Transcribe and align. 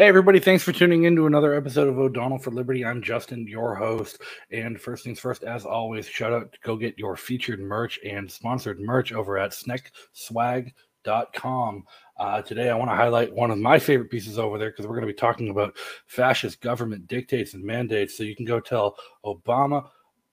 Hey, 0.00 0.08
everybody, 0.08 0.40
thanks 0.40 0.64
for 0.64 0.72
tuning 0.72 1.04
in 1.04 1.14
to 1.16 1.26
another 1.26 1.52
episode 1.52 1.86
of 1.86 1.98
O'Donnell 1.98 2.38
for 2.38 2.52
Liberty. 2.52 2.86
I'm 2.86 3.02
Justin, 3.02 3.46
your 3.46 3.74
host. 3.74 4.22
And 4.50 4.80
first 4.80 5.04
things 5.04 5.20
first, 5.20 5.42
as 5.42 5.66
always, 5.66 6.08
shout 6.08 6.32
out 6.32 6.54
to 6.54 6.58
go 6.62 6.74
get 6.74 6.98
your 6.98 7.18
featured 7.18 7.60
merch 7.60 8.00
and 8.02 8.32
sponsored 8.32 8.80
merch 8.80 9.12
over 9.12 9.36
at 9.36 9.50
snekswag.com. 9.50 11.84
Uh, 12.18 12.40
today, 12.40 12.70
I 12.70 12.76
want 12.76 12.90
to 12.90 12.96
highlight 12.96 13.34
one 13.34 13.50
of 13.50 13.58
my 13.58 13.78
favorite 13.78 14.10
pieces 14.10 14.38
over 14.38 14.56
there 14.56 14.70
because 14.70 14.86
we're 14.86 14.94
going 14.94 15.06
to 15.06 15.12
be 15.12 15.14
talking 15.18 15.50
about 15.50 15.76
fascist 16.06 16.62
government 16.62 17.06
dictates 17.06 17.52
and 17.52 17.62
mandates. 17.62 18.16
So 18.16 18.22
you 18.22 18.34
can 18.34 18.46
go 18.46 18.58
tell 18.58 18.96
Obama, 19.26 19.86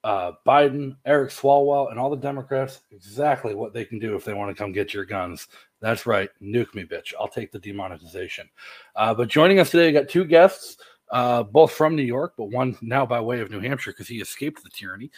uh, 0.06 0.32
Biden, 0.48 0.96
Eric 1.06 1.32
Swalwell, 1.32 1.92
and 1.92 2.00
all 2.00 2.10
the 2.10 2.16
Democrats 2.16 2.80
exactly 2.92 3.54
what 3.54 3.74
they 3.74 3.84
can 3.84 4.00
do 4.00 4.16
if 4.16 4.24
they 4.24 4.34
want 4.34 4.50
to 4.50 4.56
come 4.56 4.72
get 4.72 4.94
your 4.94 5.04
guns. 5.04 5.50
That's 5.80 6.06
right, 6.06 6.30
nuke 6.42 6.74
me, 6.74 6.86
bitch. 6.86 7.14
I'll 7.20 7.28
take 7.28 7.52
the 7.52 7.60
demonetization. 7.60 8.50
Uh, 8.96 9.14
but 9.14 9.28
joining 9.28 9.60
us 9.60 9.70
today, 9.70 9.90
I 9.90 9.92
got 9.92 10.10
two 10.10 10.26
guests, 10.26 10.78
uh, 11.12 11.44
both 11.44 11.72
from 11.72 11.96
New 11.96 12.04
York, 12.04 12.34
but 12.38 12.46
one 12.46 12.76
now 12.82 13.06
by 13.06 13.22
way 13.22 13.42
of 13.42 13.52
New 13.52 13.60
Hampshire 13.60 13.92
because 13.92 14.08
he 14.08 14.20
escaped 14.20 14.64
the 14.64 14.70
tyranny. 14.70 15.12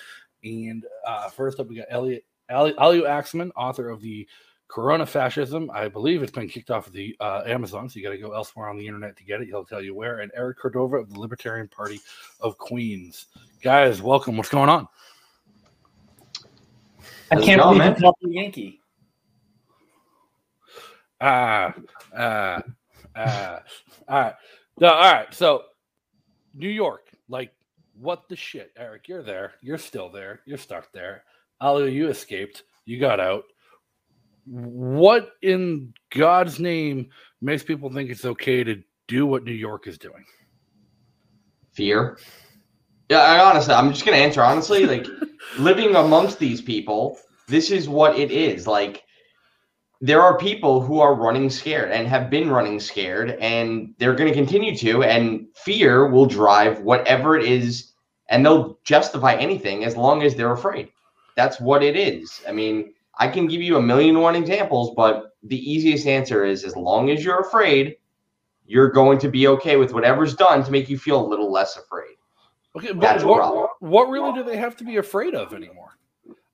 And 0.43 0.85
uh, 1.07 1.29
first 1.29 1.59
up, 1.59 1.67
we 1.67 1.75
got 1.75 1.87
Elliot 1.89 2.25
Ali, 2.49 2.73
Aliu 2.73 3.03
Axelman, 3.03 3.51
author 3.55 3.89
of 3.89 4.01
the 4.01 4.27
Corona 4.67 5.05
Fascism. 5.05 5.69
I 5.73 5.87
believe 5.87 6.21
it's 6.21 6.31
been 6.31 6.47
kicked 6.47 6.71
off 6.71 6.87
of 6.87 6.93
the 6.93 7.15
uh, 7.19 7.43
Amazon, 7.45 7.89
so 7.89 7.97
you 7.97 8.05
got 8.05 8.11
to 8.11 8.17
go 8.17 8.33
elsewhere 8.33 8.67
on 8.67 8.77
the 8.77 8.85
internet 8.85 9.17
to 9.17 9.23
get 9.23 9.41
it. 9.41 9.47
He'll 9.47 9.65
tell 9.65 9.81
you 9.81 9.95
where. 9.95 10.19
And 10.19 10.31
Eric 10.35 10.59
Cordova 10.59 10.97
of 10.97 11.11
the 11.11 11.19
Libertarian 11.19 11.67
Party 11.67 11.99
of 12.39 12.57
Queens. 12.57 13.27
Guys, 13.61 14.01
welcome. 14.01 14.37
What's 14.37 14.49
going 14.49 14.69
on? 14.69 14.87
I 17.31 17.41
can't 17.41 17.61
believe 17.61 17.85
you 17.85 17.95
called 17.95 18.15
me 18.21 18.35
Yankee. 18.35 18.81
Ah, 21.21 21.73
ah, 22.17 22.61
ah. 23.15 23.59
All 24.07 24.21
right. 24.21 24.33
No, 24.79 24.89
all 24.89 25.13
right. 25.13 25.33
So, 25.33 25.63
New 26.53 26.69
York, 26.69 27.07
like, 27.27 27.51
what 27.99 28.29
the 28.29 28.35
shit, 28.35 28.71
Eric? 28.77 29.07
You're 29.07 29.23
there. 29.23 29.53
You're 29.61 29.77
still 29.77 30.09
there. 30.09 30.41
You're 30.45 30.57
stuck 30.57 30.91
there. 30.93 31.23
Ali, 31.59 31.91
you 31.91 32.07
escaped. 32.07 32.63
You 32.85 32.99
got 32.99 33.19
out. 33.19 33.43
What 34.45 35.31
in 35.41 35.93
God's 36.11 36.59
name 36.59 37.09
makes 37.41 37.63
people 37.63 37.91
think 37.91 38.09
it's 38.09 38.25
okay 38.25 38.63
to 38.63 38.81
do 39.07 39.25
what 39.25 39.43
New 39.43 39.51
York 39.51 39.85
is 39.87 39.97
doing? 39.97 40.23
Fear. 41.73 42.17
Yeah, 43.09 43.19
I 43.19 43.43
honestly, 43.43 43.73
I'm 43.73 43.91
just 43.91 44.05
gonna 44.05 44.17
answer 44.17 44.41
honestly. 44.41 44.85
Like 44.85 45.05
living 45.59 45.95
amongst 45.95 46.39
these 46.39 46.61
people, 46.61 47.19
this 47.47 47.69
is 47.69 47.89
what 47.89 48.17
it 48.17 48.31
is. 48.31 48.65
Like 48.65 49.03
there 50.01 50.21
are 50.21 50.37
people 50.37 50.81
who 50.81 50.99
are 50.99 51.13
running 51.13 51.49
scared 51.49 51.91
and 51.91 52.07
have 52.07 52.29
been 52.29 52.49
running 52.49 52.79
scared, 52.79 53.31
and 53.41 53.93
they're 53.97 54.15
gonna 54.15 54.33
continue 54.33 54.75
to. 54.77 55.03
And 55.03 55.47
fear 55.55 56.07
will 56.07 56.25
drive 56.25 56.81
whatever 56.81 57.37
it 57.37 57.45
is, 57.45 57.91
and 58.29 58.45
they'll 58.45 58.79
justify 58.83 59.33
anything 59.35 59.83
as 59.83 59.97
long 59.97 60.23
as 60.23 60.35
they're 60.35 60.53
afraid. 60.53 60.89
That's 61.35 61.59
what 61.59 61.83
it 61.83 61.95
is. 61.95 62.41
I 62.47 62.51
mean, 62.51 62.93
I 63.17 63.27
can 63.27 63.47
give 63.47 63.61
you 63.61 63.77
a 63.77 63.81
million 63.81 64.15
and 64.15 64.23
one 64.23 64.35
examples, 64.35 64.93
but 64.95 65.35
the 65.43 65.57
easiest 65.57 66.07
answer 66.07 66.45
is 66.45 66.63
as 66.63 66.75
long 66.75 67.09
as 67.09 67.23
you're 67.23 67.41
afraid, 67.41 67.97
you're 68.65 68.89
going 68.89 69.19
to 69.19 69.29
be 69.29 69.47
okay 69.47 69.75
with 69.75 69.93
whatever's 69.93 70.35
done 70.35 70.63
to 70.63 70.71
make 70.71 70.89
you 70.89 70.97
feel 70.97 71.25
a 71.25 71.27
little 71.27 71.51
less 71.51 71.75
afraid. 71.75 72.15
Okay, 72.75 72.93
but 72.93 73.23
what, 73.25 73.69
what 73.79 74.09
really 74.09 74.31
do 74.33 74.43
they 74.43 74.57
have 74.57 74.77
to 74.77 74.83
be 74.83 74.97
afraid 74.97 75.33
of 75.33 75.53
anymore? 75.53 75.97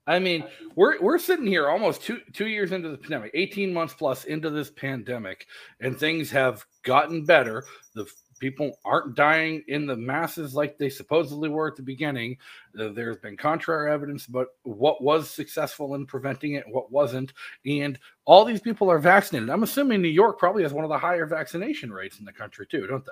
I 0.07 0.19
mean, 0.19 0.43
we're 0.75 1.01
we're 1.01 1.17
sitting 1.17 1.47
here 1.47 1.67
almost 1.67 2.03
two 2.03 2.21
two 2.33 2.47
years 2.47 2.71
into 2.71 2.89
the 2.89 2.97
pandemic, 2.97 3.31
eighteen 3.33 3.73
months 3.73 3.93
plus 3.93 4.25
into 4.25 4.49
this 4.49 4.69
pandemic, 4.69 5.47
and 5.79 5.97
things 5.97 6.29
have 6.31 6.65
gotten 6.83 7.25
better. 7.25 7.65
The 7.95 8.05
people 8.39 8.77
aren't 8.83 9.15
dying 9.15 9.63
in 9.67 9.87
the 9.87 9.95
masses 9.95 10.53
like 10.53 10.77
they 10.77 10.89
supposedly 10.89 11.49
were 11.49 11.67
at 11.67 11.75
the 11.75 11.81
beginning. 11.81 12.37
Uh, 12.77 12.89
there's 12.89 13.17
been 13.17 13.37
contrary 13.37 13.91
evidence 13.91 14.27
about 14.27 14.47
what 14.63 15.01
was 15.01 15.29
successful 15.29 15.95
in 15.95 16.05
preventing 16.05 16.53
it, 16.53 16.65
what 16.67 16.91
wasn't, 16.91 17.33
and 17.65 17.97
all 18.25 18.45
these 18.45 18.61
people 18.61 18.91
are 18.91 18.99
vaccinated. 18.99 19.49
I'm 19.49 19.63
assuming 19.63 20.01
New 20.01 20.09
York 20.09 20.37
probably 20.37 20.63
has 20.63 20.73
one 20.73 20.83
of 20.83 20.89
the 20.89 20.97
higher 20.97 21.25
vaccination 21.25 21.91
rates 21.91 22.19
in 22.19 22.25
the 22.25 22.33
country 22.33 22.67
too, 22.67 22.85
don't 22.85 23.05
they? 23.05 23.11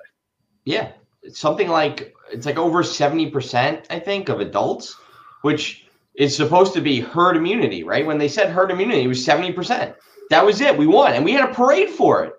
Yeah, 0.66 0.92
it's 1.24 1.40
something 1.40 1.70
like 1.70 2.14
it's 2.32 2.46
like 2.46 2.58
over 2.58 2.84
70% 2.84 3.86
i 3.90 4.00
think 4.00 4.30
of 4.30 4.42
adults 4.42 4.98
which 5.42 5.83
is 6.16 6.36
supposed 6.36 6.74
to 6.74 6.82
be 6.82 7.00
herd 7.00 7.38
immunity 7.38 7.84
right? 7.84 8.06
When 8.06 8.18
they 8.18 8.28
said 8.28 8.50
herd 8.50 8.72
immunity 8.72 9.04
it 9.04 9.08
was 9.08 9.26
70% 9.26 9.96
that 10.30 10.46
was 10.46 10.62
it. 10.62 10.78
We 10.78 10.88
won 10.88 11.14
and 11.14 11.24
we 11.26 11.32
had 11.32 11.50
a 11.50 11.54
parade 11.54 11.90
for 11.90 12.24
it. 12.26 12.34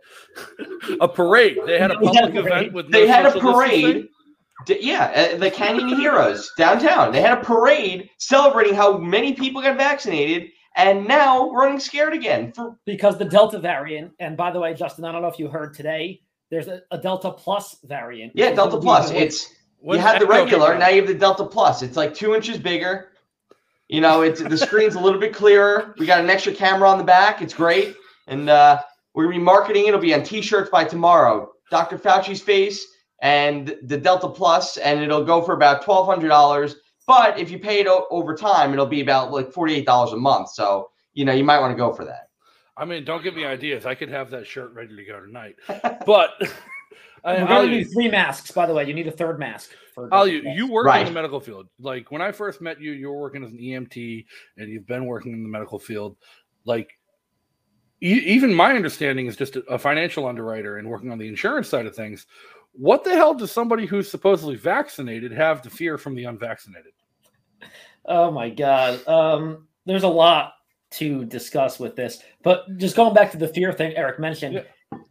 A 1.00 1.08
parade. 1.08 1.58
They 1.66 1.78
had 1.78 1.92
a 1.92 1.94
public 1.94 2.16
had 2.16 2.36
a 2.36 2.38
event 2.40 2.72
with 2.72 2.88
no 2.88 2.98
they 2.98 3.06
had 3.06 3.26
a 3.26 3.38
parade. 3.38 4.08
yeah 4.68 5.32
uh, 5.34 5.36
the 5.38 5.50
canyon 5.50 5.88
heroes 6.00 6.50
downtown. 6.58 7.12
They 7.12 7.20
had 7.20 7.38
a 7.38 7.42
parade 7.42 8.10
celebrating 8.18 8.74
how 8.74 8.98
many 8.98 9.34
people 9.34 9.62
got 9.62 9.76
vaccinated 9.76 10.50
and 10.76 11.06
now 11.06 11.50
running 11.52 11.78
scared 11.78 12.14
again 12.14 12.52
for 12.52 12.76
because 12.84 13.16
the 13.16 13.24
delta 13.24 13.60
variant 13.60 14.10
and 14.18 14.36
by 14.36 14.50
the 14.50 14.58
way 14.58 14.74
justin 14.74 15.04
i 15.04 15.12
don't 15.12 15.22
know 15.22 15.28
if 15.28 15.38
you 15.38 15.46
heard 15.46 15.72
today 15.72 16.20
there's 16.54 16.68
a, 16.68 16.82
a 16.90 16.98
Delta 16.98 17.32
Plus 17.32 17.78
variant. 17.84 18.32
Yeah, 18.36 18.52
Delta 18.52 18.78
Plus. 18.78 19.10
It's 19.10 19.52
you 19.82 19.98
had 19.98 20.20
the 20.20 20.26
regular, 20.26 20.78
now 20.78 20.88
you 20.88 21.00
have 21.00 21.08
the 21.08 21.14
Delta 21.14 21.44
Plus. 21.44 21.82
It's 21.82 21.96
like 21.96 22.14
two 22.14 22.34
inches 22.34 22.58
bigger. 22.58 23.08
You 23.88 24.00
know, 24.00 24.22
it's 24.22 24.42
the 24.42 24.56
screen's 24.56 24.94
a 24.94 25.00
little 25.00 25.20
bit 25.20 25.34
clearer. 25.34 25.94
We 25.98 26.06
got 26.06 26.20
an 26.20 26.30
extra 26.30 26.52
camera 26.54 26.88
on 26.88 26.98
the 26.98 27.04
back. 27.04 27.42
It's 27.42 27.54
great, 27.54 27.94
and 28.26 28.48
uh, 28.48 28.82
we're 29.14 29.24
gonna 29.24 29.36
be 29.36 29.42
marketing. 29.42 29.86
It'll 29.86 30.00
be 30.00 30.14
on 30.14 30.22
T-shirts 30.22 30.70
by 30.70 30.84
tomorrow. 30.84 31.50
Dr. 31.70 31.98
Fauci's 31.98 32.40
face 32.40 32.84
and 33.20 33.76
the 33.82 33.96
Delta 33.98 34.28
Plus, 34.28 34.76
and 34.78 35.00
it'll 35.00 35.24
go 35.24 35.42
for 35.42 35.54
about 35.54 35.82
twelve 35.82 36.06
hundred 36.06 36.28
dollars. 36.28 36.76
But 37.06 37.38
if 37.38 37.50
you 37.50 37.58
pay 37.58 37.80
it 37.80 37.86
o- 37.86 38.06
over 38.10 38.34
time, 38.34 38.72
it'll 38.72 38.86
be 38.86 39.02
about 39.02 39.30
like 39.32 39.52
forty-eight 39.52 39.86
dollars 39.86 40.12
a 40.12 40.16
month. 40.16 40.50
So 40.50 40.88
you 41.12 41.24
know, 41.24 41.32
you 41.32 41.44
might 41.44 41.60
want 41.60 41.72
to 41.72 41.76
go 41.76 41.92
for 41.92 42.04
that. 42.06 42.28
I 42.76 42.84
mean, 42.84 43.04
don't 43.04 43.22
give 43.22 43.36
me 43.36 43.44
ideas. 43.44 43.86
I 43.86 43.94
could 43.94 44.08
have 44.08 44.30
that 44.30 44.46
shirt 44.46 44.72
ready 44.72 44.96
to 44.96 45.04
go 45.04 45.20
tonight. 45.20 45.56
But 46.06 46.30
I, 47.24 47.38
You're 47.38 47.46
going 47.46 47.70
to 47.70 47.76
need 47.76 47.84
three 47.84 48.10
masks, 48.10 48.50
by 48.50 48.66
the 48.66 48.74
way. 48.74 48.86
You 48.86 48.94
need 48.94 49.06
a 49.06 49.12
third 49.12 49.38
mask. 49.38 49.70
For 49.94 50.08
you, 50.26 50.42
you 50.42 50.70
work 50.70 50.86
right. 50.86 51.00
in 51.00 51.06
the 51.06 51.12
medical 51.12 51.40
field. 51.40 51.68
Like 51.78 52.10
when 52.10 52.20
I 52.20 52.32
first 52.32 52.60
met 52.60 52.80
you, 52.80 52.92
you 52.92 53.08
were 53.08 53.20
working 53.20 53.44
as 53.44 53.52
an 53.52 53.58
EMT, 53.58 54.26
and 54.58 54.68
you've 54.68 54.86
been 54.86 55.06
working 55.06 55.32
in 55.32 55.42
the 55.42 55.48
medical 55.48 55.78
field. 55.78 56.16
Like 56.64 56.90
even 58.00 58.52
my 58.52 58.74
understanding 58.74 59.26
is 59.26 59.36
just 59.36 59.56
a, 59.56 59.60
a 59.66 59.78
financial 59.78 60.26
underwriter 60.26 60.78
and 60.78 60.88
working 60.88 61.10
on 61.10 61.18
the 61.18 61.28
insurance 61.28 61.68
side 61.68 61.86
of 61.86 61.94
things. 61.94 62.26
What 62.72 63.04
the 63.04 63.14
hell 63.14 63.34
does 63.34 63.52
somebody 63.52 63.86
who's 63.86 64.10
supposedly 64.10 64.56
vaccinated 64.56 65.32
have 65.32 65.62
to 65.62 65.70
fear 65.70 65.96
from 65.96 66.14
the 66.14 66.24
unvaccinated? 66.24 66.92
Oh 68.04 68.30
my 68.30 68.50
god. 68.50 69.06
Um, 69.08 69.68
there's 69.86 70.02
a 70.02 70.08
lot 70.08 70.54
to 70.92 71.24
discuss 71.24 71.78
with 71.78 71.96
this. 71.96 72.20
But 72.42 72.76
just 72.76 72.96
going 72.96 73.14
back 73.14 73.30
to 73.30 73.38
the 73.38 73.48
fear 73.48 73.72
thing 73.72 73.96
Eric 73.96 74.18
mentioned, 74.18 74.64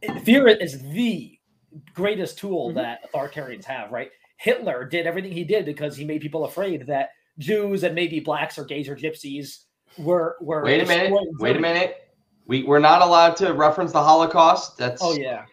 yeah. 0.03 0.19
fear 0.19 0.47
is 0.47 0.81
the 0.91 1.32
greatest 1.93 2.37
tool 2.37 2.69
mm-hmm. 2.69 2.77
that 2.77 3.11
authoritarians 3.11 3.65
have, 3.65 3.91
right? 3.91 4.11
Hitler 4.37 4.85
did 4.85 5.07
everything 5.07 5.31
he 5.31 5.43
did 5.43 5.65
because 5.65 5.95
he 5.95 6.05
made 6.05 6.21
people 6.21 6.45
afraid 6.45 6.87
that 6.87 7.11
Jews 7.39 7.83
and 7.83 7.95
maybe 7.95 8.19
blacks 8.19 8.57
or 8.57 8.65
gays 8.65 8.87
or 8.89 8.95
gypsies 8.95 9.63
were 9.97 10.37
were 10.41 10.63
Wait 10.63 10.81
a 10.81 10.85
minute. 10.85 11.13
Wait 11.39 11.55
a 11.55 11.59
minute. 11.59 12.09
We 12.45 12.63
we're 12.63 12.79
not 12.79 13.01
allowed 13.01 13.35
to 13.37 13.53
reference 13.53 13.91
the 13.91 14.03
Holocaust. 14.03 14.77
That's 14.77 15.01
Oh 15.03 15.15
yeah. 15.15 15.45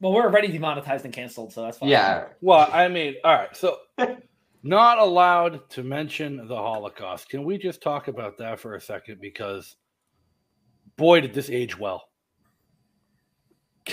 Well, 0.00 0.12
we're 0.12 0.24
already 0.24 0.48
demonetized 0.48 1.04
and 1.04 1.14
canceled, 1.14 1.52
so 1.52 1.62
that's 1.62 1.78
fine. 1.78 1.88
Yeah. 1.88 2.26
Well, 2.40 2.68
I 2.72 2.88
mean, 2.88 3.14
all 3.24 3.34
right. 3.34 3.56
So 3.56 3.78
not 4.62 4.98
allowed 4.98 5.68
to 5.70 5.82
mention 5.82 6.46
the 6.46 6.56
Holocaust. 6.56 7.28
Can 7.28 7.44
we 7.44 7.58
just 7.58 7.82
talk 7.82 8.08
about 8.08 8.38
that 8.38 8.60
for 8.60 8.74
a 8.74 8.80
second? 8.80 9.20
Because 9.20 9.76
boy, 10.96 11.20
did 11.20 11.34
this 11.34 11.50
age 11.50 11.78
well. 11.78 12.07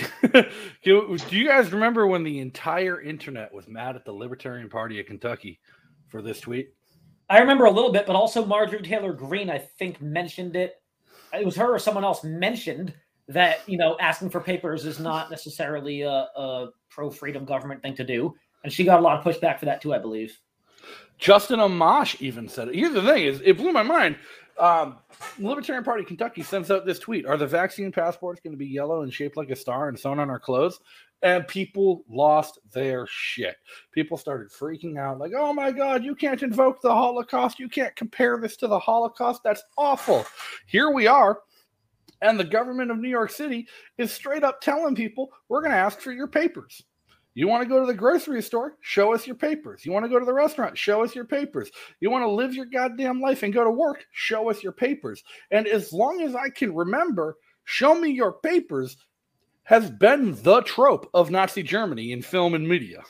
do 0.82 1.18
you 1.30 1.46
guys 1.46 1.72
remember 1.72 2.06
when 2.06 2.22
the 2.22 2.40
entire 2.40 3.00
internet 3.00 3.52
was 3.52 3.68
mad 3.68 3.96
at 3.96 4.04
the 4.04 4.12
Libertarian 4.12 4.68
Party 4.68 5.00
of 5.00 5.06
Kentucky 5.06 5.60
for 6.08 6.22
this 6.22 6.40
tweet? 6.40 6.70
I 7.28 7.38
remember 7.38 7.64
a 7.64 7.70
little 7.70 7.92
bit, 7.92 8.06
but 8.06 8.14
also 8.14 8.44
Marjorie 8.44 8.82
Taylor 8.82 9.12
Greene, 9.12 9.50
I 9.50 9.58
think, 9.58 10.00
mentioned 10.00 10.54
it. 10.54 10.74
It 11.32 11.44
was 11.44 11.56
her 11.56 11.74
or 11.74 11.78
someone 11.78 12.04
else 12.04 12.22
mentioned 12.22 12.94
that 13.28 13.68
you 13.68 13.76
know 13.76 13.96
asking 14.00 14.30
for 14.30 14.40
papers 14.40 14.86
is 14.86 15.00
not 15.00 15.30
necessarily 15.30 16.02
a, 16.02 16.10
a 16.10 16.68
pro 16.88 17.10
freedom 17.10 17.44
government 17.44 17.82
thing 17.82 17.96
to 17.96 18.04
do, 18.04 18.34
and 18.62 18.72
she 18.72 18.84
got 18.84 19.00
a 19.00 19.02
lot 19.02 19.18
of 19.18 19.24
pushback 19.24 19.58
for 19.58 19.64
that 19.64 19.80
too, 19.82 19.92
I 19.92 19.98
believe. 19.98 20.38
Justin 21.18 21.58
Amash 21.58 22.20
even 22.20 22.48
said 22.48 22.68
it. 22.68 22.76
Here's 22.76 22.92
the 22.92 23.02
thing: 23.02 23.24
is 23.24 23.40
it 23.44 23.56
blew 23.56 23.72
my 23.72 23.82
mind. 23.82 24.16
Um, 24.58 24.98
Libertarian 25.38 25.84
Party 25.84 26.04
Kentucky 26.04 26.42
sends 26.42 26.70
out 26.70 26.86
this 26.86 26.98
tweet: 26.98 27.26
Are 27.26 27.36
the 27.36 27.46
vaccine 27.46 27.92
passports 27.92 28.40
going 28.40 28.52
to 28.52 28.58
be 28.58 28.66
yellow 28.66 29.02
and 29.02 29.12
shaped 29.12 29.36
like 29.36 29.50
a 29.50 29.56
star 29.56 29.88
and 29.88 29.98
sewn 29.98 30.18
on 30.18 30.30
our 30.30 30.40
clothes? 30.40 30.80
And 31.22 31.48
people 31.48 32.04
lost 32.08 32.58
their 32.72 33.06
shit. 33.08 33.56
People 33.92 34.16
started 34.18 34.50
freaking 34.50 34.98
out, 34.98 35.18
like, 35.18 35.32
"Oh 35.36 35.52
my 35.52 35.72
God, 35.72 36.04
you 36.04 36.14
can't 36.14 36.42
invoke 36.42 36.80
the 36.80 36.92
Holocaust! 36.94 37.58
You 37.58 37.68
can't 37.68 37.96
compare 37.96 38.38
this 38.38 38.56
to 38.58 38.66
the 38.66 38.78
Holocaust! 38.78 39.42
That's 39.42 39.62
awful." 39.76 40.24
Here 40.66 40.90
we 40.90 41.06
are, 41.06 41.40
And 42.22 42.38
the 42.38 42.44
government 42.44 42.90
of 42.90 42.98
New 42.98 43.08
York 43.08 43.30
City 43.30 43.66
is 43.98 44.12
straight 44.12 44.44
up 44.44 44.60
telling 44.60 44.94
people, 44.94 45.30
we're 45.48 45.60
going 45.60 45.72
to 45.72 45.76
ask 45.78 46.00
for 46.00 46.12
your 46.12 46.26
papers. 46.28 46.82
You 47.36 47.48
want 47.48 47.62
to 47.62 47.68
go 47.68 47.78
to 47.78 47.86
the 47.86 47.92
grocery 47.92 48.40
store? 48.40 48.78
Show 48.80 49.12
us 49.12 49.26
your 49.26 49.36
papers. 49.36 49.84
You 49.84 49.92
want 49.92 50.06
to 50.06 50.08
go 50.08 50.18
to 50.18 50.24
the 50.24 50.32
restaurant? 50.32 50.78
Show 50.78 51.04
us 51.04 51.14
your 51.14 51.26
papers. 51.26 51.70
You 52.00 52.08
want 52.08 52.22
to 52.22 52.30
live 52.30 52.54
your 52.54 52.64
goddamn 52.64 53.20
life 53.20 53.42
and 53.42 53.52
go 53.52 53.62
to 53.62 53.70
work? 53.70 54.06
Show 54.12 54.48
us 54.48 54.62
your 54.62 54.72
papers. 54.72 55.22
And 55.50 55.66
as 55.66 55.92
long 55.92 56.22
as 56.22 56.34
I 56.34 56.48
can 56.48 56.74
remember, 56.74 57.36
show 57.64 57.94
me 57.94 58.10
your 58.10 58.32
papers 58.32 58.96
has 59.64 59.90
been 59.90 60.42
the 60.44 60.62
trope 60.62 61.10
of 61.12 61.30
Nazi 61.30 61.62
Germany 61.62 62.12
in 62.12 62.22
film 62.22 62.54
and 62.54 62.66
media. 62.66 63.02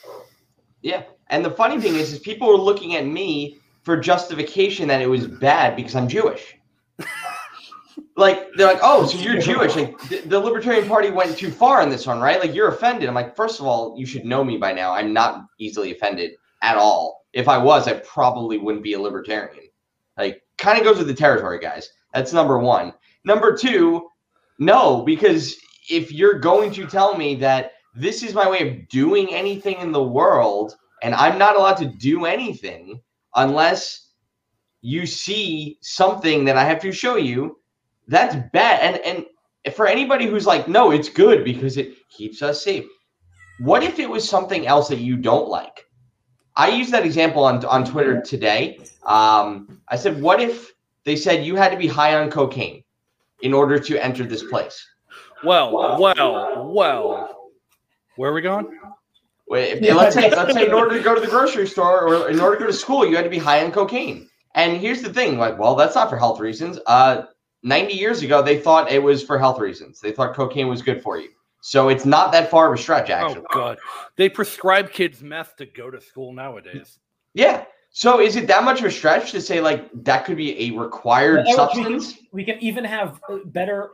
Yeah. 0.81 1.03
And 1.27 1.45
the 1.45 1.51
funny 1.51 1.79
thing 1.79 1.95
is, 1.95 2.11
is 2.11 2.19
people 2.19 2.49
were 2.49 2.57
looking 2.57 2.97
at 2.97 3.05
me 3.05 3.59
for 3.83 3.95
justification 3.95 4.89
that 4.89 5.01
it 5.01 5.09
was 5.09 5.25
bad 5.25 5.77
because 5.77 5.95
I'm 5.95 6.09
Jewish. 6.09 6.56
Like 8.17 8.51
they're 8.55 8.67
like, 8.67 8.79
oh, 8.81 9.05
so 9.05 9.17
you're 9.19 9.39
Jewish. 9.39 9.75
Like 9.75 9.97
the, 10.09 10.21
the, 10.21 10.39
Libertarian 10.39 10.87
Party 10.87 11.11
went 11.11 11.37
too 11.37 11.51
far 11.51 11.81
in 11.83 11.89
this 11.89 12.07
one, 12.07 12.19
right? 12.19 12.39
Like 12.39 12.53
you're 12.53 12.69
offended. 12.69 13.07
I'm 13.07 13.15
like, 13.15 13.35
first 13.35 13.59
of 13.59 13.67
all, 13.67 13.95
you 13.97 14.05
should 14.05 14.25
know 14.25 14.43
me 14.43 14.57
by 14.57 14.73
now. 14.73 14.91
I'm 14.91 15.13
not 15.13 15.45
easily 15.59 15.91
offended 15.91 16.31
at 16.63 16.77
all. 16.77 17.25
If 17.33 17.47
I 17.47 17.59
was, 17.59 17.87
I 17.87 17.93
probably 17.99 18.57
wouldn't 18.57 18.83
be 18.83 18.93
a 18.93 18.99
libertarian. 18.99 19.65
Like, 20.17 20.41
kind 20.57 20.79
of 20.79 20.83
goes 20.83 20.97
with 20.97 21.07
the 21.07 21.13
territory, 21.13 21.59
guys. 21.59 21.89
That's 22.13 22.33
number 22.33 22.57
one. 22.57 22.91
Number 23.23 23.55
two, 23.55 24.09
no, 24.57 25.03
because 25.03 25.55
if 25.87 26.11
you're 26.11 26.39
going 26.39 26.71
to 26.71 26.87
tell 26.87 27.15
me 27.15 27.35
that 27.35 27.73
this 27.93 28.23
is 28.23 28.33
my 28.33 28.49
way 28.49 28.67
of 28.67 28.89
doing 28.89 29.31
anything 29.31 29.77
in 29.79 29.91
the 29.91 30.03
world 30.03 30.75
and 31.03 31.13
I'm 31.13 31.37
not 31.37 31.55
allowed 31.55 31.77
to 31.77 31.85
do 31.85 32.25
anything 32.25 32.99
unless 33.35 34.09
you 34.81 35.05
see 35.05 35.77
something 35.81 36.45
that 36.45 36.57
I 36.57 36.63
have 36.63 36.79
to 36.81 36.91
show 36.91 37.17
you, 37.17 37.59
that's 38.07 38.35
bad. 38.53 39.01
And 39.03 39.25
and 39.65 39.73
for 39.75 39.87
anybody 39.87 40.25
who's 40.25 40.45
like, 40.45 40.67
no, 40.67 40.91
it's 40.91 41.09
good 41.09 41.43
because 41.43 41.77
it 41.77 41.95
keeps 42.09 42.41
us 42.41 42.63
safe. 42.63 42.85
What 43.59 43.83
if 43.83 43.99
it 43.99 44.09
was 44.09 44.27
something 44.27 44.67
else 44.67 44.87
that 44.89 44.99
you 44.99 45.17
don't 45.17 45.49
like? 45.49 45.85
I 46.55 46.69
used 46.69 46.91
that 46.91 47.05
example 47.05 47.43
on, 47.43 47.63
on 47.65 47.85
Twitter 47.85 48.21
today. 48.21 48.79
Um, 49.05 49.81
I 49.89 49.95
said, 49.95 50.21
what 50.21 50.39
if 50.39 50.71
they 51.03 51.15
said 51.15 51.45
you 51.45 51.55
had 51.55 51.69
to 51.71 51.77
be 51.77 51.87
high 51.87 52.15
on 52.15 52.31
cocaine 52.31 52.83
in 53.41 53.53
order 53.53 53.77
to 53.77 54.03
enter 54.03 54.23
this 54.23 54.43
place? 54.43 54.85
Well, 55.43 55.99
well, 55.99 56.71
well. 56.73 57.51
Where 58.15 58.31
are 58.31 58.33
we 58.33 58.41
going? 58.41 58.79
Wait, 59.47 59.83
if, 59.83 59.95
let's 59.95 60.15
say 60.15 60.29
let's 60.31 60.53
say 60.53 60.65
in 60.65 60.73
order 60.73 60.97
to 60.97 61.03
go 61.03 61.13
to 61.13 61.21
the 61.21 61.27
grocery 61.27 61.67
store 61.67 62.07
or 62.07 62.29
in 62.29 62.39
order 62.39 62.57
to 62.57 62.63
go 62.63 62.67
to 62.67 62.73
school, 62.73 63.05
you 63.05 63.15
had 63.15 63.23
to 63.23 63.29
be 63.29 63.37
high 63.37 63.63
on 63.63 63.71
cocaine. 63.71 64.27
And 64.55 64.77
here's 64.77 65.01
the 65.03 65.13
thing, 65.13 65.37
like, 65.37 65.59
well, 65.59 65.75
that's 65.75 65.95
not 65.95 66.09
for 66.09 66.17
health 66.17 66.39
reasons. 66.39 66.79
Uh, 66.87 67.23
90 67.67 67.93
years 67.93 68.21
ago, 68.21 68.41
they 68.41 68.57
thought 68.57 68.91
it 68.91 69.03
was 69.03 69.23
for 69.23 69.37
health 69.37 69.59
reasons. 69.59 69.99
They 69.99 70.11
thought 70.11 70.33
cocaine 70.33 70.67
was 70.67 70.81
good 70.81 71.01
for 71.01 71.19
you. 71.19 71.29
So 71.61 71.89
it's 71.89 72.05
not 72.05 72.31
that 72.31 72.49
far 72.49 72.71
of 72.71 72.79
a 72.79 72.81
stretch, 72.81 73.09
actually. 73.09 73.41
Oh 73.49 73.53
God, 73.53 73.77
they 74.15 74.29
prescribe 74.29 74.91
kids 74.91 75.21
meth 75.21 75.57
to 75.57 75.65
go 75.65 75.91
to 75.91 75.99
school 75.99 76.31
nowadays. 76.31 76.99
Yeah. 77.33 77.65
So 77.89 78.21
is 78.21 78.35
it 78.35 78.47
that 78.47 78.63
much 78.63 78.79
of 78.79 78.85
a 78.85 78.91
stretch 78.91 79.31
to 79.31 79.41
say 79.41 79.59
like 79.59 79.89
that 80.03 80.23
could 80.25 80.37
be 80.37 80.67
a 80.67 80.77
required 80.77 81.45
substance? 81.49 82.13
We 82.13 82.13
can, 82.13 82.27
we 82.31 82.43
can 82.45 82.63
even 82.63 82.83
have 82.85 83.19
uh, 83.29 83.39
better 83.45 83.91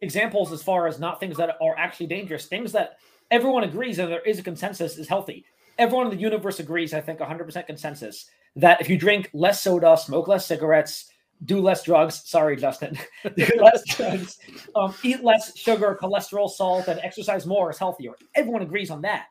examples 0.00 0.52
as 0.52 0.62
far 0.62 0.86
as 0.86 1.00
not 1.00 1.18
things 1.18 1.36
that 1.38 1.56
are 1.60 1.76
actually 1.78 2.06
dangerous, 2.06 2.46
things 2.46 2.72
that 2.72 2.98
everyone 3.30 3.64
agrees 3.64 3.98
and 3.98 4.12
there 4.12 4.20
is 4.20 4.38
a 4.38 4.42
consensus 4.42 4.98
is 4.98 5.08
healthy. 5.08 5.44
Everyone 5.78 6.06
in 6.06 6.14
the 6.14 6.20
universe 6.20 6.60
agrees, 6.60 6.92
I 6.92 7.00
think 7.00 7.20
100% 7.20 7.66
consensus, 7.66 8.26
that 8.56 8.80
if 8.80 8.90
you 8.90 8.98
drink 8.98 9.30
less 9.32 9.62
soda, 9.62 9.96
smoke 9.96 10.28
less 10.28 10.46
cigarettes, 10.46 11.11
do 11.44 11.60
less 11.60 11.82
drugs, 11.82 12.22
sorry, 12.24 12.56
Justin, 12.56 12.96
do 13.36 13.46
less 13.60 13.84
drugs, 13.84 14.38
um, 14.76 14.94
eat 15.02 15.22
less 15.24 15.56
sugar, 15.56 15.98
cholesterol, 16.00 16.48
salt, 16.48 16.88
and 16.88 17.00
exercise 17.00 17.46
more 17.46 17.70
is 17.70 17.78
healthier. 17.78 18.12
Everyone 18.34 18.62
agrees 18.62 18.90
on 18.90 19.02
that. 19.02 19.26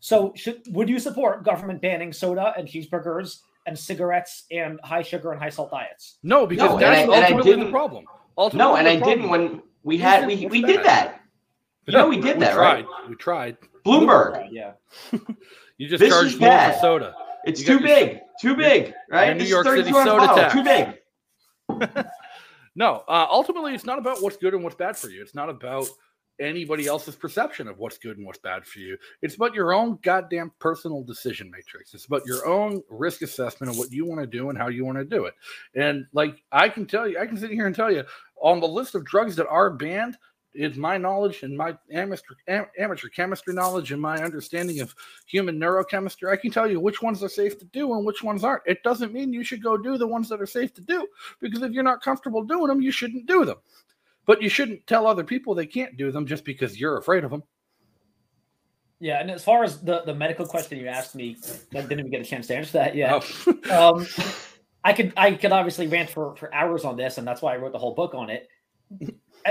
So, 0.00 0.32
should, 0.36 0.62
would 0.68 0.88
you 0.88 0.98
support 0.98 1.44
government 1.44 1.80
banning 1.80 2.12
soda 2.12 2.52
and 2.56 2.68
cheeseburgers 2.68 3.40
and 3.66 3.78
cigarettes 3.78 4.44
and 4.50 4.78
high 4.84 5.02
sugar 5.02 5.32
and 5.32 5.40
high 5.40 5.48
salt 5.48 5.70
diets? 5.70 6.18
No, 6.22 6.46
because 6.46 6.70
no, 6.70 6.78
that's 6.78 7.08
ultimately 7.08 7.64
the 7.64 7.70
problem. 7.70 8.04
Ultimately 8.38 8.72
no, 8.72 8.76
and 8.76 8.88
I 8.88 8.98
problem. 8.98 9.18
didn't 9.18 9.30
when 9.30 9.62
we 9.82 9.98
had 9.98 10.26
we, 10.26 10.46
we 10.46 10.62
did 10.62 10.84
that. 10.84 11.22
You 11.86 11.94
know, 11.94 12.08
we 12.08 12.20
did 12.20 12.36
we 12.36 12.40
that, 12.40 12.54
tried. 12.54 12.84
right? 12.84 13.08
We 13.08 13.14
tried. 13.14 13.56
Bloomberg. 13.84 14.48
Yeah. 14.50 14.72
you 15.78 15.88
just 15.88 16.00
this 16.00 16.12
charged 16.12 16.40
more 16.40 16.50
for 16.50 16.78
soda. 16.80 17.14
It's 17.44 17.62
too 17.62 17.78
big. 17.78 18.12
Your, 18.12 18.20
too 18.40 18.56
big, 18.56 18.92
right? 19.08 19.36
New 19.36 19.44
York 19.44 19.66
City 19.66 19.92
soda 19.92 20.26
tax. 20.26 20.52
Too 20.52 20.64
big. 20.64 20.98
No, 22.74 23.04
uh, 23.08 23.26
ultimately, 23.30 23.74
it's 23.74 23.84
not 23.84 23.98
about 23.98 24.22
what's 24.22 24.36
good 24.36 24.54
and 24.54 24.62
what's 24.62 24.76
bad 24.76 24.96
for 24.96 25.08
you. 25.08 25.22
It's 25.22 25.34
not 25.34 25.48
about 25.48 25.88
anybody 26.38 26.86
else's 26.86 27.16
perception 27.16 27.68
of 27.68 27.78
what's 27.78 27.98
good 27.98 28.16
and 28.18 28.26
what's 28.26 28.38
bad 28.38 28.66
for 28.66 28.78
you. 28.78 28.96
It's 29.22 29.36
about 29.36 29.54
your 29.54 29.72
own 29.72 29.98
goddamn 30.02 30.52
personal 30.58 31.02
decision 31.02 31.50
matrix. 31.50 31.94
It's 31.94 32.06
about 32.06 32.26
your 32.26 32.46
own 32.46 32.82
risk 32.90 33.22
assessment 33.22 33.72
of 33.72 33.78
what 33.78 33.92
you 33.92 34.04
want 34.04 34.20
to 34.20 34.26
do 34.26 34.50
and 34.50 34.58
how 34.58 34.68
you 34.68 34.84
want 34.84 34.98
to 34.98 35.04
do 35.04 35.24
it. 35.24 35.34
And 35.74 36.06
like 36.12 36.42
I 36.52 36.68
can 36.68 36.86
tell 36.86 37.08
you, 37.08 37.18
I 37.18 37.26
can 37.26 37.36
sit 37.36 37.50
here 37.50 37.66
and 37.66 37.74
tell 37.74 37.90
you 37.90 38.04
on 38.40 38.60
the 38.60 38.68
list 38.68 38.94
of 38.94 39.04
drugs 39.04 39.36
that 39.36 39.48
are 39.48 39.70
banned, 39.70 40.16
is 40.56 40.76
my 40.76 40.96
knowledge 40.96 41.42
and 41.42 41.56
my 41.56 41.76
amateur, 41.90 42.34
amateur 42.78 43.08
chemistry 43.08 43.54
knowledge 43.54 43.92
and 43.92 44.00
my 44.00 44.22
understanding 44.22 44.80
of 44.80 44.94
human 45.26 45.58
neurochemistry, 45.58 46.30
I 46.30 46.36
can 46.36 46.50
tell 46.50 46.70
you 46.70 46.80
which 46.80 47.02
ones 47.02 47.22
are 47.22 47.28
safe 47.28 47.58
to 47.58 47.64
do 47.66 47.94
and 47.94 48.04
which 48.04 48.22
ones 48.22 48.44
aren't. 48.44 48.62
It 48.66 48.82
doesn't 48.82 49.12
mean 49.12 49.32
you 49.32 49.44
should 49.44 49.62
go 49.62 49.76
do 49.76 49.98
the 49.98 50.06
ones 50.06 50.28
that 50.28 50.40
are 50.40 50.46
safe 50.46 50.74
to 50.74 50.80
do 50.80 51.06
because 51.40 51.62
if 51.62 51.72
you're 51.72 51.82
not 51.82 52.02
comfortable 52.02 52.42
doing 52.42 52.68
them, 52.68 52.80
you 52.80 52.90
shouldn't 52.90 53.26
do 53.26 53.44
them. 53.44 53.58
But 54.24 54.42
you 54.42 54.48
shouldn't 54.48 54.86
tell 54.86 55.06
other 55.06 55.24
people 55.24 55.54
they 55.54 55.66
can't 55.66 55.96
do 55.96 56.10
them 56.10 56.26
just 56.26 56.44
because 56.44 56.80
you're 56.80 56.98
afraid 56.98 57.22
of 57.22 57.30
them. 57.30 57.42
Yeah, 58.98 59.20
and 59.20 59.30
as 59.30 59.44
far 59.44 59.62
as 59.62 59.80
the, 59.82 60.02
the 60.02 60.14
medical 60.14 60.46
question 60.46 60.78
you 60.78 60.88
asked 60.88 61.14
me, 61.14 61.36
I 61.72 61.82
didn't 61.82 62.00
even 62.00 62.10
get 62.10 62.22
a 62.22 62.24
chance 62.24 62.46
to 62.46 62.56
answer 62.56 62.72
that 62.72 62.94
yet. 62.94 63.24
Oh. 63.46 63.94
um, 63.98 64.06
I 64.82 64.92
could 64.92 65.12
I 65.16 65.34
could 65.34 65.52
obviously 65.52 65.86
rant 65.86 66.10
for, 66.10 66.34
for 66.36 66.52
hours 66.54 66.84
on 66.84 66.96
this, 66.96 67.18
and 67.18 67.26
that's 67.26 67.42
why 67.42 67.54
I 67.54 67.56
wrote 67.56 67.72
the 67.72 67.78
whole 67.78 67.94
book 67.94 68.14
on 68.14 68.30
it. 68.30 68.48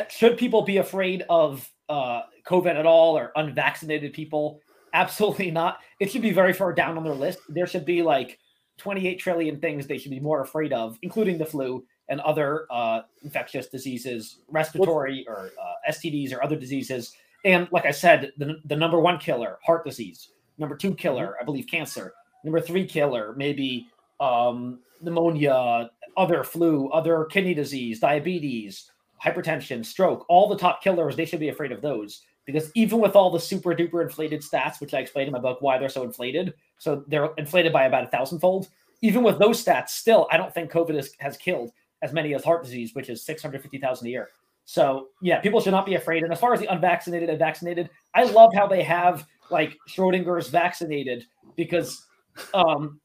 Should 0.09 0.37
people 0.37 0.61
be 0.63 0.77
afraid 0.77 1.23
of 1.29 1.69
uh, 1.89 2.23
COVID 2.47 2.75
at 2.75 2.85
all 2.85 3.17
or 3.17 3.31
unvaccinated 3.35 4.13
people? 4.13 4.59
Absolutely 4.93 5.51
not. 5.51 5.79
It 5.99 6.11
should 6.11 6.21
be 6.21 6.31
very 6.31 6.53
far 6.53 6.73
down 6.73 6.97
on 6.97 7.03
their 7.03 7.13
list. 7.13 7.39
There 7.49 7.67
should 7.67 7.85
be 7.85 8.01
like 8.01 8.39
28 8.77 9.19
trillion 9.19 9.59
things 9.59 9.87
they 9.87 9.97
should 9.97 10.11
be 10.11 10.19
more 10.19 10.41
afraid 10.41 10.73
of, 10.73 10.97
including 11.01 11.37
the 11.37 11.45
flu 11.45 11.85
and 12.09 12.19
other 12.21 12.65
uh, 12.71 13.01
infectious 13.23 13.67
diseases, 13.67 14.39
respiratory 14.49 15.25
or 15.27 15.51
uh, 15.61 15.91
STDs 15.91 16.33
or 16.33 16.43
other 16.43 16.55
diseases. 16.55 17.15
And 17.43 17.67
like 17.71 17.85
I 17.85 17.91
said, 17.91 18.31
the, 18.37 18.59
the 18.65 18.75
number 18.75 18.99
one 18.99 19.17
killer, 19.17 19.59
heart 19.63 19.85
disease. 19.85 20.29
Number 20.57 20.75
two 20.75 20.93
killer, 20.93 21.27
mm-hmm. 21.27 21.41
I 21.41 21.45
believe, 21.45 21.67
cancer. 21.67 22.13
Number 22.43 22.61
three 22.61 22.85
killer, 22.85 23.33
maybe 23.37 23.87
um, 24.19 24.79
pneumonia, 25.01 25.89
other 26.17 26.43
flu, 26.43 26.89
other 26.89 27.25
kidney 27.25 27.53
disease, 27.53 27.99
diabetes, 27.99 28.91
hypertension, 29.23 29.85
stroke, 29.85 30.25
all 30.29 30.47
the 30.47 30.57
top 30.57 30.83
killers, 30.83 31.15
they 31.15 31.25
should 31.25 31.39
be 31.39 31.49
afraid 31.49 31.71
of 31.71 31.81
those 31.81 32.21
because 32.45 32.71
even 32.75 32.99
with 32.99 33.15
all 33.15 33.31
the 33.31 33.39
super 33.39 33.73
duper 33.75 34.03
inflated 34.03 34.41
stats, 34.41 34.79
which 34.79 34.93
I 34.93 34.99
explained 34.99 35.27
in 35.27 35.33
my 35.33 35.39
book 35.39 35.61
why 35.61 35.77
they're 35.77 35.89
so 35.89 36.03
inflated, 36.03 36.53
so 36.77 37.03
they're 37.07 37.29
inflated 37.37 37.73
by 37.73 37.85
about 37.85 38.03
a 38.03 38.07
thousandfold. 38.07 38.69
Even 39.01 39.23
with 39.23 39.39
those 39.39 39.63
stats, 39.63 39.89
still, 39.89 40.27
I 40.31 40.37
don't 40.37 40.53
think 40.53 40.71
COVID 40.71 41.07
has 41.19 41.37
killed 41.37 41.71
as 42.01 42.13
many 42.13 42.33
as 42.35 42.43
heart 42.43 42.63
disease, 42.63 42.93
which 42.93 43.09
is 43.09 43.23
650,000 43.23 44.07
a 44.07 44.09
year. 44.09 44.29
So, 44.65 45.09
yeah, 45.21 45.39
people 45.41 45.59
should 45.59 45.71
not 45.71 45.85
be 45.85 45.95
afraid. 45.95 46.23
And 46.23 46.31
as 46.31 46.39
far 46.39 46.53
as 46.53 46.59
the 46.59 46.71
unvaccinated 46.71 47.29
and 47.29 47.37
vaccinated, 47.37 47.89
I 48.13 48.23
love 48.23 48.51
how 48.53 48.67
they 48.67 48.83
have 48.83 49.27
like 49.49 49.77
Schrodinger's 49.87 50.49
vaccinated 50.49 51.25
because 51.55 52.05
um, 52.53 52.99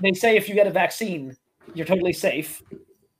they 0.00 0.12
say 0.12 0.36
if 0.36 0.48
you 0.48 0.54
get 0.54 0.66
a 0.66 0.70
vaccine, 0.70 1.36
you're 1.74 1.86
totally 1.86 2.12
safe. 2.12 2.62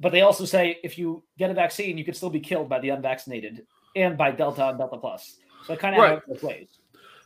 But 0.01 0.13
they 0.13 0.21
also 0.21 0.45
say 0.45 0.79
if 0.85 0.99
you 0.99 1.23
get 1.39 1.51
a 1.51 1.55
vaccine, 1.55 1.99
you 1.99 2.05
could 2.05 2.17
still 2.17 2.31
be 2.31 2.41
killed 2.41 2.69
by 2.69 2.79
the 2.79 2.91
unvaccinated 2.91 3.67
and 3.97 4.17
by 4.17 4.31
Delta 4.31 4.69
and 4.69 4.79
Delta 4.79 4.97
Plus. 4.97 5.39
So 5.67 5.73
it 5.73 5.81
kind 5.81 5.97
of 5.97 6.03
right. 6.03 6.21
both 6.27 6.43
ways. 6.43 6.69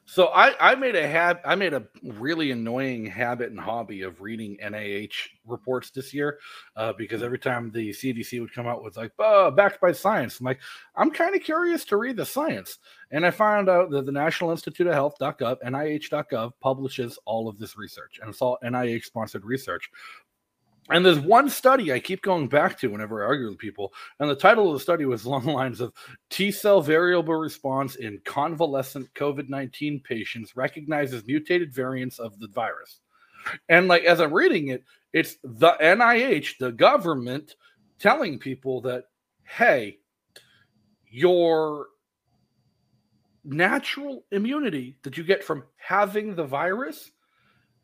So 0.05 0.29
I, 0.29 0.73
I 0.73 0.75
made 0.75 0.97
a 0.97 1.07
hab 1.07 1.39
I 1.45 1.55
made 1.55 1.73
a 1.73 1.85
really 2.03 2.51
annoying 2.51 3.07
habit 3.07 3.51
and 3.51 3.59
hobby 3.59 4.03
of 4.03 4.21
reading 4.21 4.59
NIH 4.63 5.15
reports 5.47 5.91
this 5.91 6.13
year 6.13 6.39
uh, 6.77 6.93
because 6.93 7.23
every 7.23 7.39
time 7.39 7.71
the 7.71 7.91
CDC 7.91 8.41
would 8.41 8.53
come 8.53 8.67
out 8.67 8.83
with 8.83 8.97
like 8.97 9.13
oh, 9.21 9.51
backed 9.53 9.81
by 9.81 9.93
science, 9.93 10.41
I'm 10.41 10.47
like 10.47 10.61
I'm 10.97 11.13
kind 11.13 11.37
of 11.37 11.43
curious 11.43 11.85
to 11.87 11.97
read 11.97 12.17
the 12.17 12.27
science, 12.27 12.79
and 13.13 13.25
I 13.25 13.31
found 13.31 13.69
out 13.69 13.91
that 13.91 14.05
the 14.05 14.13
National 14.13 14.51
Institute 14.51 14.89
of 14.89 14.93
Health.gov, 14.93 15.63
NIH.gov, 15.63 16.53
publishes 16.61 17.19
all 17.25 17.49
of 17.49 17.59
this 17.59 17.79
research, 17.79 18.19
and 18.21 18.29
it's 18.29 18.43
all 18.43 18.59
NIH 18.65 19.05
sponsored 19.05 19.45
research. 19.45 19.89
And 20.93 21.05
there's 21.05 21.19
one 21.19 21.49
study 21.49 21.93
I 21.93 22.01
keep 22.01 22.23
going 22.23 22.49
back 22.49 22.79
to 22.81 22.89
whenever 22.89 23.23
I 23.23 23.27
argue 23.27 23.49
with 23.49 23.59
people, 23.59 23.93
and 24.21 24.29
the 24.29 24.37
title 24.37 24.69
of 24.69 24.75
the 24.75 24.81
study 24.81 25.07
was 25.07 25.25
along 25.25 25.47
the 25.47 25.53
lines 25.53 25.81
of 25.81 25.93
T 26.31 26.51
cell 26.51 26.83
variable 26.83 27.35
response 27.35 27.97
in 27.97 28.21
convalescent 28.25 29.13
COVID 29.15 29.49
19 29.49 30.01
patients 30.01 30.57
recognizes 30.57 31.27
mutated 31.27 31.75
variants 31.75 32.19
of 32.19 32.39
the 32.39 32.49
virus. 32.49 33.01
And 33.69 33.89
like 33.89 34.05
as 34.05 34.21
I'm 34.21 34.33
reading 34.33 34.69
it, 34.69 34.85
it's 35.13 35.37
the 35.43 35.73
NIH, 35.81 36.59
the 36.59 36.73
government, 36.73 37.57
telling 37.99 38.39
people 38.39 38.81
that, 38.83 39.05
hey, 39.45 39.99
your 41.09 41.87
natural 43.45 44.25
immunity 44.31 44.97
that 45.03 45.17
you 45.17 45.25
get 45.25 45.43
from 45.43 45.65
having 45.77 46.35
the 46.35 46.45
virus 46.45 47.11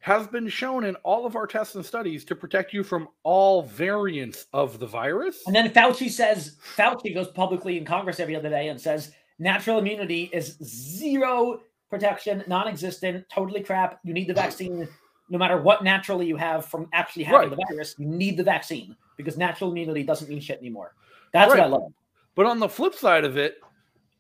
has 0.01 0.27
been 0.27 0.49
shown 0.49 0.85
in 0.85 0.95
all 0.97 1.27
of 1.27 1.37
our 1.37 1.47
tests 1.47 1.75
and 1.75 1.85
studies 1.85 2.25
to 2.25 2.35
protect 2.35 2.73
you 2.73 2.85
from 2.85 3.09
all 3.25 3.63
variants 3.63 4.47
of 4.53 4.79
the 4.79 4.87
virus. 4.87 5.43
And 5.47 5.55
then 5.55 5.69
Fauci 5.71 6.11
says, 6.11 6.57
Fauci 6.77 7.13
goes 7.15 7.29
publicly 7.29 7.77
in 7.77 7.85
Congress 7.85 8.21
every 8.21 8.37
other 8.37 8.49
day 8.49 8.69
and 8.69 8.81
says 8.81 9.13
natural 9.39 9.79
immunity 9.79 10.31
is 10.33 10.57
zero 10.63 11.61
protection, 11.91 12.45
non 12.47 12.69
existent, 12.69 13.27
totally 13.29 13.63
crap. 13.63 13.99
You 14.05 14.13
need 14.13 14.29
the 14.29 14.35
vaccine 14.35 14.89
no 15.31 15.39
matter 15.39 15.59
what 15.61 15.85
naturally 15.85 16.27
you 16.27 16.37
have 16.37 16.65
from 16.65 16.89
actually 16.93 17.25
having 17.25 17.51
right. 17.51 17.59
the 17.59 17.65
virus. 17.69 17.95
You 17.99 18.07
need 18.07 18.37
the 18.37 18.45
vaccine 18.45 18.97
because 19.17 19.37
natural 19.37 19.71
immunity 19.71 20.03
doesn't 20.03 20.29
mean 20.29 20.41
shit 20.41 20.59
anymore. 20.59 20.95
That's 21.33 21.51
right. 21.51 21.59
what 21.59 21.67
I 21.67 21.71
love. 21.71 21.93
But 22.35 22.47
on 22.47 22.61
the 22.61 22.69
flip 22.69 22.95
side 22.95 23.25
of 23.25 23.37
it, 23.37 23.59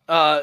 uh, 0.09 0.43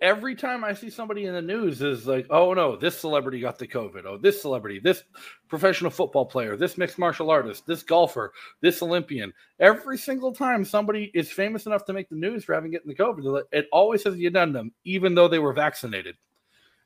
every 0.00 0.36
time 0.36 0.62
I 0.62 0.72
see 0.72 0.88
somebody 0.88 1.26
in 1.26 1.34
the 1.34 1.42
news 1.42 1.82
is 1.82 2.06
like, 2.06 2.26
oh 2.30 2.54
no, 2.54 2.76
this 2.76 2.98
celebrity 2.98 3.40
got 3.40 3.58
the 3.58 3.66
COVID. 3.66 4.04
Oh, 4.06 4.16
this 4.16 4.40
celebrity, 4.40 4.78
this 4.78 5.02
professional 5.48 5.90
football 5.90 6.24
player, 6.24 6.56
this 6.56 6.78
mixed 6.78 6.98
martial 6.98 7.28
artist, 7.28 7.66
this 7.66 7.82
golfer, 7.82 8.32
this 8.60 8.82
Olympian. 8.82 9.32
Every 9.58 9.98
single 9.98 10.32
time 10.32 10.64
somebody 10.64 11.10
is 11.12 11.30
famous 11.30 11.66
enough 11.66 11.84
to 11.86 11.92
make 11.92 12.08
the 12.08 12.16
news 12.16 12.44
for 12.44 12.54
having 12.54 12.70
gotten 12.70 12.88
the 12.88 12.94
COVID, 12.94 13.42
it 13.50 13.66
always 13.72 14.04
has 14.04 14.14
the 14.14 14.26
addendum, 14.26 14.72
even 14.84 15.14
though 15.16 15.28
they 15.28 15.40
were 15.40 15.52
vaccinated. 15.52 16.16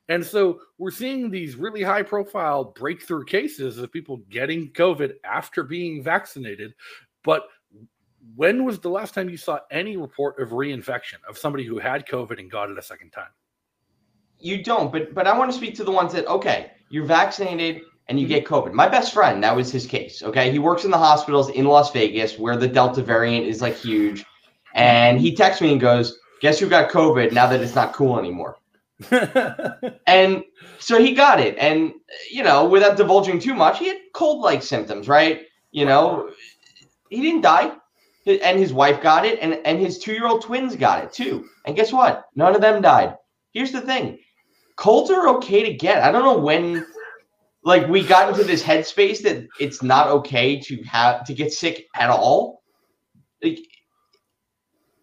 And 0.08 0.24
so 0.24 0.60
we're 0.78 0.90
seeing 0.90 1.30
these 1.30 1.56
really 1.56 1.82
high 1.82 2.02
profile 2.02 2.64
breakthrough 2.64 3.24
cases 3.24 3.78
of 3.78 3.92
people 3.92 4.18
getting 4.30 4.70
COVID 4.72 5.14
after 5.24 5.62
being 5.62 6.02
vaccinated. 6.02 6.74
But 7.22 7.48
when 8.36 8.64
was 8.64 8.80
the 8.80 8.88
last 8.88 9.14
time 9.14 9.28
you 9.28 9.36
saw 9.36 9.58
any 9.70 9.96
report 9.96 10.40
of 10.40 10.50
reinfection 10.50 11.16
of 11.28 11.38
somebody 11.38 11.64
who 11.64 11.78
had 11.78 12.06
COVID 12.06 12.38
and 12.38 12.50
got 12.50 12.70
it 12.70 12.78
a 12.78 12.82
second 12.82 13.10
time? 13.10 13.28
You 14.38 14.62
don't, 14.62 14.92
but 14.92 15.14
but 15.14 15.26
I 15.26 15.36
want 15.36 15.50
to 15.50 15.56
speak 15.56 15.74
to 15.76 15.84
the 15.84 15.90
ones 15.90 16.12
that 16.12 16.26
okay, 16.26 16.72
you're 16.90 17.06
vaccinated 17.06 17.82
and 18.08 18.20
you 18.20 18.26
mm-hmm. 18.26 18.34
get 18.34 18.46
COVID. 18.46 18.72
My 18.72 18.88
best 18.88 19.14
friend, 19.14 19.42
that 19.42 19.56
was 19.56 19.70
his 19.70 19.86
case. 19.86 20.22
Okay, 20.22 20.50
he 20.50 20.58
works 20.58 20.84
in 20.84 20.90
the 20.90 20.98
hospitals 20.98 21.50
in 21.50 21.64
Las 21.64 21.92
Vegas 21.92 22.38
where 22.38 22.56
the 22.56 22.68
Delta 22.68 23.02
variant 23.02 23.46
is 23.46 23.62
like 23.62 23.76
huge, 23.76 24.24
and 24.74 25.20
he 25.20 25.34
texts 25.34 25.62
me 25.62 25.72
and 25.72 25.80
goes, 25.80 26.18
"Guess 26.40 26.58
who 26.58 26.68
got 26.68 26.90
COVID 26.90 27.32
now 27.32 27.46
that 27.46 27.60
it's 27.60 27.74
not 27.74 27.94
cool 27.94 28.18
anymore." 28.18 28.56
and 30.06 30.44
so 30.78 31.00
he 31.00 31.14
got 31.14 31.40
it, 31.40 31.56
and 31.58 31.92
you 32.30 32.42
know, 32.42 32.68
without 32.68 32.96
divulging 32.96 33.38
too 33.38 33.54
much, 33.54 33.78
he 33.78 33.88
had 33.88 33.98
cold-like 34.12 34.62
symptoms, 34.62 35.08
right? 35.08 35.42
You 35.70 35.84
know, 35.84 36.30
he 37.08 37.22
didn't 37.22 37.40
die 37.40 37.72
and 38.26 38.58
his 38.58 38.72
wife 38.72 39.02
got 39.02 39.24
it, 39.24 39.38
and, 39.40 39.54
and 39.64 39.78
his 39.78 39.98
two 39.98 40.12
year 40.12 40.26
old 40.26 40.42
twins 40.42 40.76
got 40.76 41.04
it 41.04 41.12
too. 41.12 41.46
And 41.66 41.76
guess 41.76 41.92
what? 41.92 42.24
None 42.34 42.54
of 42.54 42.60
them 42.60 42.82
died. 42.82 43.16
Here's 43.52 43.72
the 43.72 43.80
thing 43.80 44.18
colds 44.76 45.10
are 45.10 45.28
okay 45.36 45.62
to 45.62 45.74
get. 45.74 46.02
I 46.02 46.10
don't 46.10 46.24
know 46.24 46.38
when, 46.38 46.84
like, 47.62 47.86
we 47.88 48.04
got 48.04 48.28
into 48.28 48.44
this 48.44 48.62
headspace 48.62 49.22
that 49.22 49.46
it's 49.60 49.82
not 49.82 50.08
okay 50.08 50.58
to 50.60 50.82
have 50.82 51.24
to 51.26 51.34
get 51.34 51.52
sick 51.52 51.86
at 51.94 52.10
all. 52.10 52.62
Like, 53.42 53.58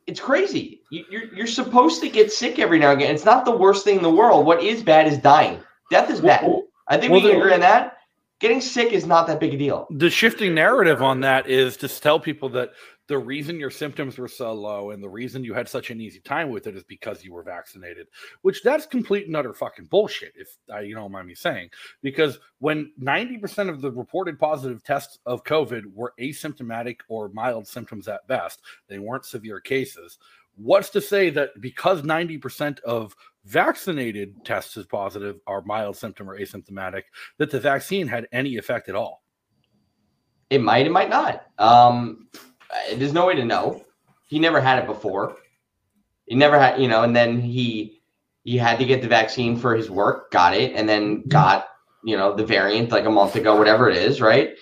it's 0.08 0.20
crazy. 0.20 0.82
You, 0.90 1.06
you're, 1.10 1.34
you're 1.34 1.48
supposed 1.48 2.02
to 2.02 2.10
get 2.10 2.34
sick 2.34 2.60
every 2.60 2.80
now 2.80 2.92
and 2.92 3.02
again. 3.02 3.16
It's 3.16 3.24
not 3.24 3.46
the 3.46 3.56
worst 3.56 3.86
thing 3.86 3.98
in 3.98 4.04
the 4.04 4.12
world. 4.12 4.46
What 4.46 4.62
is 4.62 4.84
bad 4.84 5.08
is 5.08 5.18
dying. 5.20 5.62
Death 5.90 6.10
is 6.10 6.20
bad. 6.20 6.44
I 6.88 6.98
think 6.98 7.12
well, 7.12 7.22
we 7.22 7.30
can 7.30 7.40
agree 7.40 7.54
on 7.54 7.62
that 7.62 7.98
getting 8.42 8.60
sick 8.60 8.92
is 8.92 9.06
not 9.06 9.28
that 9.28 9.40
big 9.40 9.54
a 9.54 9.58
deal. 9.58 9.88
The 9.92 10.10
shifting 10.10 10.54
narrative 10.56 11.02
on 11.02 11.22
that 11.22 11.48
is 11.48 11.78
to 11.78 11.88
tell 11.88 12.20
people 12.20 12.50
that 12.50 12.72
the 13.08 13.18
reason 13.18 13.60
your 13.60 13.72
symptoms 13.72 14.18
were 14.18 14.28
so 14.28 14.54
low 14.54 14.92
and 14.92 15.04
the 15.04 15.10
reason 15.10 15.44
you 15.44 15.54
had 15.54 15.68
such 15.68 15.90
an 15.90 16.00
easy 16.00 16.20
time 16.22 16.50
with 16.50 16.68
it 16.68 16.76
is 16.76 16.84
because 16.84 17.24
you 17.24 17.34
were 17.34 17.44
vaccinated, 17.44 18.08
which 18.42 18.64
that's 18.64 18.86
complete 18.86 19.28
and 19.28 19.36
utter 19.36 19.54
fucking 19.54 19.86
bullshit, 19.86 20.34
if 20.36 20.56
I, 20.74 20.82
you 20.82 20.96
don't 20.96 21.12
mind 21.12 21.28
me 21.28 21.36
saying. 21.36 21.70
Because 22.02 22.40
when 22.60 22.92
90% 23.02 23.70
of 23.70 23.82
the 23.82 23.92
reported 23.92 24.40
positive 24.40 24.84
tests 24.84 25.20
of 25.26 25.44
COVID 25.44 25.84
were 25.94 26.14
asymptomatic 26.20 26.98
or 27.10 27.30
mild 27.30 27.68
symptoms 27.68 28.08
at 28.08 28.28
best, 28.28 28.62
they 28.88 29.00
weren't 29.00 29.26
severe 29.26 29.60
cases. 29.60 30.18
What's 30.56 30.90
to 30.92 31.02
say 31.02 31.30
that 31.32 31.60
because 31.60 32.04
90% 32.04 32.80
of 32.82 33.16
vaccinated 33.46 34.46
tests 34.46 34.78
is 34.78 34.86
positive 34.86 35.40
are 35.48 35.64
mild 35.64 35.98
symptom 35.98 36.30
or 36.30 36.38
asymptomatic, 36.38 37.04
that 37.38 37.52
the 37.52 37.60
vaccine 37.60 38.08
had 38.08 38.28
any 38.32 38.58
effect 38.58 38.88
at 38.90 38.96
all? 38.96 39.24
It 40.50 40.62
might, 40.62 40.86
it 40.86 40.92
might 40.92 41.10
not. 41.10 41.46
Um, 41.58 42.28
there's 42.96 43.14
no 43.14 43.28
way 43.28 43.36
to 43.36 43.46
know. 43.46 43.84
He 44.28 44.40
never 44.40 44.62
had 44.62 44.80
it 44.80 44.86
before. 44.86 45.36
He 46.26 46.36
never 46.36 46.58
had, 46.58 46.82
you 46.82 46.88
know, 46.88 47.04
and 47.04 47.16
then 47.16 47.42
he 47.42 48.02
he 48.44 48.58
had 48.58 48.80
to 48.80 48.86
get 48.86 49.02
the 49.02 49.08
vaccine 49.08 49.58
for 49.58 49.76
his 49.76 49.90
work, 49.90 50.32
got 50.32 50.56
it, 50.56 50.74
and 50.74 50.90
then 50.90 51.24
got, 51.28 51.68
you 52.04 52.18
know, 52.18 52.36
the 52.36 52.46
variant 52.46 52.90
like 52.90 53.06
a 53.06 53.10
month 53.10 53.36
ago, 53.36 53.56
whatever 53.56 53.90
it 53.90 53.98
is, 53.98 54.20
right? 54.20 54.56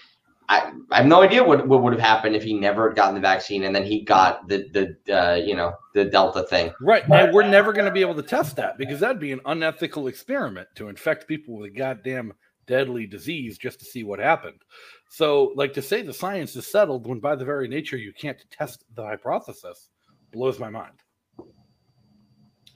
I, 0.49 0.71
I 0.89 0.97
have 0.97 1.05
no 1.05 1.21
idea 1.21 1.43
what, 1.43 1.67
what 1.67 1.83
would 1.83 1.93
have 1.93 2.01
happened 2.01 2.35
if 2.35 2.43
he 2.43 2.59
never 2.59 2.89
had 2.89 2.97
gotten 2.97 3.13
the 3.13 3.21
vaccine 3.21 3.65
and 3.65 3.75
then 3.75 3.85
he 3.85 4.01
got 4.01 4.47
the 4.47 4.67
the 5.05 5.15
uh, 5.15 5.35
you 5.35 5.55
know 5.55 5.73
the 5.93 6.05
Delta 6.05 6.43
thing. 6.43 6.73
Right, 6.81 7.07
and 7.07 7.33
we're 7.33 7.47
never 7.47 7.71
going 7.71 7.85
to 7.85 7.91
be 7.91 8.01
able 8.01 8.15
to 8.15 8.23
test 8.23 8.55
that 8.55 8.77
because 8.77 8.99
that'd 8.99 9.19
be 9.19 9.31
an 9.31 9.41
unethical 9.45 10.07
experiment 10.07 10.67
to 10.75 10.89
infect 10.89 11.27
people 11.27 11.57
with 11.59 11.71
a 11.71 11.77
goddamn 11.77 12.33
deadly 12.65 13.05
disease 13.05 13.57
just 13.57 13.79
to 13.79 13.85
see 13.85 14.03
what 14.03 14.19
happened. 14.19 14.61
So, 15.09 15.53
like 15.55 15.73
to 15.73 15.81
say 15.81 16.03
the 16.03 16.13
science 16.13 16.55
is 16.55 16.67
settled 16.67 17.07
when 17.07 17.19
by 17.19 17.35
the 17.35 17.43
very 17.43 17.67
nature 17.67 17.97
you 17.97 18.13
can't 18.13 18.37
test 18.51 18.85
the 18.95 19.03
hypothesis 19.03 19.89
blows 20.31 20.59
my 20.59 20.69
mind. 20.69 20.93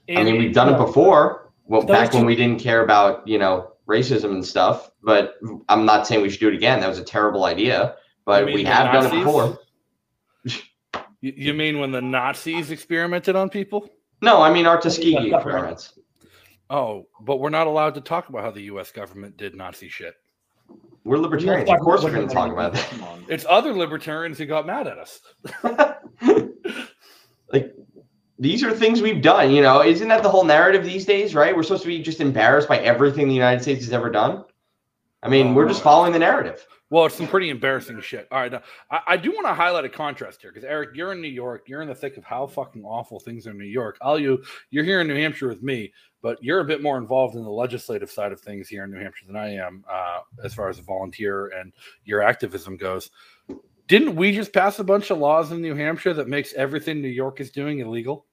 And 0.08 0.18
I 0.18 0.24
mean, 0.24 0.38
we've 0.38 0.52
done 0.52 0.74
it 0.74 0.76
before. 0.76 1.52
Well, 1.66 1.82
back 1.82 2.12
when 2.12 2.26
we 2.26 2.36
didn't 2.36 2.60
care 2.60 2.82
about 2.84 3.26
you 3.26 3.38
know 3.38 3.72
racism 3.88 4.32
and 4.32 4.44
stuff. 4.44 4.90
But 5.02 5.36
I'm 5.68 5.86
not 5.86 6.06
saying 6.06 6.22
we 6.22 6.28
should 6.28 6.40
do 6.40 6.48
it 6.48 6.54
again. 6.54 6.80
That 6.80 6.88
was 6.88 6.98
a 6.98 7.04
terrible 7.04 7.44
idea. 7.44 7.96
But 8.24 8.46
we 8.46 8.64
have 8.64 8.92
Nazis? 8.92 9.10
done 9.10 9.20
it 9.20 9.24
before. 9.24 9.58
You 11.20 11.54
mean 11.54 11.78
when 11.78 11.90
the 11.90 12.02
Nazis 12.02 12.70
experimented 12.70 13.36
on 13.36 13.48
people? 13.48 13.88
No, 14.20 14.42
I 14.42 14.52
mean 14.52 14.66
our 14.66 14.80
Tuskegee 14.80 15.30
experiments. 15.32 15.98
Oh, 16.68 17.06
but 17.20 17.36
we're 17.36 17.50
not 17.50 17.66
allowed 17.66 17.94
to 17.94 18.00
talk 18.00 18.28
about 18.28 18.42
how 18.42 18.50
the 18.50 18.62
U.S. 18.62 18.90
government 18.90 19.36
did 19.36 19.54
Nazi 19.54 19.88
shit. 19.88 20.14
We're 21.04 21.18
libertarians. 21.18 21.68
Of 21.70 21.80
course, 21.80 22.02
we're 22.02 22.12
going 22.12 22.26
to 22.26 22.34
talk 22.34 22.50
about 22.50 22.72
that. 22.72 22.92
It's 23.28 23.46
other 23.48 23.72
libertarians 23.72 24.36
who 24.36 24.44
got 24.44 24.66
mad 24.66 24.86
at 24.86 24.98
us. 24.98 25.20
like 27.52 27.74
these 28.38 28.62
are 28.62 28.70
things 28.70 29.00
we've 29.00 29.22
done. 29.22 29.50
You 29.50 29.62
know, 29.62 29.82
isn't 29.82 30.08
that 30.08 30.22
the 30.22 30.28
whole 30.28 30.44
narrative 30.44 30.84
these 30.84 31.06
days? 31.06 31.34
Right? 31.34 31.56
We're 31.56 31.62
supposed 31.62 31.84
to 31.84 31.88
be 31.88 32.02
just 32.02 32.20
embarrassed 32.20 32.68
by 32.68 32.78
everything 32.78 33.28
the 33.28 33.34
United 33.34 33.62
States 33.62 33.84
has 33.84 33.94
ever 33.94 34.10
done. 34.10 34.44
I 35.22 35.28
mean, 35.28 35.48
oh, 35.48 35.52
we're 35.54 35.68
just 35.68 35.82
following 35.82 36.12
the 36.12 36.18
narrative. 36.18 36.66
Well, 36.94 37.06
it's 37.06 37.16
some 37.16 37.26
pretty 37.26 37.50
embarrassing 37.50 38.00
shit. 38.02 38.28
All 38.30 38.38
right, 38.38 38.52
now, 38.52 38.62
I, 38.88 39.00
I 39.08 39.16
do 39.16 39.32
want 39.32 39.46
to 39.46 39.52
highlight 39.52 39.84
a 39.84 39.88
contrast 39.88 40.40
here 40.40 40.52
because 40.52 40.62
Eric, 40.62 40.90
you're 40.94 41.10
in 41.10 41.20
New 41.20 41.26
York. 41.26 41.64
You're 41.66 41.82
in 41.82 41.88
the 41.88 41.94
thick 41.94 42.16
of 42.16 42.22
how 42.22 42.46
fucking 42.46 42.84
awful 42.84 43.18
things 43.18 43.48
are 43.48 43.50
in 43.50 43.58
New 43.58 43.64
York. 43.64 43.98
All 44.00 44.16
you, 44.16 44.44
you're 44.70 44.84
here 44.84 45.00
in 45.00 45.08
New 45.08 45.16
Hampshire 45.16 45.48
with 45.48 45.60
me 45.60 45.92
but 46.22 46.42
you're 46.42 46.60
a 46.60 46.64
bit 46.64 46.80
more 46.80 46.96
involved 46.96 47.36
in 47.36 47.44
the 47.44 47.50
legislative 47.50 48.10
side 48.10 48.32
of 48.32 48.40
things 48.40 48.66
here 48.66 48.84
in 48.84 48.90
New 48.90 48.98
Hampshire 48.98 49.26
than 49.26 49.36
I 49.36 49.56
am, 49.56 49.84
uh, 49.92 50.20
as 50.42 50.54
far 50.54 50.70
as 50.70 50.78
a 50.78 50.82
volunteer 50.82 51.48
and 51.48 51.70
your 52.06 52.22
activism 52.22 52.78
goes. 52.78 53.10
Didn't 53.88 54.16
we 54.16 54.32
just 54.32 54.54
pass 54.54 54.78
a 54.78 54.84
bunch 54.84 55.10
of 55.10 55.18
laws 55.18 55.52
in 55.52 55.60
New 55.60 55.74
Hampshire 55.74 56.14
that 56.14 56.26
makes 56.26 56.54
everything 56.54 57.02
New 57.02 57.08
York 57.08 57.42
is 57.42 57.50
doing 57.50 57.80
illegal? 57.80 58.24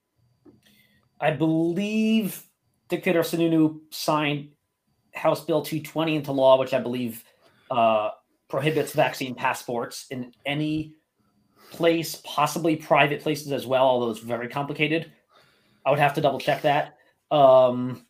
I 1.20 1.32
believe 1.32 2.42
Dictator 2.88 3.24
Sununu 3.24 3.82
signed 3.90 4.52
House 5.14 5.44
Bill 5.44 5.62
220 5.62 6.16
into 6.16 6.32
law, 6.32 6.58
which 6.58 6.74
I 6.74 6.80
believe 6.80 7.26
uh, 7.70 8.12
prohibits 8.52 8.92
vaccine 8.92 9.34
passports 9.34 10.08
in 10.12 10.34
any 10.46 10.94
place, 11.72 12.22
possibly 12.26 12.76
private 12.76 13.22
places 13.22 13.54
as 13.54 13.66
well, 13.66 13.84
although 13.84 14.12
it's 14.12 14.20
very 14.20 14.50
complicated. 14.50 15.10
I 15.86 15.90
would 15.90 16.00
have 16.00 16.14
to 16.16 16.22
double 16.22 16.38
check 16.38 16.62
that. 16.64 16.98
Um, 17.32 18.06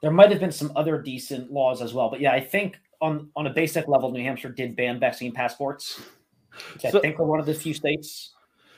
there 0.00 0.12
might 0.12 0.30
have 0.30 0.38
been 0.38 0.52
some 0.52 0.72
other 0.76 1.02
decent 1.02 1.50
laws 1.50 1.82
as 1.82 1.92
well, 1.92 2.08
but 2.08 2.20
yeah, 2.20 2.32
I 2.32 2.40
think 2.40 2.78
on 3.00 3.28
on 3.34 3.48
a 3.48 3.50
basic 3.50 3.88
level, 3.88 4.12
New 4.12 4.22
Hampshire 4.22 4.50
did 4.50 4.76
ban 4.76 5.00
vaccine 5.00 5.32
passports. 5.32 6.00
Which 6.74 6.82
so, 6.82 6.98
I 6.98 7.00
think 7.00 7.18
we're 7.18 7.26
one 7.26 7.40
of 7.40 7.46
the 7.46 7.54
few 7.54 7.74
states. 7.74 8.34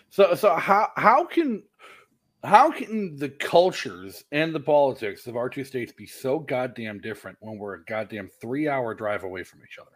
So, 0.09 0.35
so 0.35 0.55
how 0.55 0.89
how 0.97 1.25
can 1.25 1.63
how 2.43 2.71
can 2.71 3.17
the 3.17 3.29
cultures 3.29 4.25
and 4.33 4.55
the 4.55 4.61
politics 4.61 5.27
of 5.27 5.37
our 5.37 5.51
two 5.51 5.65
states 5.65 5.93
be 5.93 6.07
so 6.07 6.39
goddamn 6.39 7.01
different 7.01 7.37
when 7.41 7.59
we're 7.59 7.75
a 7.75 7.85
goddamn 7.85 8.31
three 8.41 8.69
hour 8.69 8.95
drive 8.95 9.25
away 9.25 9.43
from 9.45 9.61
each 9.69 9.79
other? 9.79 9.94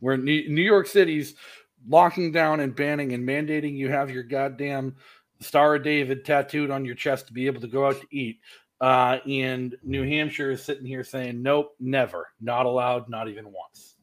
Where 0.00 0.16
New, 0.16 0.48
New 0.48 0.62
York 0.62 0.86
City's 0.86 1.34
locking 1.88 2.32
down 2.32 2.60
and 2.60 2.74
banning 2.74 3.12
and 3.12 3.26
mandating 3.26 3.76
you 3.76 3.88
have 3.90 4.10
your 4.10 4.22
goddamn 4.22 4.96
Star 5.40 5.76
of 5.76 5.82
David 5.82 6.24
tattooed 6.24 6.70
on 6.70 6.84
your 6.84 6.94
chest 6.94 7.26
to 7.26 7.32
be 7.32 7.46
able 7.46 7.60
to 7.60 7.68
go 7.68 7.86
out 7.86 8.00
to 8.00 8.06
eat. 8.10 8.40
Uh, 8.80 9.18
and 9.28 9.76
New 9.82 10.02
Hampshire 10.02 10.50
is 10.50 10.62
sitting 10.62 10.86
here 10.86 11.04
saying, 11.04 11.42
nope, 11.42 11.74
never, 11.80 12.28
not 12.40 12.66
allowed, 12.66 13.08
not 13.08 13.28
even 13.28 13.44
once. 13.46 13.96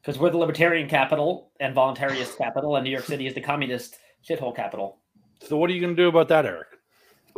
Because 0.00 0.18
we're 0.18 0.30
the 0.30 0.38
libertarian 0.38 0.88
capital 0.88 1.50
and 1.58 1.74
voluntarist 1.74 2.38
capital, 2.38 2.76
and 2.76 2.84
New 2.84 2.90
York 2.90 3.04
City 3.04 3.26
is 3.26 3.34
the 3.34 3.40
communist 3.40 3.96
shithole 4.26 4.54
capital. 4.54 4.98
So 5.42 5.56
what 5.56 5.70
are 5.70 5.72
you 5.72 5.80
going 5.80 5.96
to 5.96 6.02
do 6.02 6.08
about 6.08 6.28
that, 6.28 6.46
Eric? 6.46 6.68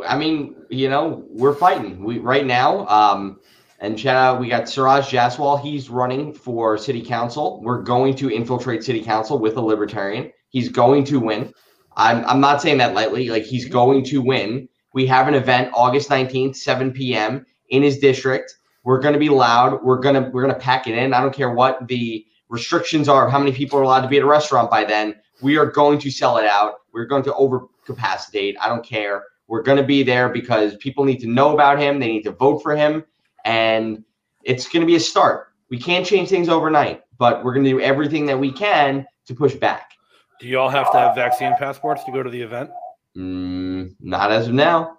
I 0.07 0.17
mean, 0.17 0.55
you 0.69 0.89
know, 0.89 1.25
we're 1.29 1.55
fighting. 1.55 2.05
We 2.05 2.19
right 2.19 2.47
now, 2.47 2.87
um, 2.87 3.41
and 3.81 3.99
shout 3.99 4.41
we 4.41 4.49
got 4.49 4.69
Suraj 4.69 5.11
Jaswal. 5.11 5.61
He's 5.61 5.89
running 5.89 6.33
for 6.33 6.77
city 6.77 7.05
council. 7.05 7.61
We're 7.63 7.83
going 7.83 8.15
to 8.17 8.31
infiltrate 8.31 8.83
city 8.83 9.03
council 9.03 9.39
with 9.39 9.57
a 9.57 9.61
libertarian. 9.61 10.33
He's 10.49 10.69
going 10.69 11.05
to 11.05 11.21
win. 11.21 11.53
I'm 11.97 12.25
I'm 12.25 12.41
not 12.41 12.61
saying 12.61 12.79
that 12.79 12.95
lightly. 12.95 13.29
Like 13.31 13.45
he's 13.45 13.69
going 13.69 14.05
to 14.05 14.21
win. 14.21 14.69
We 14.95 15.07
have 15.07 15.29
an 15.29 15.35
event 15.35 15.71
August 15.75 16.09
19th, 16.09 16.57
7 16.57 16.93
p.m. 16.93 17.47
in 17.69 17.83
his 17.83 17.99
district. 17.99 18.55
We're 18.85 19.01
going 19.01 19.13
to 19.13 19.21
be 19.21 19.29
loud. 19.29 19.83
We're 19.85 20.01
gonna 20.01 20.31
we're 20.33 20.43
gonna 20.43 20.59
pack 20.59 20.87
it 20.87 20.97
in. 20.97 21.13
I 21.13 21.21
don't 21.21 21.35
care 21.35 21.51
what 21.51 21.87
the 21.87 22.25
restrictions 22.49 23.09
are, 23.09 23.27
of 23.27 23.33
how 23.33 23.39
many 23.39 23.53
people 23.53 23.79
are 23.79 23.83
allowed 23.83 24.01
to 24.03 24.09
be 24.09 24.17
at 24.17 24.23
a 24.23 24.27
restaurant 24.27 24.71
by 24.71 24.85
then. 24.85 25.15
We 25.43 25.57
are 25.59 25.67
going 25.67 25.99
to 26.01 26.11
sell 26.11 26.39
it 26.39 26.47
out. 26.47 26.77
We're 26.93 27.05
going 27.05 27.23
to 27.25 27.33
overcapacitate. 27.33 28.55
I 28.61 28.69
don't 28.69 28.85
care. 28.85 29.25
We're 29.47 29.63
going 29.63 29.79
to 29.79 29.85
be 29.85 30.03
there 30.03 30.29
because 30.29 30.77
people 30.77 31.05
need 31.05 31.21
to 31.21 31.27
know 31.27 31.55
about 31.55 31.79
him. 31.79 31.99
They 31.99 32.09
need 32.09 32.23
to 32.23 32.33
vote 32.33 32.59
for 32.59 32.77
him. 32.77 33.05
And 33.45 34.05
it's 34.45 34.69
going 34.69 34.81
to 34.81 34.87
be 34.87 34.97
a 34.97 35.01
start. 35.01 35.49
We 35.71 35.79
can't 35.79 36.07
change 36.07 36.29
things 36.29 36.49
overnight, 36.49 37.03
but 37.19 37.45
we're 37.45 37.53
going 37.53 37.65
to 37.65 37.71
do 37.71 37.81
everything 37.81 38.27
that 38.27 38.39
we 38.39 38.53
can 38.53 39.07
to 39.27 39.35
push 39.35 39.55
back. 39.55 39.93
Do 40.41 40.47
you 40.47 40.59
all 40.59 40.69
have 40.69 40.91
to 40.93 40.99
have 40.99 41.15
vaccine 41.15 41.55
passports 41.59 42.05
to 42.05 42.13
go 42.13 42.23
to 42.23 42.31
the 42.31 42.41
event? 42.41 42.71
Mm, 43.17 43.95
not 44.01 44.31
as 44.31 44.49
of 44.49 44.55
now. 44.55 44.99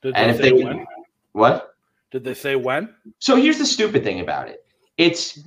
Did 0.00 0.16
and 0.16 0.30
if 0.30 0.38
they 0.38 0.52
when? 0.52 0.84
what? 1.32 1.74
Did 2.10 2.24
they 2.24 2.34
say 2.34 2.56
when? 2.56 2.94
So 3.18 3.36
here's 3.36 3.58
the 3.58 3.66
stupid 3.66 4.02
thing 4.02 4.20
about 4.20 4.48
it. 4.48 4.64
It's 4.96 5.40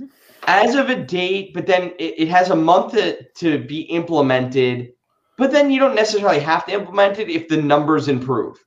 as 0.48 0.76
of 0.76 0.90
a 0.90 0.96
date, 0.96 1.54
but 1.54 1.66
then 1.66 1.94
it, 2.00 2.20
it 2.20 2.28
has 2.30 2.50
a 2.50 2.56
month 2.56 2.94
to, 2.94 3.24
to 3.24 3.60
be 3.60 3.82
implemented 3.82 4.94
but 5.38 5.52
then 5.52 5.70
you 5.70 5.80
don't 5.80 5.96
necessarily 5.96 6.40
have 6.40 6.66
to 6.66 6.74
implement 6.74 7.20
it 7.20 7.30
if 7.30 7.48
the 7.48 7.62
numbers 7.62 8.08
improve, 8.08 8.64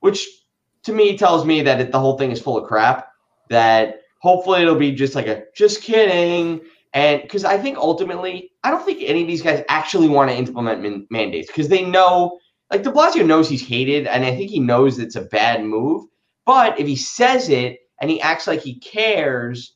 which 0.00 0.26
to 0.84 0.92
me 0.92 1.16
tells 1.16 1.44
me 1.44 1.62
that 1.62 1.80
it, 1.80 1.92
the 1.92 2.00
whole 2.00 2.16
thing 2.18 2.30
is 2.30 2.40
full 2.40 2.56
of 2.56 2.68
crap. 2.68 3.08
That 3.50 4.00
hopefully 4.20 4.62
it'll 4.62 4.74
be 4.74 4.92
just 4.92 5.14
like 5.14 5.26
a 5.26 5.44
just 5.56 5.82
kidding. 5.82 6.60
And 6.94 7.22
because 7.22 7.44
I 7.44 7.58
think 7.58 7.76
ultimately, 7.76 8.52
I 8.62 8.70
don't 8.70 8.84
think 8.84 9.02
any 9.02 9.22
of 9.22 9.28
these 9.28 9.42
guys 9.42 9.64
actually 9.68 10.08
want 10.08 10.30
to 10.30 10.36
implement 10.36 10.80
man- 10.80 11.06
mandates 11.10 11.48
because 11.48 11.68
they 11.68 11.84
know, 11.84 12.38
like 12.70 12.82
De 12.82 12.90
Blasio 12.90 13.26
knows 13.26 13.48
he's 13.48 13.66
hated, 13.66 14.06
and 14.06 14.24
I 14.24 14.34
think 14.34 14.50
he 14.50 14.60
knows 14.60 14.98
it's 14.98 15.16
a 15.16 15.22
bad 15.22 15.64
move. 15.64 16.04
But 16.46 16.78
if 16.78 16.86
he 16.86 16.96
says 16.96 17.48
it 17.48 17.78
and 18.00 18.10
he 18.10 18.20
acts 18.20 18.46
like 18.46 18.60
he 18.60 18.78
cares, 18.78 19.74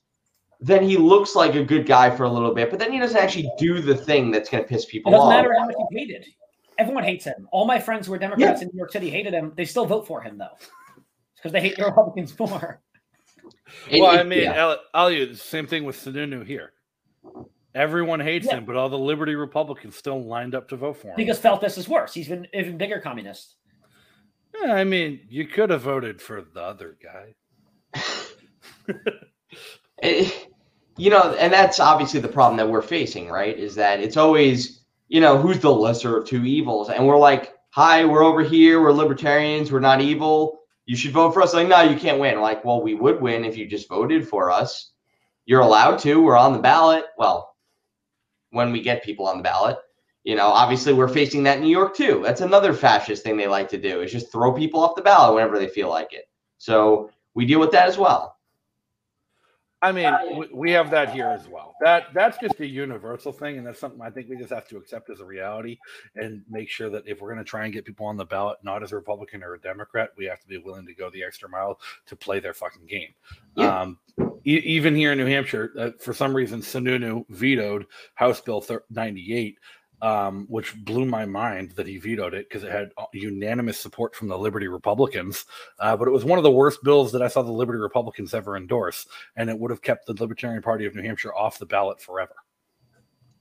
then 0.60 0.82
he 0.82 0.96
looks 0.96 1.34
like 1.34 1.54
a 1.54 1.64
good 1.64 1.86
guy 1.86 2.10
for 2.10 2.24
a 2.24 2.30
little 2.30 2.54
bit, 2.54 2.70
but 2.70 2.78
then 2.78 2.92
he 2.92 2.98
doesn't 2.98 3.16
actually 3.16 3.50
do 3.58 3.80
the 3.80 3.94
thing 3.94 4.30
that's 4.30 4.48
going 4.48 4.62
to 4.62 4.68
piss 4.68 4.84
people 4.84 5.14
off. 5.14 5.18
It 5.18 5.18
doesn't 5.18 5.32
off. 5.32 5.42
matter 5.44 5.58
how 5.58 5.66
much 5.66 5.76
he 5.90 5.98
hated. 5.98 6.26
Everyone 6.78 7.04
hates 7.04 7.24
him. 7.24 7.48
All 7.52 7.64
my 7.64 7.78
friends 7.78 8.06
who 8.06 8.12
are 8.14 8.18
Democrats 8.18 8.60
yeah. 8.60 8.66
in 8.66 8.70
New 8.72 8.78
York 8.78 8.92
City 8.92 9.10
hated 9.10 9.32
him. 9.32 9.52
They 9.56 9.64
still 9.64 9.86
vote 9.86 10.06
for 10.06 10.20
him 10.20 10.38
though, 10.38 10.56
because 11.38 11.52
they 11.52 11.60
hate 11.60 11.76
the 11.76 11.84
Republicans 11.84 12.38
more. 12.38 12.80
Well, 13.92 14.18
I 14.18 14.22
mean, 14.22 14.42
yeah. 14.42 14.76
the 14.94 15.34
same 15.34 15.66
thing 15.66 15.84
with 15.84 15.96
Sununu 15.96 16.46
here. 16.46 16.72
Everyone 17.74 18.18
hates 18.18 18.46
yeah. 18.46 18.56
him, 18.56 18.64
but 18.64 18.76
all 18.76 18.88
the 18.88 18.98
Liberty 18.98 19.34
Republicans 19.34 19.94
still 19.94 20.22
lined 20.22 20.54
up 20.54 20.68
to 20.68 20.76
vote 20.76 20.96
for 20.96 21.08
him. 21.08 21.16
Because 21.16 21.38
Feltes 21.38 21.76
is 21.76 21.88
worse. 21.88 22.14
He's 22.14 22.28
been 22.28 22.46
even 22.52 22.78
bigger 22.78 23.00
communist. 23.00 23.56
Yeah, 24.60 24.74
I 24.74 24.84
mean, 24.84 25.20
you 25.28 25.46
could 25.46 25.70
have 25.70 25.82
voted 25.82 26.20
for 26.20 26.42
the 26.42 26.62
other 26.62 26.96
guy. 27.02 27.34
It, 28.88 29.12
eh, 30.02 30.30
you 30.96 31.10
know, 31.10 31.34
and 31.38 31.52
that's 31.52 31.78
obviously 31.78 32.20
the 32.20 32.28
problem 32.28 32.56
that 32.56 32.68
we're 32.68 32.82
facing, 32.82 33.28
right? 33.28 33.56
Is 33.56 33.76
that 33.76 34.00
it's 34.00 34.16
always, 34.16 34.80
you 35.08 35.20
know, 35.20 35.38
who's 35.38 35.60
the 35.60 35.72
lesser 35.72 36.16
of 36.16 36.26
two 36.26 36.44
evils? 36.44 36.90
And 36.90 37.06
we're 37.06 37.18
like, 37.18 37.54
hi, 37.70 38.04
we're 38.04 38.24
over 38.24 38.42
here. 38.42 38.82
We're 38.82 38.92
libertarians. 38.92 39.70
We're 39.70 39.80
not 39.80 40.00
evil. 40.00 40.58
You 40.88 40.96
should 40.96 41.12
vote 41.12 41.34
for 41.34 41.42
us. 41.42 41.52
Like, 41.52 41.68
no, 41.68 41.82
you 41.82 41.98
can't 41.98 42.18
win. 42.18 42.40
Like, 42.40 42.64
well, 42.64 42.80
we 42.80 42.94
would 42.94 43.20
win 43.20 43.44
if 43.44 43.58
you 43.58 43.66
just 43.66 43.90
voted 43.90 44.26
for 44.26 44.50
us. 44.50 44.92
You're 45.44 45.60
allowed 45.60 45.98
to. 45.98 46.22
We're 46.22 46.38
on 46.38 46.54
the 46.54 46.58
ballot. 46.60 47.04
Well, 47.18 47.54
when 48.52 48.72
we 48.72 48.80
get 48.80 49.04
people 49.04 49.26
on 49.26 49.36
the 49.36 49.42
ballot, 49.42 49.76
you 50.24 50.34
know, 50.34 50.46
obviously 50.46 50.94
we're 50.94 51.06
facing 51.06 51.42
that 51.42 51.58
in 51.58 51.64
New 51.64 51.68
York 51.68 51.94
too. 51.94 52.22
That's 52.24 52.40
another 52.40 52.72
fascist 52.72 53.22
thing 53.22 53.36
they 53.36 53.46
like 53.46 53.68
to 53.68 53.76
do 53.76 54.00
is 54.00 54.10
just 54.10 54.32
throw 54.32 54.50
people 54.50 54.80
off 54.80 54.96
the 54.96 55.02
ballot 55.02 55.34
whenever 55.34 55.58
they 55.58 55.68
feel 55.68 55.90
like 55.90 56.14
it. 56.14 56.24
So 56.56 57.10
we 57.34 57.44
deal 57.44 57.60
with 57.60 57.72
that 57.72 57.86
as 57.86 57.98
well. 57.98 58.37
I 59.80 59.92
mean, 59.92 60.12
we 60.52 60.72
have 60.72 60.90
that 60.90 61.12
here 61.12 61.28
as 61.28 61.46
well. 61.46 61.76
That 61.80 62.08
that's 62.12 62.36
just 62.38 62.58
a 62.58 62.66
universal 62.66 63.32
thing, 63.32 63.58
and 63.58 63.66
that's 63.66 63.78
something 63.78 64.00
I 64.00 64.10
think 64.10 64.28
we 64.28 64.36
just 64.36 64.50
have 64.50 64.66
to 64.68 64.76
accept 64.76 65.08
as 65.08 65.20
a 65.20 65.24
reality 65.24 65.78
and 66.16 66.42
make 66.50 66.68
sure 66.68 66.90
that 66.90 67.06
if 67.06 67.20
we're 67.20 67.32
going 67.32 67.44
to 67.44 67.48
try 67.48 67.64
and 67.64 67.72
get 67.72 67.84
people 67.84 68.06
on 68.06 68.16
the 68.16 68.24
ballot, 68.24 68.58
not 68.64 68.82
as 68.82 68.90
a 68.90 68.96
Republican 68.96 69.44
or 69.44 69.54
a 69.54 69.60
Democrat, 69.60 70.10
we 70.16 70.24
have 70.24 70.40
to 70.40 70.48
be 70.48 70.58
willing 70.58 70.84
to 70.86 70.94
go 70.94 71.10
the 71.10 71.22
extra 71.22 71.48
mile 71.48 71.78
to 72.06 72.16
play 72.16 72.40
their 72.40 72.54
fucking 72.54 72.86
game. 72.86 73.14
Yeah. 73.54 73.82
Um, 73.82 73.98
e- 74.44 74.62
even 74.64 74.96
here 74.96 75.12
in 75.12 75.18
New 75.18 75.26
Hampshire, 75.26 75.72
uh, 75.78 75.90
for 76.00 76.12
some 76.12 76.34
reason, 76.34 76.60
Sununu 76.60 77.24
vetoed 77.28 77.86
House 78.14 78.40
Bill 78.40 78.64
98, 78.90 79.58
um, 80.00 80.46
which 80.48 80.76
blew 80.84 81.04
my 81.04 81.24
mind 81.24 81.72
that 81.72 81.86
he 81.86 81.98
vetoed 81.98 82.34
it 82.34 82.48
because 82.48 82.64
it 82.64 82.70
had 82.70 82.90
uh, 82.96 83.06
unanimous 83.12 83.78
support 83.78 84.14
from 84.14 84.28
the 84.28 84.38
Liberty 84.38 84.68
Republicans. 84.68 85.44
Uh, 85.78 85.96
but 85.96 86.08
it 86.08 86.12
was 86.12 86.24
one 86.24 86.38
of 86.38 86.44
the 86.44 86.50
worst 86.50 86.82
bills 86.84 87.12
that 87.12 87.22
I 87.22 87.28
saw 87.28 87.42
the 87.42 87.52
Liberty 87.52 87.78
Republicans 87.78 88.34
ever 88.34 88.56
endorse, 88.56 89.06
and 89.36 89.50
it 89.50 89.58
would 89.58 89.70
have 89.70 89.82
kept 89.82 90.06
the 90.06 90.14
Libertarian 90.14 90.62
Party 90.62 90.86
of 90.86 90.94
New 90.94 91.02
Hampshire 91.02 91.34
off 91.34 91.58
the 91.58 91.66
ballot 91.66 92.00
forever. 92.00 92.34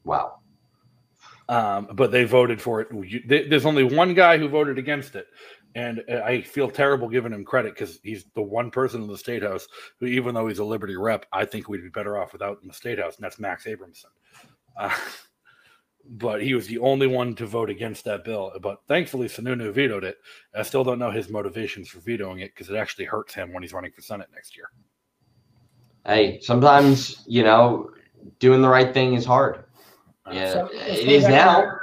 Wow. 0.04 0.40
Um, 1.50 1.90
but 1.94 2.12
they 2.12 2.26
voted 2.26 2.62
for 2.62 2.82
it. 2.82 3.50
There's 3.50 3.66
only 3.66 3.84
one 3.84 4.14
guy 4.14 4.38
who 4.38 4.50
voted 4.50 4.78
against 4.78 5.16
it. 5.16 5.28
And 5.76 6.04
uh, 6.10 6.22
I 6.26 6.42
feel 6.42 6.70
terrible 6.70 7.08
giving 7.08 7.32
him 7.32 7.46
credit 7.46 7.74
because 7.76 8.00
he's 8.04 8.26
the 8.34 8.42
one 8.42 8.72
person 8.72 9.04
in 9.04 9.08
the 9.08 9.18
state 9.18 9.44
house 9.44 9.68
who, 10.00 10.08
even 10.08 10.34
though 10.34 10.48
he's 10.48 10.60
a 10.60 10.66
Liberty 10.66 10.98
rep, 10.98 11.26
I 11.32 11.46
think 11.46 11.70
we'd 11.70 11.84
be 11.84 11.90
better 11.90 12.18
off 12.18 12.34
without 12.34 12.60
in 12.62 12.68
the 12.68 12.74
state 12.74 13.00
house, 13.00 13.16
and 13.16 13.24
that's 13.24 13.40
Max 13.40 13.66
Abramson. 13.66 14.06
Uh, 14.78 14.96
but 16.10 16.42
he 16.42 16.54
was 16.54 16.68
the 16.68 16.80
only 16.80 17.08
one 17.08 17.36
to 17.36 17.46
vote 17.46 17.70
against 17.70 18.06
that 18.06 18.24
bill. 18.24 18.52
But 18.62 18.80
thankfully, 18.88 19.28
Sununu 19.28 19.74
vetoed 19.74 20.04
it. 20.04 20.18
I 20.56 20.64
still 20.64 20.84
don't 20.84 21.00
know 21.00 21.12
his 21.12 21.30
motivations 21.30 21.90
for 21.90 22.00
vetoing 22.00 22.40
it 22.40 22.54
because 22.54 22.70
it 22.70 22.76
actually 22.76 23.06
hurts 23.06 23.34
him 23.34 23.54
when 23.54 23.64
he's 23.64 23.74
running 23.74 23.92
for 23.92 24.02
Senate 24.02 24.28
next 24.34 24.56
year. 24.56 24.70
Hey, 26.06 26.40
sometimes 26.42 27.24
you 27.28 27.44
know 27.44 27.92
doing 28.40 28.62
the 28.62 28.70
right 28.70 28.94
thing 28.94 29.14
is 29.14 29.26
hard. 29.26 29.66
Uh, 30.26 30.32
yeah, 30.34 30.54
so 30.54 30.70
it 30.72 31.08
is 31.08 31.28
now. 31.28 31.72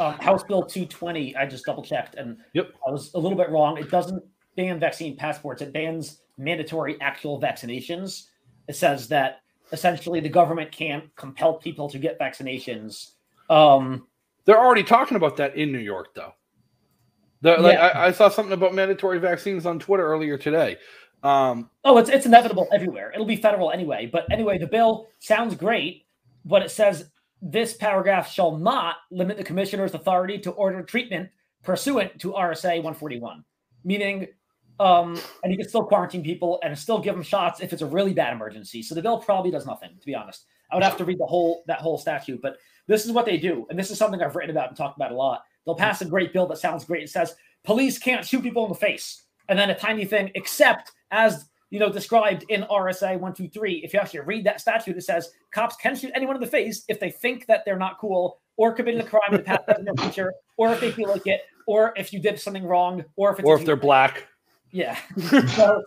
Uh, 0.00 0.10
House 0.20 0.42
Bill 0.42 0.62
220. 0.62 1.34
I 1.36 1.46
just 1.46 1.64
double 1.64 1.84
checked, 1.84 2.16
and 2.16 2.36
yep, 2.52 2.72
I 2.86 2.90
was 2.90 3.14
a 3.14 3.18
little 3.18 3.38
bit 3.38 3.48
wrong. 3.48 3.78
It 3.78 3.90
doesn't 3.90 4.22
ban 4.54 4.78
vaccine 4.78 5.16
passports. 5.16 5.62
It 5.62 5.72
bans 5.72 6.20
mandatory 6.36 7.00
actual 7.00 7.40
vaccinations. 7.40 8.24
It 8.66 8.76
says 8.76 9.08
that 9.08 9.40
essentially 9.72 10.20
the 10.20 10.28
government 10.28 10.72
can't 10.72 11.04
compel 11.16 11.54
people 11.54 11.88
to 11.88 11.98
get 11.98 12.18
vaccinations 12.18 13.12
um, 13.48 14.06
They're 14.44 14.58
already 14.58 14.82
talking 14.82 15.16
about 15.16 15.36
that 15.38 15.56
in 15.56 15.72
New 15.72 15.78
York, 15.78 16.14
though. 16.14 16.32
The, 17.40 17.56
like 17.58 17.74
yeah. 17.74 17.86
I, 17.86 18.06
I, 18.06 18.12
saw 18.12 18.28
something 18.28 18.52
about 18.52 18.74
mandatory 18.74 19.20
vaccines 19.20 19.64
on 19.64 19.78
Twitter 19.78 20.04
earlier 20.04 20.36
today. 20.36 20.76
Um, 21.22 21.70
oh, 21.84 21.98
it's 21.98 22.10
it's 22.10 22.26
inevitable 22.26 22.68
everywhere. 22.72 23.12
It'll 23.12 23.26
be 23.26 23.36
federal 23.36 23.70
anyway. 23.70 24.06
But 24.06 24.30
anyway, 24.30 24.58
the 24.58 24.66
bill 24.66 25.06
sounds 25.20 25.54
great, 25.54 26.06
but 26.44 26.62
it 26.62 26.70
says 26.70 27.10
this 27.40 27.74
paragraph 27.74 28.30
shall 28.30 28.56
not 28.56 28.96
limit 29.10 29.36
the 29.36 29.44
commissioner's 29.44 29.94
authority 29.94 30.38
to 30.40 30.50
order 30.50 30.82
treatment 30.82 31.30
pursuant 31.62 32.18
to 32.20 32.32
RSA 32.32 32.76
141, 32.82 33.44
meaning, 33.84 34.28
um, 34.80 35.18
and 35.42 35.52
you 35.52 35.58
can 35.58 35.68
still 35.68 35.84
quarantine 35.84 36.22
people 36.22 36.58
and 36.62 36.76
still 36.76 36.98
give 36.98 37.14
them 37.14 37.22
shots 37.22 37.60
if 37.60 37.72
it's 37.72 37.82
a 37.82 37.86
really 37.86 38.12
bad 38.12 38.32
emergency. 38.32 38.82
So 38.82 38.94
the 38.94 39.02
bill 39.02 39.18
probably 39.18 39.50
does 39.50 39.66
nothing, 39.66 39.90
to 39.98 40.06
be 40.06 40.14
honest. 40.14 40.44
I 40.70 40.76
would 40.76 40.84
have 40.84 40.96
to 40.98 41.04
read 41.04 41.18
the 41.18 41.26
whole 41.26 41.64
that 41.66 41.80
whole 41.80 41.98
statute, 41.98 42.42
but 42.42 42.58
this 42.88 43.06
is 43.06 43.12
what 43.12 43.26
they 43.26 43.36
do. 43.36 43.66
And 43.70 43.78
this 43.78 43.90
is 43.90 43.98
something 43.98 44.20
I've 44.20 44.34
written 44.34 44.50
about 44.50 44.68
and 44.68 44.76
talked 44.76 44.96
about 44.96 45.12
a 45.12 45.14
lot. 45.14 45.44
They'll 45.64 45.76
pass 45.76 46.00
a 46.00 46.06
great 46.06 46.32
bill 46.32 46.46
that 46.48 46.58
sounds 46.58 46.84
great. 46.84 47.04
It 47.04 47.10
says 47.10 47.36
police 47.62 47.98
can't 47.98 48.26
shoot 48.26 48.42
people 48.42 48.64
in 48.64 48.70
the 48.70 48.74
face. 48.74 49.22
And 49.48 49.58
then 49.58 49.70
a 49.70 49.78
tiny 49.78 50.04
thing, 50.04 50.30
except 50.34 50.92
as 51.10 51.48
you 51.70 51.78
know, 51.78 51.92
described 51.92 52.44
in 52.48 52.62
RSA 52.62 53.12
123. 53.12 53.82
If 53.84 53.92
you 53.92 54.00
actually 54.00 54.20
read 54.20 54.44
that 54.46 54.60
statute, 54.60 54.96
it 54.96 55.02
says 55.02 55.30
cops 55.50 55.76
can 55.76 55.94
shoot 55.94 56.10
anyone 56.14 56.34
in 56.34 56.40
the 56.40 56.46
face 56.46 56.84
if 56.88 56.98
they 56.98 57.10
think 57.10 57.46
that 57.46 57.64
they're 57.64 57.78
not 57.78 57.98
cool 57.98 58.40
or 58.56 58.72
committing 58.72 59.00
a 59.00 59.04
crime 59.04 59.20
in 59.30 59.36
the 59.36 59.42
past, 59.42 59.62
in 59.78 59.84
the 59.84 59.94
future, 60.02 60.32
or 60.56 60.72
if 60.72 60.80
they 60.80 60.90
feel 60.90 61.08
like 61.08 61.26
it, 61.26 61.42
or 61.66 61.92
if 61.96 62.12
you 62.12 62.18
did 62.18 62.40
something 62.40 62.64
wrong, 62.64 63.04
or 63.16 63.32
if 63.32 63.38
it's 63.38 63.46
or 63.46 63.56
if 63.58 63.64
they're 63.64 63.76
black. 63.76 64.26
Yeah. 64.70 64.98
so 65.54 65.82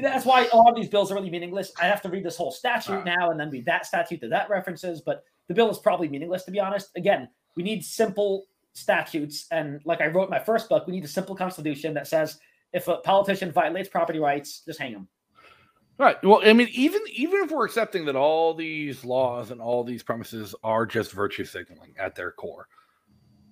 that's 0.00 0.24
why 0.24 0.48
a 0.52 0.56
lot 0.56 0.70
of 0.70 0.76
these 0.76 0.88
bills 0.88 1.10
are 1.10 1.14
really 1.14 1.30
meaningless. 1.30 1.72
I 1.80 1.86
have 1.86 2.00
to 2.02 2.08
read 2.08 2.24
this 2.24 2.36
whole 2.36 2.52
statute 2.52 2.92
ah. 2.92 3.02
now 3.04 3.30
and 3.30 3.40
then 3.40 3.50
read 3.50 3.64
that 3.66 3.86
statute 3.86 4.20
that 4.20 4.30
that 4.30 4.48
references, 4.48 5.00
but 5.00 5.24
the 5.52 5.56
bill 5.56 5.70
is 5.70 5.78
probably 5.78 6.08
meaningless 6.08 6.44
to 6.44 6.50
be 6.50 6.58
honest. 6.58 6.90
Again, 6.96 7.28
we 7.56 7.62
need 7.62 7.84
simple 7.84 8.46
statutes. 8.72 9.46
And 9.50 9.80
like 9.84 10.00
I 10.00 10.06
wrote 10.06 10.24
in 10.24 10.30
my 10.30 10.38
first 10.38 10.68
book, 10.68 10.86
we 10.86 10.94
need 10.94 11.04
a 11.04 11.08
simple 11.08 11.36
constitution 11.36 11.92
that 11.94 12.06
says 12.06 12.38
if 12.72 12.88
a 12.88 12.96
politician 12.98 13.52
violates 13.52 13.88
property 13.88 14.18
rights, 14.18 14.62
just 14.64 14.80
hang 14.80 14.92
him. 14.92 15.08
Right. 15.98 16.16
Well, 16.24 16.40
I 16.42 16.54
mean, 16.54 16.68
even 16.72 17.02
even 17.12 17.44
if 17.44 17.50
we're 17.50 17.66
accepting 17.66 18.06
that 18.06 18.16
all 18.16 18.54
these 18.54 19.04
laws 19.04 19.50
and 19.50 19.60
all 19.60 19.84
these 19.84 20.02
promises 20.02 20.54
are 20.64 20.86
just 20.86 21.12
virtue 21.12 21.44
signaling 21.44 21.94
at 21.98 22.14
their 22.14 22.32
core, 22.32 22.66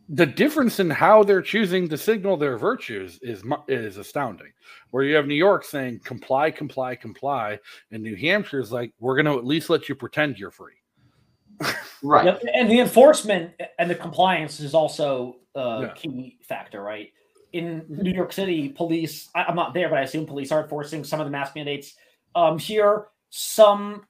the 0.08 0.26
difference 0.26 0.80
in 0.80 0.88
how 0.88 1.22
they're 1.22 1.42
choosing 1.42 1.88
to 1.88 1.98
signal 1.98 2.36
their 2.38 2.56
virtues 2.56 3.18
is 3.20 3.44
is 3.68 3.98
astounding. 3.98 4.52
Where 4.90 5.04
you 5.04 5.14
have 5.16 5.26
New 5.26 5.34
York 5.34 5.64
saying 5.64 6.00
comply, 6.02 6.50
comply, 6.50 6.96
comply, 6.96 7.58
and 7.90 8.02
New 8.02 8.16
Hampshire 8.16 8.60
is 8.60 8.72
like 8.72 8.94
we're 8.98 9.16
going 9.16 9.26
to 9.26 9.38
at 9.38 9.46
least 9.46 9.68
let 9.68 9.88
you 9.88 9.94
pretend 9.94 10.38
you're 10.38 10.50
free. 10.50 10.79
Right. 12.02 12.26
Yep. 12.26 12.42
And 12.54 12.70
the 12.70 12.80
enforcement 12.80 13.52
and 13.78 13.90
the 13.90 13.94
compliance 13.94 14.60
is 14.60 14.74
also 14.74 15.36
a 15.54 15.80
yeah. 15.82 15.92
key 15.94 16.38
factor, 16.42 16.82
right? 16.82 17.12
In 17.52 17.84
New 17.88 18.12
York 18.12 18.32
City, 18.32 18.68
police, 18.68 19.28
I, 19.34 19.44
am 19.48 19.56
not 19.56 19.74
there, 19.74 19.88
but 19.88 19.98
I 19.98 20.02
assume 20.02 20.26
police 20.26 20.52
are 20.52 20.62
enforcing 20.62 21.04
some 21.04 21.20
of 21.20 21.26
the 21.26 21.30
mask 21.30 21.54
mandates. 21.54 21.94
Um, 22.34 22.58
here, 22.58 23.06
some, 23.30 24.06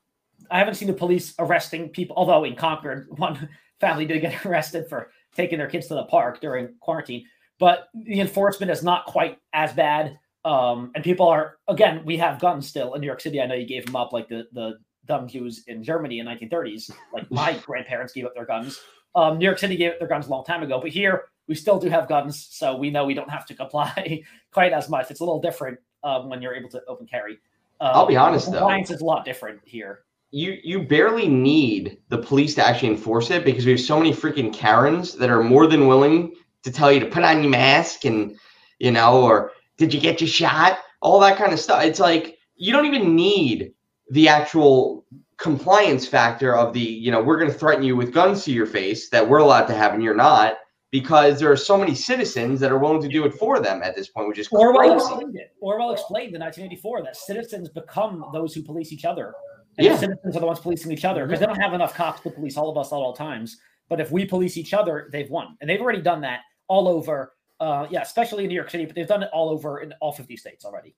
I 0.50 0.58
haven't 0.58 0.74
seen 0.74 0.88
the 0.88 0.94
police 0.94 1.34
arresting 1.38 1.88
people, 1.88 2.16
although 2.16 2.44
in 2.44 2.54
Concord, 2.54 3.08
one 3.16 3.48
family 3.80 4.04
did 4.04 4.20
get 4.20 4.44
arrested 4.46 4.88
for 4.88 5.10
taking 5.34 5.58
their 5.58 5.68
kids 5.68 5.86
to 5.88 5.94
the 5.94 6.04
park 6.04 6.40
during 6.40 6.74
quarantine. 6.80 7.24
But 7.58 7.88
the 7.94 8.20
enforcement 8.20 8.72
is 8.72 8.82
not 8.82 9.06
quite 9.06 9.38
as 9.52 9.72
bad. 9.72 10.18
Um, 10.44 10.92
and 10.94 11.04
people 11.04 11.28
are 11.28 11.58
again, 11.68 12.02
we 12.06 12.16
have 12.16 12.40
guns 12.40 12.66
still 12.66 12.94
in 12.94 13.02
New 13.02 13.06
York 13.06 13.20
City. 13.20 13.40
I 13.40 13.46
know 13.46 13.54
you 13.54 13.66
gave 13.66 13.84
them 13.84 13.96
up 13.96 14.14
like 14.14 14.28
the 14.28 14.46
the 14.52 14.78
dumb 15.10 15.28
Jews 15.28 15.64
in 15.66 15.82
Germany 15.82 16.20
in 16.20 16.26
1930s. 16.26 16.90
Like 17.12 17.30
my 17.30 17.52
grandparents 17.66 18.12
gave 18.12 18.24
up 18.24 18.34
their 18.34 18.46
guns. 18.46 18.80
Um, 19.14 19.38
New 19.38 19.44
York 19.44 19.58
City 19.58 19.76
gave 19.76 19.92
up 19.92 19.98
their 19.98 20.08
guns 20.08 20.28
a 20.28 20.30
long 20.30 20.44
time 20.44 20.62
ago, 20.62 20.80
but 20.80 20.90
here 20.90 21.24
we 21.48 21.54
still 21.54 21.78
do 21.80 21.88
have 21.88 22.08
guns, 22.08 22.48
so 22.50 22.76
we 22.76 22.90
know 22.90 23.04
we 23.04 23.14
don't 23.14 23.30
have 23.30 23.44
to 23.46 23.54
comply 23.54 24.22
quite 24.52 24.72
as 24.72 24.88
much. 24.88 25.10
It's 25.10 25.20
a 25.20 25.24
little 25.24 25.40
different 25.40 25.78
um, 26.04 26.28
when 26.28 26.40
you're 26.40 26.54
able 26.54 26.70
to 26.70 26.80
open 26.86 27.06
carry. 27.06 27.32
Um, 27.80 27.90
I'll 27.94 28.06
be 28.06 28.16
honest 28.16 28.46
compliance 28.46 28.88
though, 28.88 28.94
is 28.94 29.00
a 29.00 29.04
lot 29.04 29.24
different 29.24 29.60
here 29.64 30.04
you 30.32 30.58
you 30.62 30.82
barely 30.82 31.28
need 31.28 31.98
the 32.08 32.18
police 32.18 32.54
to 32.54 32.64
actually 32.66 32.88
enforce 32.88 33.30
it 33.30 33.44
because 33.44 33.64
we 33.64 33.72
have 33.72 33.80
so 33.80 33.98
many 33.98 34.12
freaking 34.12 34.52
Karens 34.52 35.14
that 35.14 35.30
are 35.30 35.42
more 35.42 35.66
than 35.66 35.88
willing 35.88 36.34
to 36.62 36.70
tell 36.70 36.92
you 36.92 37.00
to 37.00 37.06
put 37.06 37.24
on 37.24 37.42
your 37.42 37.50
mask 37.50 38.04
and 38.04 38.38
you 38.78 38.90
know, 38.90 39.22
or 39.22 39.52
did 39.76 39.92
you 39.92 40.00
get 40.00 40.20
your 40.20 40.28
shot? 40.28 40.78
All 41.02 41.20
that 41.20 41.36
kind 41.36 41.52
of 41.52 41.60
stuff. 41.60 41.82
It's 41.84 42.00
like 42.00 42.38
you 42.56 42.72
don't 42.72 42.86
even 42.86 43.16
need 43.16 43.72
the 44.10 44.28
actual 44.28 45.04
compliance 45.36 46.06
factor 46.06 46.54
of 46.54 46.72
the, 46.72 46.80
you 46.80 47.10
know, 47.10 47.22
we're 47.22 47.38
going 47.38 47.50
to 47.50 47.56
threaten 47.56 47.82
you 47.82 47.96
with 47.96 48.12
guns 48.12 48.44
to 48.44 48.52
your 48.52 48.66
face 48.66 49.08
that 49.08 49.26
we're 49.26 49.38
allowed 49.38 49.66
to 49.66 49.74
have 49.74 49.94
and 49.94 50.02
you're 50.02 50.14
not 50.14 50.54
because 50.90 51.38
there 51.38 51.50
are 51.50 51.56
so 51.56 51.78
many 51.78 51.94
citizens 51.94 52.60
that 52.60 52.72
are 52.72 52.78
willing 52.78 53.00
to 53.00 53.08
do 53.08 53.24
it 53.24 53.32
for 53.32 53.60
them 53.60 53.80
at 53.82 53.94
this 53.94 54.08
point, 54.08 54.28
which 54.28 54.38
is 54.38 54.48
Orwell 54.50 54.96
explained 54.96 55.36
it. 55.36 55.54
Orwell 55.60 55.92
explained 55.92 56.34
in 56.34 56.40
1984 56.40 57.04
that 57.04 57.16
citizens 57.16 57.68
become 57.68 58.24
those 58.32 58.54
who 58.54 58.62
police 58.62 58.92
each 58.92 59.04
other 59.04 59.32
and 59.78 59.86
yeah. 59.86 59.96
citizens 59.96 60.36
are 60.36 60.40
the 60.40 60.46
ones 60.46 60.60
policing 60.60 60.92
each 60.92 61.04
other 61.04 61.26
because 61.26 61.40
they 61.40 61.46
don't 61.46 61.60
have 61.60 61.72
enough 61.72 61.94
cops 61.94 62.20
to 62.22 62.30
police 62.30 62.56
all 62.56 62.70
of 62.70 62.76
us 62.76 62.92
at 62.92 62.96
all 62.96 63.14
times. 63.14 63.58
But 63.88 64.00
if 64.00 64.10
we 64.10 64.24
police 64.24 64.56
each 64.56 64.74
other, 64.74 65.08
they've 65.10 65.30
won, 65.30 65.56
and 65.60 65.70
they've 65.70 65.80
already 65.80 66.02
done 66.02 66.20
that 66.22 66.40
all 66.68 66.86
over. 66.86 67.32
Uh, 67.58 67.86
yeah, 67.90 68.02
especially 68.02 68.44
in 68.44 68.48
New 68.48 68.54
York 68.54 68.70
City, 68.70 68.86
but 68.86 68.94
they've 68.94 69.06
done 69.06 69.22
it 69.22 69.30
all 69.32 69.50
over 69.50 69.80
in 69.80 69.92
all 70.00 70.12
50 70.12 70.36
states 70.36 70.64
already. 70.64 70.94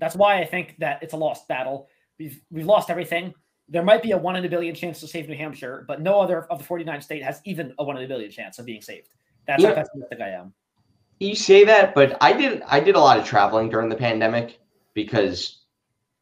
That's 0.00 0.14
why 0.14 0.40
I 0.40 0.44
think 0.44 0.76
that 0.78 1.02
it's 1.02 1.14
a 1.14 1.16
lost 1.16 1.48
battle. 1.48 1.88
We've 2.20 2.40
we've 2.50 2.66
lost 2.66 2.90
everything. 2.90 3.32
There 3.68 3.82
might 3.82 4.02
be 4.02 4.10
a 4.10 4.18
one 4.18 4.36
in 4.36 4.44
a 4.44 4.48
billion 4.48 4.74
chance 4.74 5.00
to 5.00 5.08
save 5.08 5.28
New 5.28 5.36
Hampshire, 5.36 5.84
but 5.88 6.02
no 6.02 6.20
other 6.20 6.44
of 6.44 6.58
the 6.58 6.64
49 6.64 7.00
state 7.00 7.22
has 7.22 7.40
even 7.46 7.72
a 7.78 7.84
one 7.84 7.96
in 7.96 8.04
a 8.04 8.08
billion 8.08 8.30
chance 8.30 8.58
of 8.58 8.66
being 8.66 8.82
saved. 8.82 9.08
That's 9.46 9.62
yeah. 9.62 9.70
how 9.70 9.76
pessimistic 9.76 10.20
I 10.20 10.28
am. 10.28 10.52
You 11.18 11.34
say 11.34 11.64
that, 11.64 11.94
but 11.94 12.18
I 12.20 12.34
did 12.34 12.62
I 12.66 12.78
did 12.78 12.94
a 12.94 13.00
lot 13.00 13.18
of 13.18 13.24
traveling 13.24 13.70
during 13.70 13.88
the 13.88 13.96
pandemic 13.96 14.60
because 14.92 15.64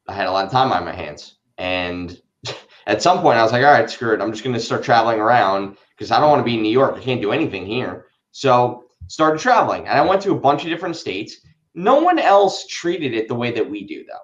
I 0.09 0.13
had 0.15 0.27
a 0.27 0.31
lot 0.31 0.45
of 0.45 0.53
time 0.53 0.71
on 0.73 0.85
my 0.85 0.95
hands. 0.95 1.37
And 1.59 2.21
at 2.87 3.03
some 3.03 3.21
point, 3.21 3.39
I 3.39 3.43
was 3.43 3.51
like, 3.51 3.65
all 3.65 3.73
right, 3.73 3.91
screw 3.91 4.15
it. 4.15 4.21
I'm 4.21 4.31
just 4.31 4.45
going 4.45 4.55
to 4.55 4.61
start 4.61 4.85
traveling 4.85 5.19
around 5.19 5.77
because 5.97 6.13
I 6.13 6.21
don't 6.21 6.31
want 6.31 6.41
to 6.41 6.45
be 6.45 6.55
in 6.55 6.63
New 6.63 6.71
York. 6.71 6.95
I 6.97 7.01
can't 7.01 7.21
do 7.21 7.33
anything 7.33 7.67
here. 7.67 8.07
So 8.31 8.85
started 9.09 9.41
traveling, 9.41 9.89
and 9.89 9.99
I 9.99 10.05
went 10.05 10.23
to 10.23 10.33
a 10.33 10.39
bunch 10.39 10.63
of 10.63 10.69
different 10.69 10.95
states. 10.95 11.41
No 11.75 12.01
one 12.01 12.21
else 12.21 12.67
treated 12.69 13.15
it 13.15 13.27
the 13.27 13.35
way 13.35 13.51
that 13.51 13.69
we 13.69 13.85
do, 13.85 14.05
though. 14.05 14.19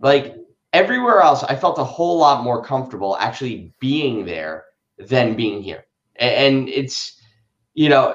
Like 0.00 0.36
everywhere 0.74 1.20
else, 1.20 1.44
I 1.44 1.54
felt 1.54 1.78
a 1.78 1.84
whole 1.84 2.18
lot 2.18 2.42
more 2.42 2.62
comfortable 2.62 3.16
actually 3.18 3.72
being 3.80 4.26
there 4.26 4.64
than 4.98 5.36
being 5.36 5.62
here. 5.62 5.86
And 6.16 6.68
it's, 6.68 7.20
you 7.74 7.88
know, 7.88 8.14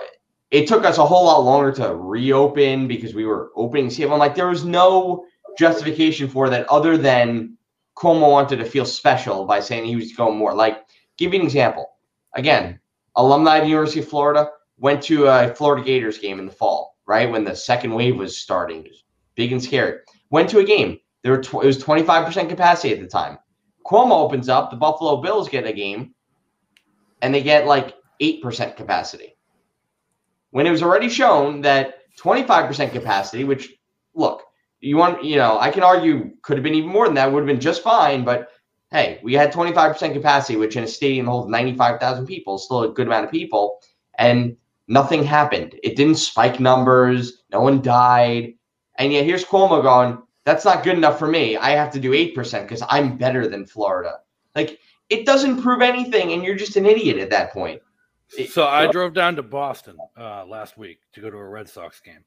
it 0.52 0.68
took 0.68 0.84
us 0.84 0.98
a 0.98 1.06
whole 1.06 1.26
lot 1.26 1.44
longer 1.44 1.72
to 1.74 1.96
reopen 1.96 2.88
because 2.88 3.14
we 3.14 3.26
were 3.26 3.52
opening. 3.56 3.90
See, 3.90 4.04
I'm 4.04 4.12
like, 4.12 4.36
there 4.36 4.50
was 4.50 4.66
no 4.66 5.26
justification 5.58 6.28
for 6.28 6.50
that 6.50 6.68
other 6.68 6.98
than 6.98 7.58
Cuomo 7.96 8.30
wanted 8.30 8.58
to 8.58 8.66
feel 8.66 8.86
special 8.86 9.46
by 9.46 9.62
saying 9.62 9.86
he 9.86 9.96
was 9.96 10.14
going 10.14 10.38
more. 10.38 10.54
Like, 10.54 10.86
give 11.18 11.34
you 11.34 11.40
an 11.40 11.46
example. 11.46 11.90
Again, 12.36 12.80
alumni 13.16 13.58
of 13.58 13.64
the 13.64 13.70
University 13.70 14.02
of 14.02 14.08
Florida 14.08 14.50
went 14.78 15.02
to 15.04 15.28
a 15.28 15.54
Florida 15.56 15.84
Gators 15.84 16.18
game 16.18 16.40
in 16.40 16.46
the 16.46 16.52
fall, 16.52 16.98
right 17.06 17.30
when 17.30 17.44
the 17.44 17.56
second 17.56 17.94
wave 17.94 18.18
was 18.18 18.38
starting, 18.38 18.84
was 18.84 19.04
big 19.36 19.52
and 19.52 19.64
scary. 19.64 20.00
Went 20.30 20.50
to 20.50 20.60
a 20.60 20.64
game. 20.64 21.00
There 21.24 21.32
were 21.34 21.42
tw- 21.42 21.64
it 21.64 21.68
was 21.68 21.84
25% 21.84 22.50
capacity 22.50 22.94
at 22.94 23.00
the 23.00 23.08
time. 23.08 23.38
Cuomo 23.86 24.14
opens 24.14 24.50
up. 24.50 24.70
The 24.70 24.78
Buffalo 24.78 25.22
Bills 25.22 25.50
get 25.50 25.66
a 25.66 25.74
game, 25.74 26.14
and 27.22 27.34
they 27.34 27.44
get 27.44 27.66
like 27.66 27.96
8% 28.22 28.76
capacity. 28.76 29.36
When 30.52 30.68
it 30.68 30.72
was 30.72 30.84
already 30.84 31.10
shown 31.10 31.62
that 31.62 31.96
25% 32.20 32.92
capacity, 32.92 33.44
which 33.44 33.70
look, 34.14 34.44
you 34.82 34.98
want, 34.98 35.24
you 35.24 35.38
know, 35.38 35.60
I 35.60 35.72
can 35.72 35.84
argue 35.84 36.32
could 36.42 36.58
have 36.58 36.64
been 36.64 36.76
even 36.76 36.90
more 36.90 37.06
than 37.06 37.16
that, 37.16 37.32
would 37.32 37.42
have 37.42 37.48
been 37.48 37.60
just 37.60 37.84
fine. 37.84 38.24
But 38.24 38.50
hey, 38.92 39.20
we 39.24 39.34
had 39.34 39.54
25% 39.54 40.14
capacity, 40.14 40.58
which 40.58 40.76
in 40.76 40.84
a 40.84 40.88
stadium 40.88 41.28
holds 41.28 41.50
95,000 41.50 42.26
people, 42.26 42.58
still 42.58 42.84
a 42.84 42.94
good 42.94 43.08
amount 43.08 43.26
of 43.26 43.32
people. 43.32 43.80
And 44.18 44.58
nothing 44.88 45.24
happened. 45.24 45.76
It 45.84 45.96
didn't 45.96 46.16
spike 46.16 46.60
numbers. 46.60 47.44
No 47.52 47.62
one 47.62 47.82
died. 47.82 48.54
And 48.98 49.14
yet 49.14 49.26
here's 49.26 49.46
Cuomo 49.46 49.82
going, 49.82 50.22
that's 50.46 50.66
not 50.66 50.84
good 50.84 50.98
enough 50.98 51.20
for 51.20 51.28
me. 51.28 51.58
I 51.58 51.72
have 51.72 51.92
to 51.92 52.00
do 52.00 52.12
8% 52.12 52.64
because 52.64 52.84
I'm 52.90 53.18
better 53.18 53.48
than 53.48 53.66
Florida. 53.66 54.20
Like, 54.56 54.80
it 55.10 55.26
doesn't 55.26 55.62
prove 55.62 55.82
anything. 55.82 56.34
And 56.34 56.44
you're 56.44 56.56
just 56.56 56.76
an 56.76 56.86
idiot 56.86 57.18
at 57.18 57.30
that 57.32 57.52
point. 57.52 57.82
So 58.50 58.68
I 58.68 58.88
drove 58.88 59.14
down 59.14 59.36
to 59.38 59.44
Boston 59.44 59.98
uh, 60.18 60.46
last 60.46 60.78
week 60.78 61.00
to 61.14 61.22
go 61.22 61.30
to 61.30 61.38
a 61.38 61.48
Red 61.48 61.68
Sox 61.68 62.00
game. 62.00 62.24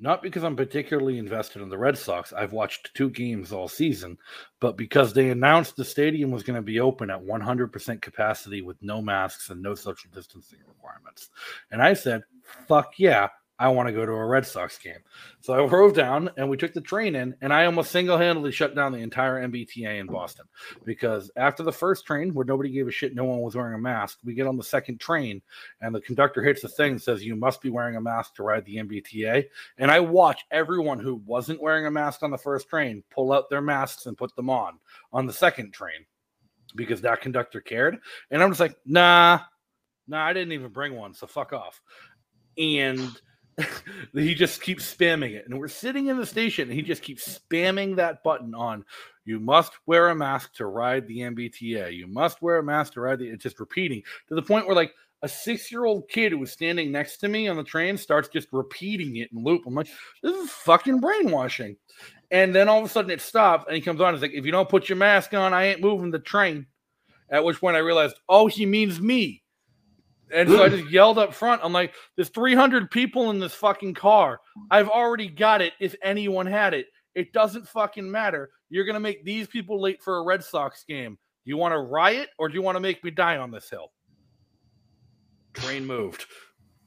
Not 0.00 0.22
because 0.22 0.44
I'm 0.44 0.54
particularly 0.54 1.18
invested 1.18 1.60
in 1.60 1.70
the 1.70 1.78
Red 1.78 1.98
Sox. 1.98 2.32
I've 2.32 2.52
watched 2.52 2.94
two 2.94 3.10
games 3.10 3.52
all 3.52 3.66
season, 3.66 4.16
but 4.60 4.76
because 4.76 5.12
they 5.12 5.30
announced 5.30 5.74
the 5.74 5.84
stadium 5.84 6.30
was 6.30 6.44
going 6.44 6.56
to 6.56 6.62
be 6.62 6.78
open 6.78 7.10
at 7.10 7.20
100% 7.20 8.00
capacity 8.00 8.62
with 8.62 8.76
no 8.80 9.02
masks 9.02 9.50
and 9.50 9.60
no 9.60 9.74
social 9.74 10.10
distancing 10.14 10.60
requirements. 10.68 11.30
And 11.72 11.82
I 11.82 11.94
said, 11.94 12.22
fuck 12.68 12.92
yeah, 12.98 13.28
I 13.58 13.68
want 13.68 13.88
to 13.88 13.92
go 13.92 14.06
to 14.06 14.12
a 14.12 14.26
Red 14.26 14.46
Sox 14.46 14.78
game. 14.78 15.00
So 15.40 15.52
I 15.52 15.68
drove 15.68 15.92
down 15.92 16.30
and 16.36 16.48
we 16.48 16.56
took 16.56 16.72
the 16.72 16.80
train 16.80 17.16
in, 17.16 17.34
and 17.40 17.52
I 17.52 17.64
almost 17.64 17.90
single 17.90 18.16
handedly 18.16 18.52
shut 18.52 18.76
down 18.76 18.92
the 18.92 18.98
entire 18.98 19.46
MBTA 19.48 19.98
in 19.98 20.06
Boston 20.06 20.46
because 20.84 21.30
after 21.36 21.64
the 21.64 21.72
first 21.72 22.06
train, 22.06 22.32
where 22.34 22.46
nobody 22.46 22.70
gave 22.70 22.86
a 22.86 22.92
shit, 22.92 23.16
no 23.16 23.24
one 23.24 23.40
was 23.40 23.56
wearing 23.56 23.74
a 23.74 23.78
mask, 23.78 24.18
we 24.24 24.34
get 24.34 24.46
on 24.46 24.56
the 24.56 24.62
second 24.62 25.00
train 25.00 25.42
and 25.80 25.92
the 25.92 26.00
conductor 26.00 26.42
hits 26.42 26.62
the 26.62 26.68
thing 26.68 26.92
and 26.92 27.02
says, 27.02 27.24
You 27.24 27.34
must 27.34 27.60
be 27.60 27.70
wearing 27.70 27.96
a 27.96 28.00
mask 28.00 28.36
to 28.36 28.44
ride 28.44 28.64
the 28.64 28.76
MBTA. 28.76 29.46
And 29.78 29.90
I 29.90 30.00
watch 30.00 30.44
everyone 30.52 31.00
who 31.00 31.16
wasn't 31.26 31.60
wearing 31.60 31.86
a 31.86 31.90
mask 31.90 32.22
on 32.22 32.30
the 32.30 32.38
first 32.38 32.68
train 32.68 33.02
pull 33.10 33.32
out 33.32 33.50
their 33.50 33.62
masks 33.62 34.06
and 34.06 34.16
put 34.16 34.34
them 34.36 34.50
on 34.50 34.78
on 35.12 35.26
the 35.26 35.32
second 35.32 35.72
train 35.72 36.06
because 36.76 37.00
that 37.00 37.20
conductor 37.20 37.60
cared. 37.60 37.98
And 38.30 38.40
I'm 38.40 38.50
just 38.50 38.60
like, 38.60 38.76
Nah, 38.86 39.40
nah, 40.06 40.24
I 40.24 40.32
didn't 40.32 40.52
even 40.52 40.70
bring 40.70 40.94
one. 40.94 41.12
So 41.12 41.26
fuck 41.26 41.52
off. 41.52 41.80
And 42.56 43.20
he 44.14 44.34
just 44.34 44.62
keeps 44.62 44.94
spamming 44.94 45.32
it. 45.32 45.46
And 45.46 45.58
we're 45.58 45.68
sitting 45.68 46.06
in 46.06 46.16
the 46.16 46.26
station 46.26 46.68
and 46.68 46.78
he 46.78 46.82
just 46.82 47.02
keeps 47.02 47.38
spamming 47.38 47.96
that 47.96 48.22
button 48.22 48.54
on. 48.54 48.84
You 49.24 49.40
must 49.40 49.72
wear 49.86 50.08
a 50.08 50.14
mask 50.14 50.54
to 50.54 50.66
ride 50.66 51.06
the 51.06 51.18
MBTA. 51.18 51.94
You 51.94 52.06
must 52.06 52.40
wear 52.40 52.58
a 52.58 52.62
mask 52.62 52.94
to 52.94 53.00
ride 53.00 53.18
the. 53.18 53.28
It's 53.28 53.42
just 53.42 53.60
repeating 53.60 54.02
to 54.28 54.34
the 54.34 54.42
point 54.42 54.66
where, 54.66 54.76
like, 54.76 54.92
a 55.22 55.28
six 55.28 55.72
year 55.72 55.84
old 55.84 56.08
kid 56.08 56.32
who 56.32 56.38
was 56.38 56.52
standing 56.52 56.92
next 56.92 57.18
to 57.18 57.28
me 57.28 57.48
on 57.48 57.56
the 57.56 57.64
train 57.64 57.96
starts 57.96 58.28
just 58.28 58.48
repeating 58.52 59.16
it 59.16 59.30
in 59.32 59.42
loop. 59.42 59.62
I'm 59.66 59.74
like, 59.74 59.88
this 60.22 60.34
is 60.36 60.50
fucking 60.50 61.00
brainwashing. 61.00 61.76
And 62.30 62.54
then 62.54 62.68
all 62.68 62.78
of 62.78 62.84
a 62.84 62.88
sudden 62.88 63.10
it 63.10 63.20
stops 63.20 63.64
and 63.66 63.74
he 63.74 63.82
comes 63.82 64.00
on. 64.00 64.14
He's 64.14 64.22
like, 64.22 64.32
if 64.32 64.46
you 64.46 64.52
don't 64.52 64.68
put 64.68 64.88
your 64.88 64.96
mask 64.96 65.34
on, 65.34 65.52
I 65.52 65.66
ain't 65.66 65.80
moving 65.80 66.10
the 66.10 66.18
train. 66.18 66.66
At 67.30 67.44
which 67.44 67.60
point 67.60 67.76
I 67.76 67.80
realized, 67.80 68.16
oh, 68.28 68.46
he 68.46 68.64
means 68.64 69.00
me. 69.00 69.42
And 70.32 70.48
so 70.48 70.64
I 70.64 70.68
just 70.68 70.90
yelled 70.90 71.18
up 71.18 71.32
front. 71.32 71.62
I'm 71.64 71.72
like, 71.72 71.94
there's 72.16 72.28
300 72.28 72.90
people 72.90 73.30
in 73.30 73.38
this 73.38 73.54
fucking 73.54 73.94
car. 73.94 74.40
I've 74.70 74.88
already 74.88 75.28
got 75.28 75.62
it 75.62 75.72
if 75.80 75.94
anyone 76.02 76.46
had 76.46 76.74
it. 76.74 76.86
It 77.14 77.32
doesn't 77.32 77.66
fucking 77.68 78.08
matter. 78.08 78.50
You're 78.70 78.84
going 78.84 78.94
to 78.94 79.00
make 79.00 79.24
these 79.24 79.46
people 79.46 79.80
late 79.80 80.02
for 80.02 80.18
a 80.18 80.22
Red 80.22 80.44
Sox 80.44 80.84
game. 80.84 81.18
Do 81.44 81.50
you 81.50 81.56
want 81.56 81.72
to 81.72 81.78
riot 81.78 82.28
or 82.38 82.48
do 82.48 82.54
you 82.54 82.62
want 82.62 82.76
to 82.76 82.80
make 82.80 83.02
me 83.02 83.10
die 83.10 83.38
on 83.38 83.50
this 83.50 83.70
hill? 83.70 83.92
Train 85.54 85.86
moved. 85.86 86.26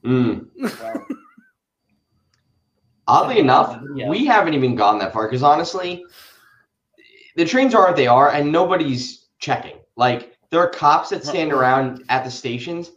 Mm. 0.06 0.48
Oddly 3.08 3.40
enough, 3.40 3.82
yeah. 3.96 4.08
we 4.08 4.26
haven't 4.26 4.54
even 4.54 4.76
gone 4.76 5.00
that 5.00 5.12
far 5.12 5.28
because 5.28 5.44
honestly, 5.44 6.06
the 7.36 7.46
trains 7.46 7.74
are 7.74 7.88
what 7.88 7.96
they 7.96 8.08
are 8.08 8.32
and 8.32 8.52
nobody's 8.52 9.28
checking. 9.40 9.78
Like, 9.98 10.38
there 10.50 10.60
are 10.60 10.70
cops 10.70 11.10
that 11.10 11.26
stand 11.26 11.52
around 11.52 12.04
at 12.10 12.24
the 12.24 12.32
stations 12.32 12.92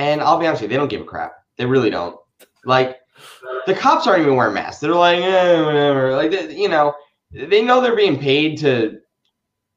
and 0.00 0.22
I'll 0.22 0.38
be 0.38 0.46
honest 0.46 0.62
with 0.62 0.70
you, 0.70 0.74
they 0.74 0.80
don't 0.80 0.88
give 0.88 1.02
a 1.02 1.04
crap. 1.04 1.34
They 1.58 1.66
really 1.66 1.90
don't. 1.90 2.18
Like 2.64 3.00
the 3.66 3.74
cops 3.74 4.06
aren't 4.06 4.22
even 4.22 4.34
wearing 4.34 4.54
masks. 4.54 4.80
They're 4.80 4.94
like, 4.94 5.18
eh, 5.18 5.62
whatever. 5.62 6.16
Like 6.16 6.30
they, 6.30 6.56
you 6.56 6.70
know, 6.70 6.94
they 7.30 7.60
know 7.62 7.82
they're 7.82 7.94
being 7.94 8.18
paid 8.18 8.56
to, 8.58 8.98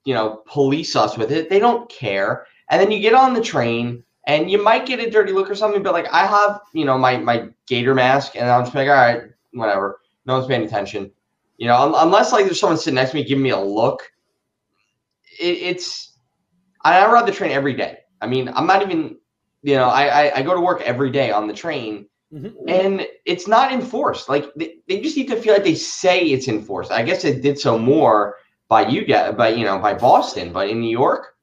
you 0.05 0.13
know, 0.13 0.41
police 0.47 0.95
us 0.95 1.17
with 1.17 1.29
it. 1.33 1.49
They 1.49 1.59
don't 1.59 1.89
care. 1.89 2.45
And 2.69 2.81
then 2.81 2.89
you 2.89 3.01
get 3.01 3.13
on 3.13 3.33
the 3.33 3.41
train 3.41 4.01
and 4.25 4.49
you 4.49 4.63
might 4.63 4.86
get 4.86 5.01
a 5.01 5.09
dirty 5.09 5.33
look 5.33 5.49
or 5.49 5.55
something, 5.55 5.83
but 5.83 5.91
like 5.91 6.07
I 6.09 6.25
have, 6.25 6.62
you 6.73 6.86
know, 6.86 6.97
my 6.97 7.17
my 7.17 7.49
gator 7.67 7.93
mask, 7.93 8.38
and 8.38 8.49
I'm 8.49 8.63
just 8.63 8.73
like, 8.73 8.88
all 8.88 8.93
right, 8.93 9.23
whatever. 9.51 9.99
No 10.25 10.36
one's 10.36 10.47
paying 10.47 10.63
attention. 10.63 11.12
You 11.57 11.67
know, 11.67 11.95
unless 11.97 12.31
like 12.31 12.45
there's 12.45 12.62
someone 12.62 12.77
sitting 12.77 12.95
next 12.95 13.12
to 13.12 13.17
me 13.17 13.25
giving 13.25 13.43
me 13.43 13.49
a 13.49 13.59
look. 13.59 14.09
It, 15.38 15.57
it's 15.57 16.13
I 16.86 17.05
ride 17.12 17.25
the 17.25 17.33
train 17.33 17.51
every 17.51 17.73
day. 17.73 17.97
I 18.21 18.27
mean, 18.27 18.47
I'm 18.55 18.65
not 18.65 18.81
even, 18.81 19.17
you 19.63 19.76
know, 19.76 19.89
I 19.89 20.06
I, 20.06 20.38
I 20.38 20.41
go 20.43 20.54
to 20.54 20.62
work 20.62 20.82
every 20.82 21.10
day 21.10 21.32
on 21.32 21.47
the 21.47 21.54
train, 21.54 22.08
mm-hmm. 22.32 22.69
and 22.69 23.08
it's 23.26 23.47
not 23.47 23.71
enforced. 23.71 24.30
Like 24.30 24.45
they, 24.56 24.76
they 24.88 25.02
just 25.02 25.17
need 25.17 25.30
to 25.30 25.36
feel 25.38 25.54
like 25.54 25.63
they 25.63 25.76
say 25.76 26.19
it's 26.26 26.47
enforced. 26.47 26.91
I 26.91 27.02
guess 27.02 27.26
it 27.26 27.41
did 27.41 27.58
so 27.60 27.80
more 27.80 28.36
by 28.67 28.88
you 28.88 29.06
get, 29.06 29.36
by 29.38 29.49
you 29.49 29.65
know, 29.65 29.80
by 29.80 29.93
Boston, 29.93 30.54
but 30.54 30.69
in 30.69 30.80
New 30.80 30.91
York, 30.91 31.36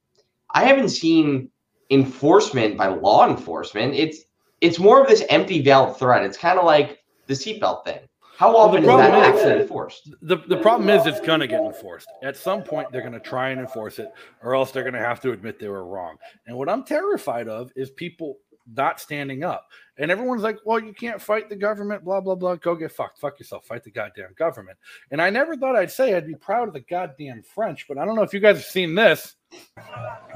I 0.52 0.64
haven't 0.64 0.90
seen 0.90 1.50
enforcement 1.90 2.76
by 2.76 2.88
law 2.88 3.28
enforcement. 3.28 3.94
It's 3.94 4.18
it's 4.61 4.78
more 4.78 5.00
of 5.00 5.09
this 5.09 5.24
empty 5.30 5.62
veiled 5.62 5.98
threat. 5.98 6.24
It's 6.24 6.37
kind 6.37 6.59
of 6.59 6.64
like 6.64 6.98
the 7.26 7.35
seatbelt 7.35 7.85
thing. 7.85 8.00
How 8.40 8.57
often 8.57 8.85
well, 8.85 8.98
is 8.98 9.07
that 9.07 9.35
actually 9.35 9.61
enforced? 9.61 10.12
The, 10.22 10.38
the 10.38 10.57
problem 10.57 10.88
is 10.88 11.05
it's 11.05 11.20
going 11.20 11.40
to 11.40 11.46
get 11.46 11.61
enforced. 11.61 12.09
At 12.22 12.38
some 12.38 12.62
point, 12.62 12.90
they're 12.90 13.03
going 13.03 13.12
to 13.12 13.20
try 13.20 13.50
and 13.50 13.61
enforce 13.61 13.98
it, 13.98 14.11
or 14.42 14.55
else 14.55 14.70
they're 14.70 14.83
going 14.83 14.94
to 14.94 14.98
have 14.98 15.20
to 15.20 15.33
admit 15.33 15.61
they 15.61 15.68
were 15.68 15.85
wrong. 15.85 16.16
And 16.46 16.57
what 16.57 16.70
I'm 16.70 16.83
terrified 16.83 17.48
of 17.48 17.70
is 17.76 17.90
people 17.90 18.38
not 18.74 19.00
standing 19.00 19.44
up. 19.44 19.68
And 19.98 20.11
everyone's 20.11 20.42
like, 20.42 20.59
well, 20.64 20.80
you 20.80 20.94
can't 20.94 21.20
fight 21.20 21.48
the 21.48 21.56
government, 21.56 22.04
blah, 22.04 22.20
blah, 22.20 22.35
blah. 22.35 22.56
Go 22.56 22.74
get 22.74 22.92
fucked. 22.92 23.18
Fuck 23.18 23.38
yourself. 23.38 23.66
Fight 23.66 23.85
the 23.85 23.90
goddamn 23.90 24.35
government. 24.37 24.78
And 25.11 25.20
I 25.20 25.28
never 25.28 25.56
thought 25.56 25.76
I'd 25.76 25.90
say 25.90 26.14
I'd 26.14 26.26
be 26.26 26.35
proud 26.35 26.68
of 26.68 26.74
the 26.74 26.80
goddamn 26.80 27.42
French, 27.42 27.87
but 27.87 27.98
I 27.98 28.04
don't 28.04 28.16
know 28.16 28.22
if 28.22 28.33
you 28.33 28.40
guys 28.40 28.56
have 28.56 28.64
seen 28.64 28.94
this. 28.94 29.37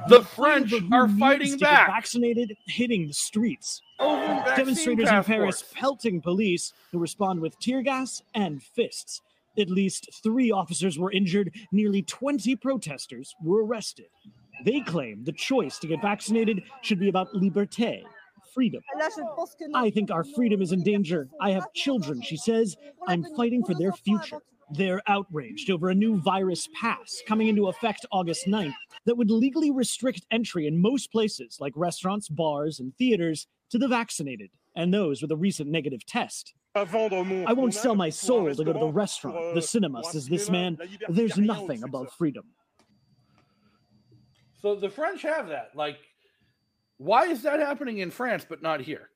The 0.09 0.23
French 0.23 0.73
are 0.93 1.09
fighting 1.09 1.57
back. 1.59 1.89
vaccinated, 1.89 2.57
hitting 2.67 3.07
the 3.07 3.15
streets. 3.15 3.81
Demonstrators 3.99 5.09
passports. 5.09 5.29
in 5.29 5.35
Paris 5.35 5.65
pelting 5.73 6.21
police 6.21 6.73
who 6.93 6.99
respond 6.99 7.41
with 7.41 7.59
tear 7.59 7.81
gas 7.81 8.23
and 8.35 8.63
fists. 8.63 9.23
At 9.57 9.71
least 9.71 10.11
three 10.23 10.51
officers 10.51 10.99
were 10.99 11.13
injured. 11.13 11.55
Nearly 11.71 12.03
20 12.03 12.57
protesters 12.57 13.35
were 13.43 13.65
arrested. 13.65 14.07
They 14.65 14.81
claim 14.81 15.25
the 15.25 15.33
choice 15.33 15.79
to 15.79 15.87
get 15.87 16.03
vaccinated 16.03 16.63
should 16.83 16.99
be 16.99 17.09
about 17.09 17.33
liberté, 17.35 18.03
freedom. 18.55 18.83
I 19.75 19.91
think 19.91 20.11
our 20.11 20.25
freedom 20.25 20.63
is 20.63 20.73
in 20.73 20.83
danger. 20.83 21.29
I 21.41 21.51
have 21.51 21.73
children, 21.75 22.23
she 22.23 22.37
says. 22.37 22.77
I'm 23.07 23.25
fighting 23.37 23.65
for 23.65 23.75
their 23.75 23.93
future. 23.93 24.39
They're 24.71 25.03
outraged 25.07 25.71
over 25.71 25.91
a 25.91 25.95
new 25.95 26.21
virus 26.21 26.69
pass 26.81 27.23
coming 27.29 27.49
into 27.49 27.69
effect 27.69 28.07
August 28.11 28.47
9th 28.47 28.75
that 29.05 29.17
would 29.17 29.31
legally 29.31 29.71
restrict 29.71 30.23
entry 30.31 30.67
in 30.67 30.81
most 30.81 31.13
places 31.13 31.59
like 31.61 31.73
restaurants, 31.77 32.29
bars, 32.29 32.81
and 32.81 32.97
theaters 32.97 33.47
to 33.71 33.79
the 33.79 33.89
vaccinated 33.89 34.51
and 34.75 34.93
those 34.93 35.21
with 35.21 35.31
a 35.31 35.37
recent 35.37 35.71
negative 35.71 36.07
test. 36.07 36.55
I 36.75 37.53
won't 37.53 37.75
sell 37.75 37.95
my 37.95 38.11
soul 38.11 38.53
to 38.53 38.65
go 38.65 38.73
to 38.73 38.79
the 38.79 38.87
restaurant, 38.87 39.55
the 39.55 39.63
cinema, 39.63 40.03
says 40.05 40.27
this 40.27 40.51
man. 40.51 40.79
There's 41.09 41.37
nothing 41.37 41.85
above 41.85 42.11
freedom. 42.13 42.45
So 44.61 44.75
the 44.75 44.89
French 44.89 45.23
have 45.23 45.49
that. 45.49 45.73
Like, 45.75 45.99
why 46.99 47.27
is 47.27 47.43
that 47.43 47.61
happening 47.61 47.99
in 47.99 48.11
France 48.11 48.47
but 48.49 48.63
not 48.63 48.81
here? 48.81 49.11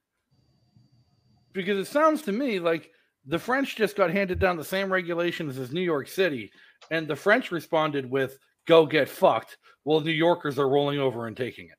Because 1.53 1.79
it 1.79 1.91
sounds 1.91 2.23
to 2.23 2.33
me 2.33 2.61
like 2.61 2.91
the 3.27 3.39
French 3.39 3.77
just 3.77 3.97
got 3.97 4.11
handed 4.11 4.39
down 4.39 4.57
the 4.57 4.65
same 4.65 4.93
regulations 4.93 5.59
as 5.59 5.73
New 5.73 5.83
York 5.83 6.09
City, 6.09 6.51
and 6.91 7.07
the 7.07 7.17
French 7.17 7.51
responded 7.51 8.09
with 8.09 8.39
"Go 8.67 8.87
get 8.87 9.09
fucked," 9.09 9.59
while 9.83 10.01
New 10.01 10.11
Yorkers 10.11 10.59
are 10.59 10.69
rolling 10.69 10.99
over 10.99 11.27
and 11.27 11.37
taking 11.37 11.67
it. 11.67 11.79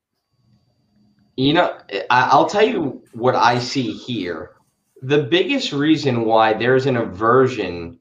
You 1.36 1.54
know, 1.54 1.78
I'll 2.10 2.48
tell 2.48 2.66
you 2.66 3.02
what 3.12 3.34
I 3.34 3.58
see 3.58 3.92
here. 3.92 4.56
The 5.02 5.22
biggest 5.22 5.72
reason 5.72 6.24
why 6.24 6.52
there's 6.52 6.86
an 6.86 6.96
aversion 6.96 7.98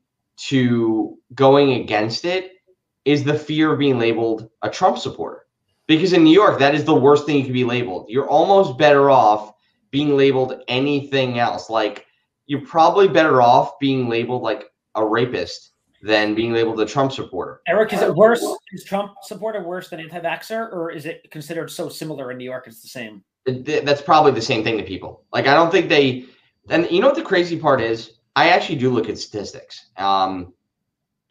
to 0.47 1.17
going 1.33 1.73
against 1.73 2.25
it 2.25 2.53
is 3.05 3.23
the 3.23 3.37
fear 3.37 3.73
of 3.73 3.79
being 3.79 3.97
labeled 3.97 4.49
a 4.61 4.69
Trump 4.69 4.97
supporter. 4.97 5.45
Because 5.89 6.13
in 6.13 6.23
New 6.23 6.31
York, 6.31 6.59
that 6.59 6.75
is 6.75 6.83
the 6.83 6.93
worst 6.93 7.25
thing 7.25 7.37
you 7.37 7.43
can 7.43 7.51
be 7.51 7.63
labeled. 7.63 8.05
You're 8.09 8.29
almost 8.29 8.77
better 8.77 9.09
off 9.09 9.55
being 9.89 10.15
labeled 10.15 10.61
anything 10.67 11.39
else. 11.39 11.67
Like 11.67 12.05
you're 12.45 12.61
probably 12.61 13.07
better 13.07 13.41
off 13.41 13.79
being 13.79 14.07
labeled 14.07 14.43
like 14.43 14.65
a 14.93 15.03
rapist 15.03 15.71
than 16.03 16.35
being 16.35 16.53
labeled 16.53 16.79
a 16.79 16.85
Trump 16.85 17.11
supporter. 17.11 17.61
Eric, 17.67 17.91
is 17.93 18.03
it 18.03 18.13
worse? 18.13 18.45
Is 18.71 18.83
Trump 18.83 19.13
supporter 19.23 19.63
worse 19.63 19.89
than 19.89 19.99
anti-vaxxer, 19.99 20.71
or 20.71 20.91
is 20.91 21.07
it 21.07 21.29
considered 21.31 21.71
so 21.71 21.89
similar 21.89 22.29
in 22.29 22.37
New 22.37 22.45
York? 22.45 22.67
It's 22.67 22.83
the 22.83 22.87
same. 22.87 23.23
That's 23.47 24.01
probably 24.03 24.31
the 24.31 24.43
same 24.43 24.63
thing 24.63 24.77
to 24.77 24.83
people. 24.83 25.23
Like 25.33 25.47
I 25.47 25.55
don't 25.55 25.71
think 25.71 25.89
they. 25.89 26.25
And 26.69 26.87
you 26.91 27.01
know 27.01 27.07
what 27.07 27.15
the 27.15 27.23
crazy 27.23 27.59
part 27.59 27.81
is? 27.81 28.11
I 28.35 28.49
actually 28.49 28.77
do 28.77 28.91
look 28.91 29.09
at 29.09 29.17
statistics. 29.17 29.87
Um, 29.97 30.53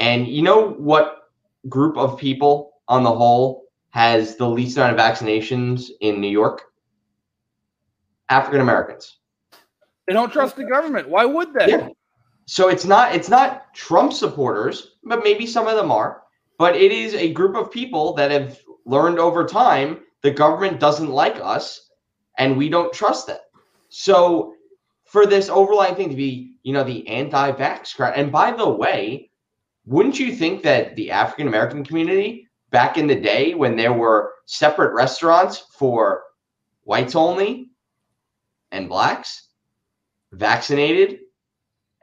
and 0.01 0.27
you 0.27 0.43
know 0.43 0.71
what 0.71 1.31
group 1.69 1.97
of 1.97 2.19
people 2.19 2.73
on 2.89 3.05
the 3.05 3.15
whole 3.15 3.68
has 3.91 4.37
the 4.37 4.49
least 4.49 4.77
amount 4.77 4.99
of 4.99 4.99
vaccinations 4.99 5.91
in 6.01 6.21
New 6.21 6.29
York? 6.29 6.63
African 8.29 8.61
Americans. 8.61 9.19
They 10.07 10.13
don't 10.13 10.33
trust 10.33 10.57
the 10.57 10.65
government. 10.65 11.09
Why 11.09 11.25
would 11.25 11.53
they? 11.53 11.71
Yeah. 11.71 11.89
So 12.47 12.69
it's 12.69 12.85
not 12.85 13.15
it's 13.15 13.29
not 13.29 13.75
Trump 13.75 14.13
supporters, 14.13 14.97
but 15.05 15.23
maybe 15.23 15.47
some 15.47 15.67
of 15.67 15.77
them 15.77 15.93
are. 15.93 16.23
But 16.59 16.77
it 16.77 16.93
is 16.93 17.15
a 17.15 17.33
group 17.33 17.57
of 17.57 17.71
people 17.71 18.15
that 18.15 18.31
have 18.31 18.59
learned 18.85 19.19
over 19.19 19.47
time 19.47 20.01
the 20.23 20.31
government 20.31 20.81
doesn't 20.81 21.11
like 21.11 21.37
us 21.37 21.91
and 22.39 22.57
we 22.57 22.69
don't 22.69 22.93
trust 22.93 23.27
them. 23.27 23.39
So 23.91 24.55
for 25.05 25.27
this 25.27 25.49
overlying 25.49 25.95
thing 25.95 26.11
to 26.11 26.17
be, 26.17 26.57
you 26.63 26.73
know, 26.73 26.85
the 26.85 27.07
anti-vax 27.07 27.95
crowd. 27.95 28.15
And 28.17 28.33
by 28.33 28.51
the 28.53 28.69
way, 28.69 29.31
wouldn't 29.87 30.19
you 30.19 30.35
think 30.35 30.63
that 30.65 30.97
the 30.97 31.11
African 31.11 31.49
American 31.49 31.85
community 31.85 32.48
back 32.71 32.99
in 32.99 33.07
the 33.07 33.15
day 33.15 33.55
when 33.55 33.77
there 33.77 33.93
were 33.93 34.33
separate 34.47 34.93
restaurants 34.95 35.65
for 35.79 36.23
whites 36.85 37.15
only 37.15 37.71
and 38.71 38.89
blacks 38.89 39.49
vaccinated 40.33 41.21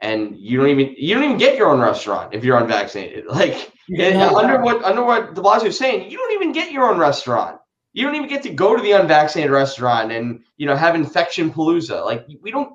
and 0.00 0.36
you 0.36 0.58
don't 0.58 0.68
even 0.68 0.94
you 0.96 1.14
don't 1.14 1.24
even 1.24 1.38
get 1.38 1.56
your 1.56 1.70
own 1.70 1.80
restaurant 1.80 2.34
if 2.34 2.44
you're 2.44 2.58
unvaccinated. 2.58 3.24
Like 3.36 3.72
under 3.88 4.60
what 4.60 4.82
under 4.84 5.04
what 5.04 5.34
De 5.34 5.40
Blasio 5.40 5.66
is 5.66 5.78
saying, 5.78 6.10
you 6.10 6.18
don't 6.18 6.32
even 6.32 6.52
get 6.52 6.72
your 6.72 6.90
own 6.90 6.98
restaurant. 6.98 7.58
You 7.92 8.04
don't 8.04 8.16
even 8.16 8.28
get 8.28 8.42
to 8.42 8.50
go 8.50 8.76
to 8.76 8.82
the 8.82 8.92
unvaccinated 8.92 9.52
restaurant 9.52 10.10
and 10.10 10.42
you 10.56 10.66
know 10.66 10.76
have 10.76 10.94
infection 10.94 11.52
palooza. 11.52 12.04
Like 12.04 12.26
we 12.42 12.50
don't 12.50 12.72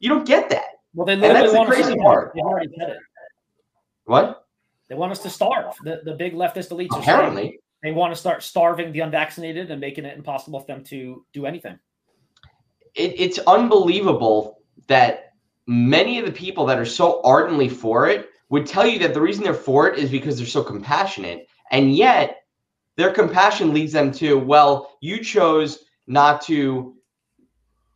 you 0.00 0.10
don't 0.10 0.26
get 0.26 0.50
that. 0.50 0.66
Well, 0.92 1.06
they 1.06 1.16
literally 1.16 1.56
want 1.56 1.70
the 1.70 1.74
crazy 1.76 1.96
part. 1.96 2.32
They 2.34 2.40
already 2.40 2.68
said 2.78 2.90
it. 2.90 2.98
What? 4.04 4.43
They 4.94 5.00
want 5.00 5.10
us 5.10 5.18
to 5.24 5.30
starve. 5.30 5.74
The 5.82 6.02
the 6.04 6.14
big 6.14 6.34
leftist 6.34 6.70
elites 6.70 6.96
apparently 6.96 7.58
they 7.82 7.90
want 7.90 8.14
to 8.14 8.18
start 8.18 8.44
starving 8.44 8.92
the 8.92 9.00
unvaccinated 9.00 9.72
and 9.72 9.80
making 9.80 10.04
it 10.04 10.16
impossible 10.16 10.60
for 10.60 10.66
them 10.66 10.84
to 10.84 11.26
do 11.32 11.46
anything. 11.46 11.76
It, 12.94 13.18
it's 13.18 13.40
unbelievable 13.40 14.60
that 14.86 15.32
many 15.66 16.20
of 16.20 16.26
the 16.26 16.32
people 16.32 16.64
that 16.66 16.78
are 16.78 16.86
so 16.86 17.20
ardently 17.22 17.68
for 17.68 18.08
it 18.08 18.28
would 18.50 18.66
tell 18.66 18.86
you 18.86 19.00
that 19.00 19.14
the 19.14 19.20
reason 19.20 19.42
they're 19.42 19.52
for 19.52 19.90
it 19.90 19.98
is 19.98 20.10
because 20.10 20.38
they're 20.38 20.46
so 20.46 20.62
compassionate. 20.62 21.48
And 21.72 21.94
yet, 21.96 22.44
their 22.96 23.10
compassion 23.10 23.74
leads 23.74 23.92
them 23.92 24.12
to, 24.12 24.38
well, 24.38 24.96
you 25.00 25.18
chose 25.18 25.80
not 26.06 26.40
to 26.42 26.94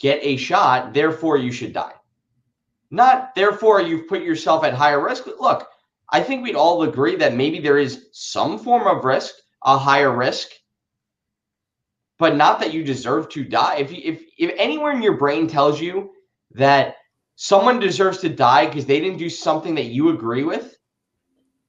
get 0.01 0.19
a 0.23 0.37
shot, 0.37 0.93
therefore 0.93 1.37
you 1.37 1.53
should 1.53 1.73
die. 1.73 1.95
Not 2.91 3.35
therefore 3.37 3.81
you've 3.81 4.09
put 4.09 4.23
yourself 4.23 4.65
at 4.65 4.75
higher 4.75 5.03
risk. 5.03 5.27
Look, 5.39 5.69
I 6.11 6.23
think 6.23 6.43
we'd 6.43 6.55
all 6.55 6.83
agree 6.83 7.17
that 7.17 7.35
maybe 7.35 7.61
there 7.61 7.79
is 7.79 8.07
some 8.13 8.59
form 8.59 8.87
of 8.87 9.05
risk, 9.05 9.35
a 9.65 9.77
higher 9.77 10.15
risk, 10.15 10.49
but 12.19 12.37
not 12.37 12.61
that 12.61 12.73
you 12.73 12.83
deserve 12.83 13.29
to 13.31 13.45
die. 13.45 13.77
If 13.77 13.93
if 13.93 14.23
if 14.39 14.55
anywhere 14.57 14.93
in 14.93 15.03
your 15.03 15.17
brain 15.17 15.47
tells 15.47 15.81
you 15.81 16.11
that 16.53 16.97
someone 17.37 17.79
deserves 17.79 18.19
to 18.19 18.29
die 18.29 18.67
because 18.67 18.87
they 18.87 19.01
didn't 19.01 19.19
do 19.19 19.31
something 19.31 19.75
that 19.77 19.87
you 19.87 20.09
agree 20.11 20.45
with 20.45 20.77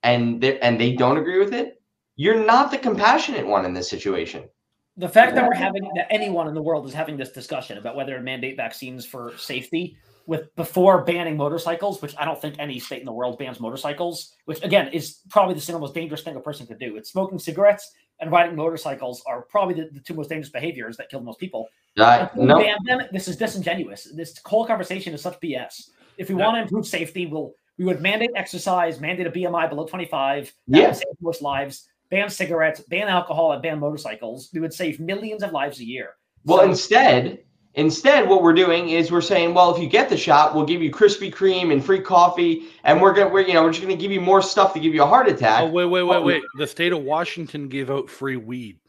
and 0.04 0.42
they, 0.42 0.60
and 0.60 0.80
they 0.80 0.94
don't 0.94 1.18
agree 1.18 1.40
with 1.40 1.54
it, 1.54 1.82
you're 2.16 2.44
not 2.44 2.72
the 2.72 2.78
compassionate 2.78 3.46
one 3.46 3.66
in 3.66 3.74
this 3.74 3.90
situation. 3.90 4.50
The 4.98 5.08
fact 5.08 5.36
that 5.36 5.48
we're 5.48 5.54
having 5.54 5.90
that 5.96 6.08
anyone 6.10 6.48
in 6.48 6.54
the 6.54 6.62
world 6.62 6.86
is 6.88 6.94
having 6.94 7.18
this 7.18 7.32
discussion 7.32 7.78
about 7.78 7.96
whether 7.96 8.18
to 8.18 8.22
mandate 8.22 8.58
vaccines 8.58 9.06
for 9.06 9.38
safety 9.38 9.98
with 10.30 10.56
before 10.56 11.04
banning 11.04 11.36
motorcycles, 11.36 12.04
which 12.04 12.14
I 12.16 12.24
don't 12.24 12.40
think 12.40 12.56
any 12.60 12.78
state 12.78 13.00
in 13.00 13.06
the 13.08 13.12
world 13.12 13.40
bans 13.40 13.60
motorcycles, 13.60 14.36
which 14.46 14.64
again 14.64 14.90
is 14.90 15.22
probably 15.28 15.56
the 15.56 15.60
single 15.60 15.82
most 15.82 15.96
dangerous 15.96 16.22
thing 16.22 16.36
a 16.36 16.40
person 16.40 16.68
could 16.68 16.78
do. 16.78 16.98
It's 16.98 17.10
smoking 17.10 17.40
cigarettes 17.40 17.92
and 18.20 18.32
riding 18.32 18.56
motorcycles 18.56 19.24
are 19.26 19.42
probably 19.42 19.74
the, 19.74 19.90
the 19.92 20.00
two 20.00 20.14
most 20.14 20.30
dangerous 20.30 20.52
behaviors 20.52 20.98
that 20.98 21.10
kill 21.10 21.20
the 21.22 21.26
most 21.26 21.40
people. 21.40 21.68
Uh, 21.98 22.28
no, 22.36 22.60
ban 22.60 22.78
them, 22.86 23.02
this 23.12 23.28
is 23.28 23.38
disingenuous. 23.38 24.08
This 24.14 24.40
whole 24.46 24.68
conversation 24.68 25.16
is 25.16 25.22
such 25.24 25.40
BS. 25.40 25.90
If 26.20 26.30
we 26.30 26.36
want 26.36 26.58
to 26.58 26.62
improve 26.62 26.86
safety, 26.86 27.26
we'll 27.26 27.54
we 27.80 27.86
would 27.86 28.00
mandate 28.00 28.30
exercise, 28.36 29.00
mandate 29.00 29.26
a 29.26 29.32
BMI 29.32 29.68
below 29.68 29.88
25, 29.88 30.54
that 30.68 30.88
would 30.90 30.96
save 30.96 31.08
most 31.22 31.42
lives, 31.42 31.90
ban 32.12 32.30
cigarettes, 32.30 32.82
ban 32.82 33.08
alcohol, 33.08 33.54
and 33.54 33.64
ban 33.64 33.80
motorcycles. 33.80 34.52
We 34.54 34.60
would 34.60 34.74
save 34.74 35.00
millions 35.00 35.42
of 35.42 35.54
lives 35.54 35.80
a 35.80 35.86
year. 35.86 36.10
Well, 36.46 36.60
So- 36.60 36.66
instead, 36.66 37.40
instead, 37.80 38.28
what 38.28 38.44
we're 38.44 38.54
doing 38.54 38.90
is 38.90 39.12
we're 39.12 39.22
saying, 39.22 39.54
well, 39.54 39.74
if 39.74 39.82
you 39.82 39.88
get 39.88 40.10
the 40.10 40.18
shot, 40.18 40.54
we'll 40.54 40.66
give 40.66 40.82
you 40.82 40.92
Krispy 40.92 41.34
Kreme 41.34 41.72
and 41.72 41.84
free 41.84 42.02
coffee, 42.02 42.68
and 42.84 43.02
we're 43.02 43.14
gonna, 43.14 43.30
we're 43.30 43.42
you 43.42 43.54
know, 43.54 43.64
we're 43.64 43.72
just 43.72 43.82
gonna 43.82 43.96
give 43.96 44.12
you 44.12 44.22
more 44.22 44.42
stuff 44.42 44.74
to 44.74 44.80
give 44.80 44.94
you 44.94 45.04
a 45.04 45.06
heart 45.08 45.28
attack. 45.30 45.62
Oh 45.64 45.70
wait, 45.70 45.86
wait, 45.86 46.04
wait, 46.04 46.24
wait! 46.24 46.44
The 46.58 46.68
state 46.68 46.92
of 46.92 47.02
Washington 47.04 47.70
gave 47.70 47.90
out 47.90 48.10
free 48.10 48.36
weed. 48.36 48.80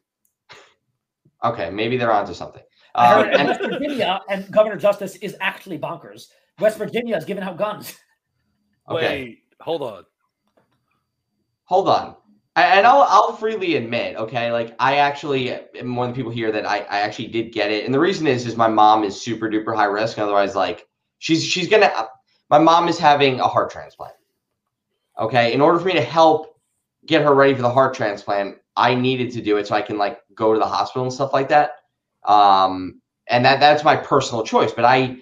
Okay, 1.44 1.70
maybe 1.70 1.96
they're 1.96 2.12
onto 2.12 2.34
something. 2.34 2.62
I 2.94 3.20
Um, 3.22 3.28
and- 3.32 3.48
West 3.48 3.60
Virginia 3.62 4.20
and 4.28 4.50
Governor 4.50 4.76
Justice 4.76 5.16
is 5.16 5.36
actually 5.40 5.78
bonkers. 5.78 6.26
West 6.58 6.76
Virginia 6.76 7.16
is 7.16 7.24
giving 7.24 7.44
out 7.44 7.56
guns. 7.56 7.96
okay, 8.88 9.22
Wait, 9.22 9.38
hold 9.60 9.82
on. 9.82 10.04
hold 11.64 11.88
on. 11.88 12.16
And 12.56 12.86
I'll 12.86 13.06
I'll 13.08 13.36
freely 13.36 13.76
admit, 13.76 14.16
okay, 14.16 14.50
like 14.50 14.74
I 14.80 14.96
actually 14.96 15.52
am 15.52 15.94
one 15.94 16.10
of 16.10 16.14
the 16.14 16.18
people 16.18 16.32
here 16.32 16.50
that 16.50 16.66
I, 16.66 16.78
I 16.78 17.00
actually 17.00 17.28
did 17.28 17.52
get 17.52 17.70
it, 17.70 17.84
and 17.84 17.94
the 17.94 18.00
reason 18.00 18.26
is 18.26 18.46
is 18.46 18.56
my 18.56 18.66
mom 18.66 19.04
is 19.04 19.20
super 19.20 19.48
duper 19.48 19.74
high 19.74 19.84
risk. 19.84 20.18
Otherwise, 20.18 20.56
like 20.56 20.88
she's 21.18 21.44
she's 21.44 21.68
gonna. 21.68 21.90
My 22.50 22.58
mom 22.58 22.88
is 22.88 22.98
having 22.98 23.38
a 23.38 23.46
heart 23.46 23.70
transplant. 23.70 24.14
Okay, 25.18 25.52
in 25.52 25.60
order 25.60 25.78
for 25.78 25.86
me 25.86 25.92
to 25.92 26.02
help 26.02 26.60
get 27.06 27.22
her 27.22 27.34
ready 27.34 27.54
for 27.54 27.62
the 27.62 27.70
heart 27.70 27.94
transplant, 27.94 28.56
I 28.76 28.96
needed 28.96 29.30
to 29.32 29.40
do 29.40 29.56
it 29.58 29.68
so 29.68 29.76
I 29.76 29.82
can 29.82 29.96
like 29.96 30.20
go 30.34 30.52
to 30.52 30.58
the 30.58 30.66
hospital 30.66 31.04
and 31.04 31.12
stuff 31.12 31.32
like 31.32 31.48
that. 31.50 31.72
Um, 32.24 33.00
and 33.28 33.44
that 33.44 33.60
that's 33.60 33.84
my 33.84 33.94
personal 33.94 34.42
choice, 34.42 34.72
but 34.72 34.84
I 34.84 35.18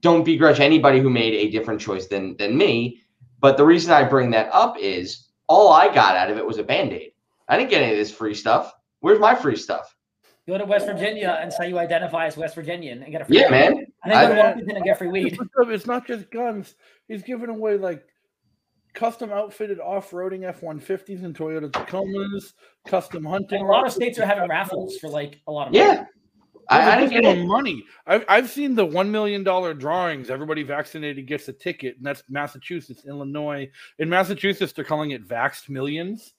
don't 0.00 0.24
begrudge 0.24 0.60
anybody 0.60 1.00
who 1.00 1.08
made 1.08 1.32
a 1.32 1.50
different 1.50 1.80
choice 1.80 2.08
than 2.08 2.36
than 2.36 2.58
me. 2.58 3.00
But 3.40 3.56
the 3.56 3.64
reason 3.64 3.92
I 3.92 4.04
bring 4.04 4.30
that 4.32 4.52
up 4.52 4.76
is 4.78 5.27
all 5.48 5.72
I 5.72 5.92
got 5.92 6.16
out 6.16 6.30
of 6.30 6.36
it 6.38 6.46
was 6.46 6.58
a 6.58 6.62
band-aid. 6.62 7.12
I 7.48 7.56
didn't 7.56 7.70
get 7.70 7.82
any 7.82 7.92
of 7.92 7.98
this 7.98 8.10
free 8.12 8.34
stuff. 8.34 8.74
Where's 9.00 9.18
my 9.18 9.34
free 9.34 9.56
stuff? 9.56 9.94
Go 10.46 10.56
to 10.58 10.64
West 10.64 10.86
Virginia 10.86 11.38
and 11.40 11.52
say 11.52 11.68
you 11.68 11.78
identify 11.78 12.26
as 12.26 12.36
West 12.36 12.54
Virginian 12.54 13.02
and 13.02 13.12
get 13.12 13.20
a 13.20 13.24
free 13.26 13.38
Yeah, 13.40 13.50
man. 13.50 13.72
And 14.04 14.12
then 14.12 14.28
go 14.28 14.34
to 14.34 14.40
I- 14.42 14.46
Washington 14.50 14.76
and 14.76 14.84
get 14.84 14.98
free 14.98 15.08
weed. 15.08 15.38
It's 15.66 15.86
not 15.86 16.06
just 16.06 16.30
guns. 16.30 16.74
He's 17.06 17.22
giving 17.22 17.50
away 17.50 17.76
like 17.76 18.04
custom 18.94 19.30
outfitted 19.30 19.78
off-roading 19.78 20.44
F-150s 20.44 21.22
and 21.24 21.36
Toyota 21.36 21.70
Tacomas, 21.70 22.54
custom 22.86 23.24
hunting. 23.24 23.60
And 23.60 23.68
a 23.68 23.70
lot 23.70 23.86
of 23.86 23.92
states 23.92 24.18
are 24.18 24.26
having 24.26 24.48
raffles 24.48 24.96
for 24.98 25.08
like 25.08 25.40
a 25.46 25.52
lot 25.52 25.68
of 25.68 25.74
Yeah. 25.74 26.04
I, 26.68 26.92
I 26.92 27.00
didn't 27.00 27.12
get 27.12 27.24
it. 27.24 27.46
money. 27.46 27.84
I've, 28.06 28.24
I've 28.28 28.50
seen 28.50 28.74
the 28.74 28.84
one 28.84 29.10
million 29.10 29.42
dollar 29.42 29.72
drawings. 29.74 30.28
Everybody 30.30 30.62
vaccinated 30.62 31.26
gets 31.26 31.48
a 31.48 31.52
ticket, 31.52 31.96
and 31.96 32.04
that's 32.04 32.22
Massachusetts, 32.28 33.04
Illinois. 33.06 33.70
In 33.98 34.08
Massachusetts, 34.08 34.72
they're 34.72 34.84
calling 34.84 35.12
it 35.12 35.26
Vaxxed 35.26 35.68
Millions, 35.68 36.34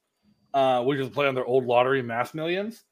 uh, 0.54 0.84
which 0.84 1.00
is 1.00 1.08
a 1.08 1.10
play 1.10 1.28
on 1.28 1.36
their 1.36 1.46
old 1.46 1.66
lottery, 1.66 2.02
Mass 2.02 2.34
Millions. 2.34 2.84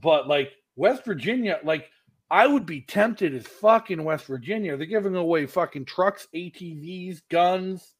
But 0.00 0.28
like 0.28 0.52
West 0.76 1.04
Virginia, 1.04 1.58
like 1.64 1.90
I 2.30 2.46
would 2.46 2.66
be 2.66 2.80
tempted 2.80 3.34
as 3.34 3.46
fuck 3.46 3.90
in 3.90 4.04
West 4.04 4.26
Virginia. 4.26 4.76
They're 4.76 4.86
giving 4.86 5.16
away 5.16 5.46
fucking 5.46 5.86
trucks, 5.86 6.28
ATVs, 6.34 7.22
guns. 7.28 7.94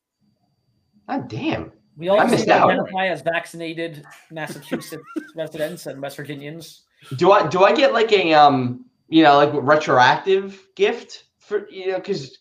God 1.09 1.28
damn. 1.28 1.72
We 1.96 2.09
all 2.09 2.20
I 2.20 2.26
missed 2.26 2.48
out. 2.48 2.70
identify 2.70 3.07
as 3.07 3.22
vaccinated 3.22 4.04
Massachusetts 4.30 5.04
residents 5.37 5.87
and 5.87 6.00
West 6.02 6.16
Virginians. 6.16 6.83
Do 7.16 7.33
I 7.33 7.46
do 7.48 7.64
I 7.64 7.74
get 7.74 7.92
like 7.92 8.12
a 8.12 8.35
um 8.35 8.87
you 9.09 9.22
know 9.22 9.37
like 9.37 9.50
retroactive 9.52 10.61
gift 10.74 11.24
for 11.38 11.68
you 11.68 11.92
know 11.92 11.96
because 11.96 12.38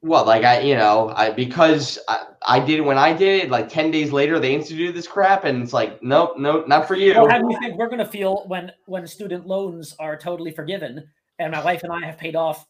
well 0.00 0.24
like 0.24 0.44
I 0.44 0.60
you 0.60 0.74
know 0.74 1.12
I 1.14 1.30
because 1.30 1.98
I, 2.08 2.26
I 2.46 2.60
did 2.60 2.80
when 2.80 2.98
I 2.98 3.12
did 3.12 3.44
it 3.44 3.50
like 3.50 3.68
ten 3.68 3.90
days 3.90 4.10
later 4.12 4.40
they 4.40 4.54
instituted 4.54 4.94
this 4.94 5.06
crap 5.06 5.44
and 5.44 5.62
it's 5.62 5.72
like 5.72 6.02
nope 6.02 6.34
nope 6.38 6.66
not 6.66 6.88
for 6.88 6.96
you. 6.96 7.14
Well, 7.14 7.28
how 7.28 7.38
do 7.38 7.48
you 7.50 7.58
think 7.60 7.78
we're 7.78 7.88
going 7.88 7.98
to 7.98 8.06
feel 8.06 8.44
when 8.46 8.72
when 8.86 9.06
student 9.06 9.46
loans 9.46 9.94
are 9.98 10.16
totally 10.16 10.50
forgiven 10.50 11.08
and 11.38 11.52
my 11.52 11.62
wife 11.62 11.82
and 11.84 11.92
I 11.92 12.04
have 12.06 12.18
paid 12.18 12.34
off 12.34 12.66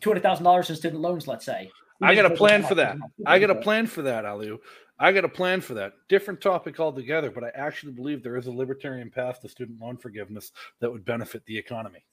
two 0.00 0.10
hundred 0.10 0.22
thousand 0.22 0.44
dollars 0.44 0.68
in 0.68 0.76
student 0.76 1.00
loans? 1.00 1.26
Let's 1.26 1.46
say. 1.46 1.70
I 2.02 2.14
got 2.14 2.30
a 2.30 2.36
plan 2.36 2.62
for 2.62 2.74
that. 2.74 2.98
I 3.24 3.38
got 3.38 3.48
a 3.48 3.54
plan 3.54 3.86
for 3.86 4.02
that, 4.02 4.26
Alu. 4.26 4.58
I 4.98 5.12
got 5.12 5.24
a 5.24 5.28
plan 5.28 5.60
for 5.60 5.74
that. 5.74 5.92
Different 6.08 6.40
topic 6.40 6.80
altogether, 6.80 7.30
but 7.30 7.44
I 7.44 7.50
actually 7.54 7.92
believe 7.92 8.22
there 8.22 8.36
is 8.36 8.46
a 8.46 8.52
libertarian 8.52 9.10
path 9.10 9.40
to 9.40 9.48
student 9.48 9.80
loan 9.80 9.96
forgiveness 9.96 10.52
that 10.80 10.90
would 10.90 11.04
benefit 11.04 11.44
the 11.44 11.58
economy. 11.58 12.04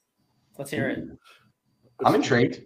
Let's 0.58 0.72
hear 0.72 0.90
it. 0.90 1.06
I'm 2.04 2.16
intrigued. 2.16 2.62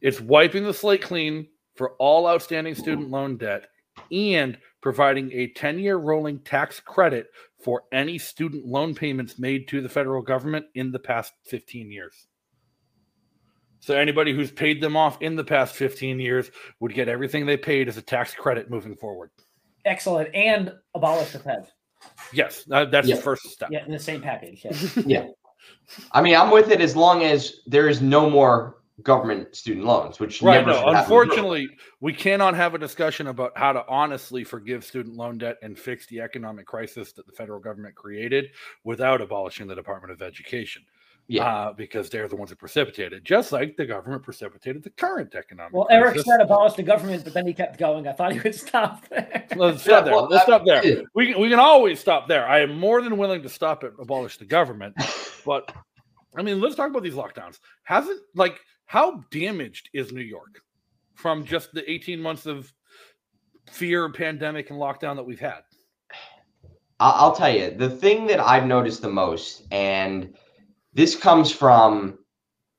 It's 0.00 0.20
wiping 0.20 0.64
the 0.64 0.74
slate 0.74 1.02
clean 1.02 1.48
for 1.74 1.92
all 1.92 2.28
outstanding 2.28 2.74
student 2.74 3.10
loan 3.10 3.36
debt 3.36 3.66
and 4.10 4.58
providing 4.80 5.30
a 5.32 5.48
10 5.48 5.78
year 5.78 5.96
rolling 5.96 6.40
tax 6.40 6.80
credit 6.80 7.28
for 7.62 7.84
any 7.92 8.18
student 8.18 8.66
loan 8.66 8.94
payments 8.94 9.38
made 9.38 9.68
to 9.68 9.80
the 9.80 9.88
federal 9.88 10.22
government 10.22 10.66
in 10.74 10.90
the 10.90 10.98
past 10.98 11.32
15 11.46 11.90
years. 11.90 12.26
So 13.80 13.96
anybody 13.96 14.32
who's 14.32 14.50
paid 14.50 14.80
them 14.80 14.96
off 14.96 15.20
in 15.22 15.34
the 15.34 15.44
past 15.44 15.74
15 15.74 16.20
years 16.20 16.50
would 16.80 16.94
get 16.94 17.08
everything 17.08 17.46
they 17.46 17.56
paid 17.56 17.88
as 17.88 17.96
a 17.96 18.02
tax 18.02 18.34
credit 18.34 18.70
moving 18.70 18.96
forward. 18.96 19.30
Excellent. 19.84 20.34
And 20.34 20.72
abolish 20.94 21.30
the 21.32 21.38
Fed. 21.38 21.68
Yes, 22.32 22.64
that- 22.64 22.90
that's 22.90 23.08
Yeah. 23.08 23.16
the 23.16 23.22
first 23.22 23.44
step. 23.50 23.68
Yeah, 23.70 23.84
in 23.84 23.92
the 23.92 23.98
same 23.98 24.20
package. 24.22 24.64
Yeah. 25.06 25.28
I 26.10 26.20
mean 26.22 26.34
I'm 26.34 26.50
with 26.50 26.70
it 26.70 26.80
as 26.80 26.96
long 26.96 27.22
as 27.22 27.60
there 27.66 27.88
is 27.88 28.00
no 28.02 28.28
more 28.28 28.78
government 29.02 29.54
student 29.54 29.86
loans, 29.86 30.18
which 30.20 30.42
Right. 30.42 30.54
never 30.58 30.66
No, 30.70 30.72
should 30.74 30.82
happen. 30.84 30.98
unfortunately, 31.00 31.68
we 32.00 32.12
cannot 32.12 32.54
have 32.54 32.74
a 32.74 32.78
discussion 32.78 33.26
about 33.28 33.56
how 33.56 33.72
to 33.72 33.84
honestly 33.88 34.44
forgive 34.44 34.84
student 34.84 35.16
loan 35.16 35.38
debt 35.38 35.56
and 35.62 35.78
fix 35.78 36.06
the 36.06 36.20
economic 36.20 36.66
crisis 36.66 37.12
that 37.14 37.26
the 37.26 37.32
federal 37.32 37.58
government 37.60 37.94
created 37.94 38.50
without 38.84 39.20
abolishing 39.20 39.66
the 39.66 39.74
Department 39.74 40.12
of 40.12 40.20
Education. 40.22 40.82
Yeah. 41.28 41.46
Uh, 41.46 41.72
because 41.72 42.10
they're 42.10 42.28
the 42.28 42.36
ones 42.36 42.50
that 42.50 42.58
precipitated, 42.58 43.24
just 43.24 43.52
like 43.52 43.76
the 43.76 43.86
government 43.86 44.22
precipitated 44.22 44.82
the 44.82 44.90
current 44.90 45.34
economic. 45.34 45.72
Well, 45.72 45.86
Eric 45.90 46.14
crisis. 46.14 46.26
said 46.26 46.40
abolish 46.40 46.74
the 46.74 46.82
government, 46.82 47.24
but 47.24 47.32
then 47.32 47.46
he 47.46 47.54
kept 47.54 47.78
going. 47.78 48.06
I 48.06 48.12
thought 48.12 48.32
he 48.32 48.40
would 48.40 48.54
stop 48.68 49.08
there. 49.08 49.46
Let's 49.56 49.82
stop 49.82 50.04
there. 50.04 50.14
well, 50.14 50.28
Let's 50.28 50.44
stop 50.44 50.64
there. 50.66 50.84
yeah. 50.84 51.02
We 51.14 51.32
can, 51.32 51.40
we 51.40 51.48
can 51.48 51.58
always 51.60 52.00
stop 52.00 52.28
there. 52.28 52.46
I 52.46 52.60
am 52.60 52.78
more 52.78 53.00
than 53.00 53.16
willing 53.16 53.42
to 53.42 53.48
stop 53.48 53.84
at 53.84 53.92
abolish 53.98 54.36
the 54.36 54.44
government, 54.44 54.94
but 55.46 55.72
I 56.36 56.42
mean, 56.42 56.60
let's 56.60 56.74
talk 56.74 56.90
about 56.90 57.02
these 57.02 57.14
lockdowns. 57.14 57.60
Hasn't 57.84 58.20
like 58.34 58.60
how 58.86 59.24
damaged 59.30 59.88
is 59.94 60.12
New 60.12 60.22
York 60.22 60.60
from 61.14 61.44
just 61.44 61.72
the 61.72 61.88
18 61.90 62.20
months 62.20 62.46
of 62.46 62.72
fear, 63.70 64.10
pandemic, 64.10 64.70
and 64.70 64.78
lockdown 64.78 65.16
that 65.16 65.24
we've 65.24 65.40
had? 65.40 65.60
I'll 67.00 67.34
tell 67.34 67.52
you 67.52 67.70
the 67.70 67.90
thing 67.90 68.26
that 68.26 68.38
I've 68.38 68.66
noticed 68.66 69.02
the 69.02 69.08
most, 69.10 69.62
and 69.72 70.34
this 70.92 71.16
comes 71.16 71.50
from 71.50 72.18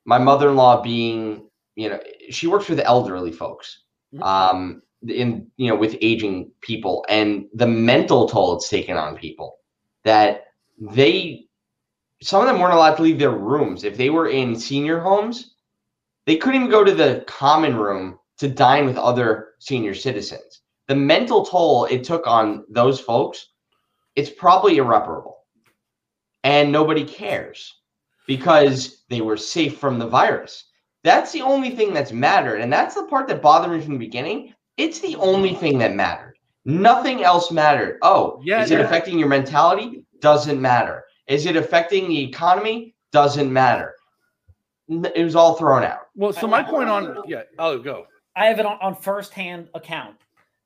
my 0.06 0.18
mother-in-law 0.18 0.82
being, 0.82 1.50
you 1.76 1.90
know, 1.90 2.00
she 2.30 2.48
works 2.48 2.70
with 2.70 2.80
elderly 2.80 3.32
folks, 3.32 3.84
Mhm. 4.14 4.22
um, 4.24 4.82
in 5.08 5.48
you 5.58 5.70
know, 5.70 5.76
with 5.76 5.98
aging 6.02 6.52
people, 6.62 7.06
and 7.10 7.48
the 7.54 7.68
mental 7.68 8.28
toll 8.28 8.56
it's 8.56 8.70
taken 8.70 8.96
on 8.98 9.16
people. 9.18 9.58
That 10.04 10.46
they, 10.80 11.48
some 12.22 12.42
of 12.42 12.48
them 12.48 12.60
weren't 12.60 12.74
allowed 12.74 12.96
to 12.96 13.04
leave 13.04 13.20
their 13.20 13.32
rooms 13.32 13.84
if 13.84 13.98
they 13.98 14.10
were 14.10 14.30
in 14.30 14.56
senior 14.56 15.00
homes. 15.00 15.56
They 16.26 16.38
couldn't 16.38 16.62
even 16.62 16.72
go 16.72 16.84
to 16.84 16.94
the 16.94 17.24
common 17.28 17.76
room 17.76 18.20
to 18.38 18.48
dine 18.48 18.86
with 18.86 18.98
other 18.98 19.56
senior 19.60 19.94
citizens. 19.94 20.62
The 20.88 20.96
mental 20.96 21.46
toll 21.46 21.86
it 21.86 22.04
took 22.04 22.28
on 22.28 22.66
those 22.70 23.00
folks 23.00 23.50
it's 24.16 24.30
probably 24.30 24.78
irreparable. 24.78 25.40
And 26.44 26.72
nobody 26.72 27.04
cares 27.04 27.74
because 28.28 29.04
they 29.10 29.22
were 29.22 29.38
safe 29.38 29.78
from 29.78 30.00
the 30.00 30.08
virus. 30.08 30.66
That's 31.04 31.32
the 31.32 31.42
only 31.42 31.72
thing 31.72 31.94
that's 31.94 32.12
mattered. 32.12 32.62
And 32.62 32.72
that's 32.72 32.96
the 32.96 33.04
part 33.04 33.28
that 33.28 33.42
bothered 33.42 33.72
me 33.72 33.82
from 33.82 33.94
the 33.94 34.00
beginning. 34.00 34.54
It's 34.78 35.00
the 35.00 35.16
only 35.18 35.54
thing 35.54 35.78
that 35.80 35.94
mattered. 35.96 36.36
Nothing 36.66 37.24
else 37.24 37.52
mattered. 37.52 38.00
Oh, 38.02 38.42
Yeah, 38.44 38.64
is 38.64 38.72
it 38.72 38.80
yeah. 38.80 38.86
affecting 38.86 39.20
your 39.20 39.28
mentality? 39.28 40.06
Doesn't 40.22 40.62
matter. 40.62 41.04
Is 41.28 41.46
it 41.46 41.58
affecting 41.58 42.08
the 42.08 42.24
economy? 42.24 42.96
Doesn't 43.12 43.52
matter. 43.52 43.96
It 44.88 45.24
was 45.24 45.36
all 45.36 45.56
thrown 45.56 45.84
out. 45.84 46.08
Well, 46.16 46.34
so 46.34 46.48
my 46.48 46.64
point 46.64 46.90
on 46.90 47.18
yeah, 47.26 47.44
I'll 47.60 47.80
go. 47.80 48.06
I 48.36 48.46
have 48.46 48.60
it 48.60 48.66
on, 48.66 48.78
on 48.82 48.96
first-hand 48.96 49.70
account 49.74 50.16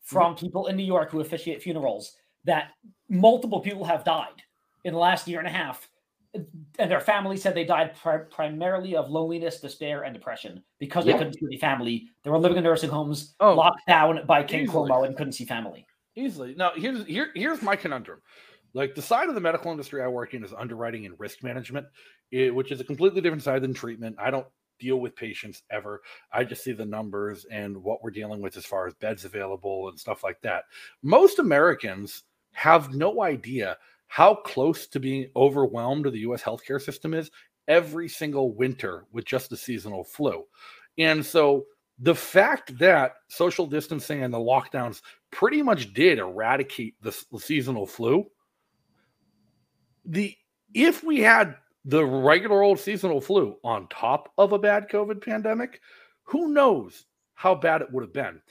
from 0.02 0.36
mm-hmm. 0.36 0.46
people 0.46 0.68
in 0.68 0.78
New 0.78 0.86
York 0.86 1.12
who 1.12 1.20
officiate 1.20 1.62
funerals 1.62 2.16
that 2.46 2.72
multiple 3.10 3.60
people 3.60 3.84
have 3.84 4.04
died 4.04 4.42
in 4.86 4.94
the 4.94 5.00
last 5.00 5.28
year 5.28 5.40
and 5.40 5.48
a 5.48 5.52
half 5.52 5.90
and 6.34 6.92
their 6.92 7.00
family 7.00 7.38
said 7.38 7.56
they 7.56 7.64
died 7.66 7.96
pri- 7.96 8.20
primarily 8.30 8.96
of 8.96 9.10
loneliness, 9.10 9.60
despair, 9.60 10.04
and 10.04 10.14
depression 10.14 10.64
because 10.80 11.06
Yeah. 11.06 11.14
they 11.14 11.18
couldn't 11.20 11.34
see 11.34 11.46
any 11.46 11.58
family. 11.58 12.08
They 12.24 12.30
were 12.30 12.38
living 12.38 12.58
in 12.58 12.64
nursing 12.64 12.90
homes, 12.90 13.36
Oh, 13.40 13.54
locked 13.56 13.88
down 13.88 14.26
by 14.26 14.44
King 14.44 14.64
easily. 14.64 14.90
Cuomo, 14.90 15.06
and 15.06 15.16
couldn't 15.18 15.34
see 15.34 15.46
family. 15.46 15.86
Easily. 16.16 16.56
Now, 16.56 16.72
here's 16.76 17.06
here, 17.06 17.32
here's 17.36 17.62
my 17.62 17.76
conundrum. 17.76 18.22
Like 18.74 18.94
the 18.96 19.02
side 19.02 19.30
of 19.30 19.36
the 19.36 19.42
medical 19.42 19.72
industry 19.72 20.02
I 20.02 20.08
work 20.08 20.34
in 20.34 20.44
is 20.44 20.54
underwriting 20.54 21.06
and 21.06 21.16
risk 21.20 21.44
management, 21.44 21.88
eh, 22.34 22.50
which 22.50 22.72
is 22.72 22.80
a 22.80 22.84
completely 22.84 23.22
different 23.22 23.44
side 23.44 23.62
than 23.62 23.74
treatment. 23.74 24.16
I 24.20 24.30
don't 24.30 24.48
deal 24.80 24.98
with 25.00 25.16
patients 25.16 25.64
ever. 25.72 26.02
I 26.32 26.44
just 26.44 26.64
see 26.64 26.74
the 26.74 26.86
numbers 26.86 27.46
and 27.46 27.76
what 27.82 28.04
we're 28.04 28.12
dealing 28.12 28.42
with 28.42 28.58
as 28.58 28.66
far 28.66 28.86
as 28.86 28.94
beds 28.96 29.26
available 29.26 29.90
and 29.90 30.00
stuff 30.00 30.24
like 30.24 30.40
that. 30.42 30.66
Most 31.02 31.40
Americans 31.40 32.24
have 32.52 32.94
no 32.94 33.24
idea 33.24 33.78
how 34.08 34.36
close 34.36 34.88
to 34.88 35.00
being 35.00 35.30
overwhelmed 35.36 36.06
the 36.06 36.20
US 36.20 36.42
healthcare 36.42 36.82
system 36.82 37.14
is 37.14 37.30
every 37.68 38.08
single 38.08 38.54
winter 38.54 39.06
with 39.12 39.26
just 39.26 39.50
the 39.50 39.58
seasonal 39.58 40.04
flu. 40.04 40.46
And 40.98 41.26
so 41.26 41.66
the 42.00 42.16
fact 42.16 42.78
that 42.78 43.16
social 43.28 43.66
distancing 43.66 44.24
and 44.24 44.34
the 44.34 44.38
lockdowns 44.38 45.02
pretty 45.32 45.62
much 45.62 45.94
did 45.94 46.20
eradicate 46.20 46.96
the 47.02 47.10
s- 47.10 47.26
seasonal 47.40 47.86
flu. 47.86 48.26
The 50.06 50.36
if 50.74 51.04
we 51.04 51.20
had 51.22 51.56
the 51.86 52.06
regular 52.06 52.62
old 52.62 52.80
seasonal 52.80 53.22
flu 53.22 53.58
on 53.64 53.88
top 53.88 54.32
of 54.38 54.52
a 54.54 54.60
bad 54.60 54.90
COVID 54.90 55.24
pandemic, 55.24 55.82
who 56.24 56.50
knows 56.50 57.06
how 57.34 57.56
bad 57.56 57.82
it 57.82 57.92
would 57.92 58.04
have 58.04 58.14
been. 58.14 58.42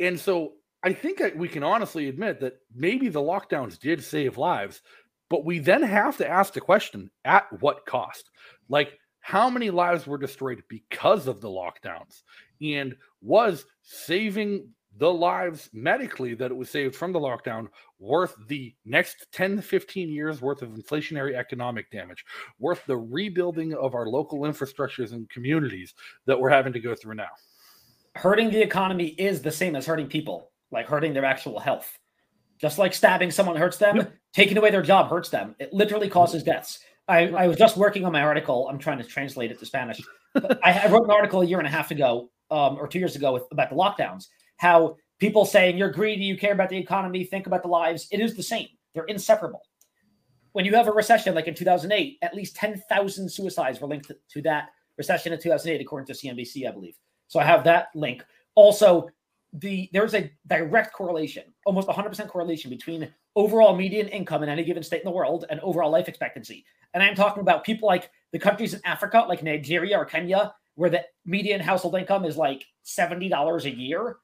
And 0.00 0.18
so 0.18 0.54
I 0.84 0.92
think 0.92 1.22
we 1.34 1.48
can 1.48 1.62
honestly 1.62 2.08
admit 2.08 2.40
that 2.40 2.58
maybe 2.74 3.08
the 3.08 3.20
lockdowns 3.20 3.78
did 3.78 4.04
save 4.04 4.36
lives, 4.36 4.82
but 5.30 5.44
we 5.44 5.58
then 5.58 5.82
have 5.82 6.18
to 6.18 6.28
ask 6.28 6.52
the 6.52 6.60
question 6.60 7.10
at 7.24 7.46
what 7.62 7.86
cost? 7.86 8.30
Like, 8.68 8.98
how 9.20 9.48
many 9.48 9.70
lives 9.70 10.06
were 10.06 10.18
destroyed 10.18 10.62
because 10.68 11.26
of 11.26 11.40
the 11.40 11.48
lockdowns? 11.48 12.22
And 12.60 12.94
was 13.22 13.64
saving 13.80 14.68
the 14.98 15.10
lives 15.10 15.70
medically 15.72 16.34
that 16.34 16.50
it 16.50 16.56
was 16.56 16.68
saved 16.68 16.94
from 16.94 17.12
the 17.12 17.18
lockdown 17.18 17.68
worth 17.98 18.36
the 18.46 18.74
next 18.84 19.26
10 19.32 19.56
to 19.56 19.62
15 19.62 20.10
years 20.10 20.42
worth 20.42 20.60
of 20.60 20.68
inflationary 20.68 21.34
economic 21.34 21.90
damage, 21.90 22.24
worth 22.58 22.84
the 22.86 22.96
rebuilding 22.96 23.72
of 23.72 23.94
our 23.94 24.06
local 24.06 24.40
infrastructures 24.40 25.12
and 25.12 25.30
communities 25.30 25.94
that 26.26 26.38
we're 26.38 26.50
having 26.50 26.74
to 26.74 26.80
go 26.80 26.94
through 26.94 27.14
now? 27.14 27.30
Hurting 28.16 28.50
the 28.50 28.62
economy 28.62 29.08
is 29.18 29.40
the 29.40 29.50
same 29.50 29.74
as 29.74 29.86
hurting 29.86 30.06
people, 30.06 30.50
like 30.74 30.86
hurting 30.86 31.14
their 31.14 31.24
actual 31.24 31.58
health. 31.58 31.98
Just 32.60 32.78
like 32.78 32.92
stabbing 32.94 33.30
someone 33.30 33.56
hurts 33.56 33.78
them, 33.78 33.96
Yep. 33.96 34.14
taking 34.32 34.58
away 34.58 34.70
their 34.70 34.82
job 34.82 35.08
hurts 35.08 35.28
them. 35.28 35.54
It 35.58 35.72
literally 35.72 36.08
causes 36.08 36.42
deaths. 36.42 36.80
I, 37.08 37.28
I 37.28 37.46
was 37.46 37.56
just 37.56 37.76
working 37.76 38.04
on 38.04 38.12
my 38.12 38.22
article. 38.22 38.68
I'm 38.68 38.78
trying 38.78 38.98
to 38.98 39.04
translate 39.04 39.50
it 39.50 39.58
to 39.58 39.66
Spanish. 39.66 40.00
I, 40.62 40.72
I 40.84 40.86
wrote 40.90 41.04
an 41.04 41.10
article 41.10 41.42
a 41.42 41.46
year 41.46 41.58
and 41.58 41.66
a 41.66 41.70
half 41.70 41.90
ago, 41.90 42.30
um, 42.50 42.76
or 42.76 42.88
two 42.88 42.98
years 42.98 43.16
ago, 43.16 43.32
with, 43.32 43.44
about 43.50 43.70
the 43.70 43.76
lockdowns. 43.76 44.26
How 44.56 44.96
people 45.18 45.44
saying 45.44 45.76
you're 45.76 45.90
greedy, 45.90 46.24
you 46.24 46.36
care 46.36 46.52
about 46.52 46.70
the 46.70 46.78
economy, 46.78 47.24
think 47.24 47.46
about 47.46 47.62
the 47.62 47.68
lives. 47.68 48.08
It 48.10 48.20
is 48.20 48.34
the 48.34 48.42
same. 48.42 48.68
They're 48.94 49.04
inseparable. 49.04 49.62
When 50.52 50.64
you 50.64 50.74
have 50.74 50.88
a 50.88 50.92
recession 50.92 51.34
like 51.34 51.48
in 51.48 51.54
2008, 51.54 52.18
at 52.22 52.34
least 52.34 52.56
10,000 52.56 53.28
suicides 53.28 53.80
were 53.80 53.88
linked 53.88 54.06
to, 54.06 54.16
to 54.30 54.42
that 54.42 54.68
recession 54.96 55.32
in 55.32 55.40
2008, 55.40 55.80
according 55.80 56.06
to 56.06 56.12
CNBC, 56.14 56.68
I 56.68 56.72
believe. 56.72 56.96
So 57.26 57.40
I 57.40 57.44
have 57.44 57.64
that 57.64 57.88
link. 57.94 58.24
Also, 58.54 59.08
the 59.54 59.88
there's 59.92 60.14
a 60.14 60.30
direct 60.48 60.92
correlation, 60.92 61.44
almost 61.64 61.88
100% 61.88 62.28
correlation 62.28 62.70
between 62.70 63.08
overall 63.36 63.74
median 63.74 64.08
income 64.08 64.42
in 64.42 64.48
any 64.48 64.64
given 64.64 64.82
state 64.82 65.00
in 65.00 65.04
the 65.04 65.10
world 65.14 65.44
and 65.48 65.60
overall 65.60 65.90
life 65.90 66.08
expectancy. 66.08 66.64
And 66.92 67.02
I'm 67.02 67.14
talking 67.14 67.40
about 67.40 67.64
people 67.64 67.86
like 67.86 68.10
the 68.32 68.38
countries 68.38 68.74
in 68.74 68.80
Africa, 68.84 69.24
like 69.28 69.42
Nigeria 69.42 69.96
or 69.96 70.04
Kenya, 70.04 70.54
where 70.74 70.90
the 70.90 71.04
median 71.24 71.60
household 71.60 71.94
income 71.96 72.24
is 72.24 72.36
like 72.36 72.64
$70 72.84 73.64
a 73.64 73.70
year. 73.70 74.16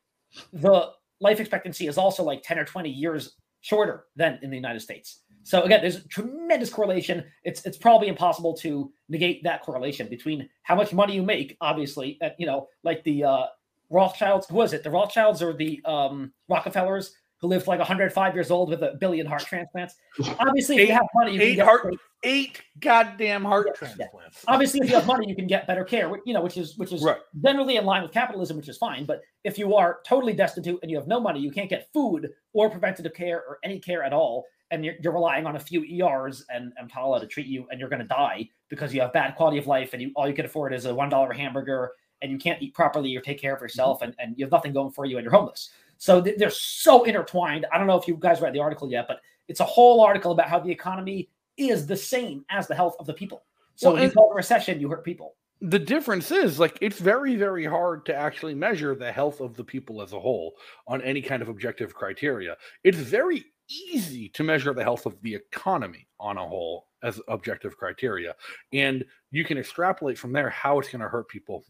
The 0.52 0.90
life 1.20 1.40
expectancy 1.40 1.86
is 1.86 1.96
also 1.98 2.22
like 2.22 2.42
10 2.42 2.58
or 2.58 2.64
20 2.64 2.90
years 2.90 3.36
shorter 3.60 4.06
than 4.16 4.38
in 4.42 4.50
the 4.50 4.56
United 4.56 4.80
States. 4.80 5.22
So 5.42 5.62
again, 5.62 5.80
there's 5.80 6.04
tremendous 6.06 6.70
correlation. 6.70 7.24
It's 7.44 7.64
it's 7.64 7.78
probably 7.78 8.08
impossible 8.08 8.54
to 8.58 8.92
negate 9.08 9.42
that 9.44 9.62
correlation 9.62 10.08
between 10.08 10.48
how 10.62 10.74
much 10.74 10.92
money 10.92 11.14
you 11.14 11.22
make, 11.22 11.56
obviously, 11.60 12.18
you 12.38 12.46
know, 12.46 12.68
like 12.84 13.02
the 13.04 13.24
uh, 13.24 13.46
Rothschilds. 13.90 14.46
Who 14.48 14.54
was 14.56 14.72
it? 14.72 14.82
The 14.82 14.90
Rothschilds 14.90 15.42
or 15.42 15.52
the 15.52 15.80
um, 15.84 16.32
Rockefellers 16.48 17.12
who 17.40 17.48
lived 17.48 17.66
like 17.66 17.78
105 17.78 18.34
years 18.34 18.50
old 18.50 18.68
with 18.68 18.82
a 18.82 18.96
billion 19.00 19.26
heart 19.26 19.42
transplants. 19.42 19.94
Obviously, 20.38 20.76
if 20.76 20.88
you 20.88 20.94
have 20.94 21.06
money, 21.14 21.32
you 21.32 21.38
can 21.38 21.48
eight 21.48 21.54
get 21.56 21.64
heart- 21.66 21.94
Eight 22.22 22.60
goddamn 22.80 23.44
heart 23.46 23.66
Yeah, 23.68 23.72
yeah. 23.88 23.94
transplants. 23.96 24.44
obviously 24.46 24.80
if 24.80 24.90
you 24.90 24.94
have 24.94 25.06
money 25.06 25.26
you 25.26 25.34
can 25.34 25.46
get 25.46 25.66
better 25.66 25.84
care 25.84 26.12
you 26.26 26.34
know 26.34 26.42
which 26.42 26.58
is 26.58 26.76
which 26.76 26.92
is 26.92 27.02
Right. 27.02 27.16
generally 27.42 27.76
in 27.76 27.86
line 27.86 28.02
with 28.02 28.12
capitalism 28.12 28.58
which 28.58 28.68
is 28.68 28.76
fine 28.76 29.06
but 29.06 29.22
if 29.42 29.56
you 29.58 29.74
are 29.74 30.00
totally 30.06 30.34
destitute 30.34 30.78
and 30.82 30.90
you 30.90 30.98
have 30.98 31.06
no 31.06 31.18
money 31.18 31.40
you 31.40 31.50
can't 31.50 31.70
get 31.70 31.88
food 31.94 32.28
or 32.52 32.68
preventative 32.68 33.14
care 33.14 33.38
or 33.48 33.58
any 33.64 33.78
care 33.78 34.02
at 34.04 34.12
all 34.12 34.44
and 34.70 34.84
you're, 34.84 34.96
you're 35.02 35.14
relying 35.14 35.46
on 35.46 35.56
a 35.56 35.58
few 35.58 35.82
ers 36.06 36.44
and 36.52 36.74
EMTALA 36.82 37.20
to 37.22 37.26
treat 37.26 37.46
you 37.46 37.66
and 37.70 37.80
you're 37.80 37.88
going 37.88 38.02
to 38.02 38.08
die 38.08 38.46
because 38.68 38.92
you 38.92 39.00
have 39.00 39.14
bad 39.14 39.34
quality 39.34 39.56
of 39.56 39.66
life 39.66 39.94
and 39.94 40.02
you 40.02 40.12
all 40.14 40.28
you 40.28 40.34
can 40.34 40.44
afford 40.44 40.74
is 40.74 40.84
a 40.84 40.94
one 40.94 41.08
dollar 41.08 41.32
hamburger 41.32 41.90
and 42.22 42.30
you 42.30 42.38
can't 42.38 42.60
eat 42.62 42.74
properly 42.74 43.16
or 43.16 43.20
take 43.20 43.40
care 43.40 43.52
of 43.52 43.58
mm-hmm. 43.58 43.64
yourself 43.64 44.02
and, 44.02 44.14
and 44.18 44.38
you 44.38 44.44
have 44.44 44.52
nothing 44.52 44.72
going 44.72 44.90
for 44.90 45.04
you 45.04 45.16
and 45.18 45.24
you're 45.24 45.32
homeless. 45.32 45.70
So 45.98 46.20
th- 46.20 46.38
they're 46.38 46.50
so 46.50 47.04
intertwined. 47.04 47.66
I 47.72 47.78
don't 47.78 47.86
know 47.86 47.98
if 47.98 48.08
you 48.08 48.16
guys 48.18 48.40
read 48.40 48.52
the 48.52 48.60
article 48.60 48.90
yet 48.90 49.06
but 49.08 49.20
it's 49.48 49.60
a 49.60 49.64
whole 49.64 50.00
article 50.00 50.32
about 50.32 50.48
how 50.48 50.60
the 50.60 50.70
economy 50.70 51.28
is 51.56 51.86
the 51.86 51.96
same 51.96 52.44
as 52.50 52.66
the 52.68 52.74
health 52.74 52.96
of 52.98 53.06
the 53.06 53.14
people. 53.14 53.42
So 53.74 53.88
Well, 53.88 53.94
when 53.94 54.04
you 54.04 54.10
call 54.10 54.30
it 54.30 54.34
a 54.34 54.36
recession 54.36 54.80
you 54.80 54.88
hurt 54.88 55.04
people. 55.04 55.34
The 55.62 55.78
difference 55.78 56.30
is 56.30 56.58
like 56.58 56.78
it's 56.80 56.98
very 56.98 57.36
very 57.36 57.66
hard 57.66 58.06
to 58.06 58.14
actually 58.14 58.54
measure 58.54 58.94
the 58.94 59.12
health 59.12 59.40
of 59.40 59.56
the 59.56 59.64
people 59.64 60.00
as 60.00 60.12
a 60.12 60.20
whole 60.20 60.54
on 60.86 61.02
any 61.02 61.20
kind 61.20 61.42
of 61.42 61.48
objective 61.48 61.94
criteria. 61.94 62.56
It's 62.82 62.98
very 62.98 63.44
easy 63.68 64.28
to 64.30 64.42
measure 64.42 64.74
the 64.74 64.82
health 64.82 65.06
of 65.06 65.20
the 65.22 65.34
economy 65.34 66.08
on 66.18 66.38
a 66.38 66.46
whole 66.46 66.88
as 67.02 67.20
objective 67.28 67.76
criteria 67.76 68.34
and 68.72 69.04
you 69.30 69.44
can 69.44 69.56
extrapolate 69.56 70.18
from 70.18 70.32
there 70.32 70.50
how 70.50 70.78
it's 70.78 70.88
going 70.88 71.00
to 71.00 71.08
hurt 71.08 71.28
people 71.28 71.64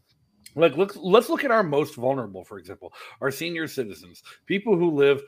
like 0.55 0.75
let's 0.77 0.95
let's 0.97 1.29
look 1.29 1.43
at 1.43 1.51
our 1.51 1.63
most 1.63 1.95
vulnerable 1.95 2.43
for 2.43 2.57
example 2.57 2.93
our 3.21 3.31
senior 3.31 3.67
citizens 3.67 4.23
people 4.45 4.77
who 4.77 4.91
live 4.91 5.21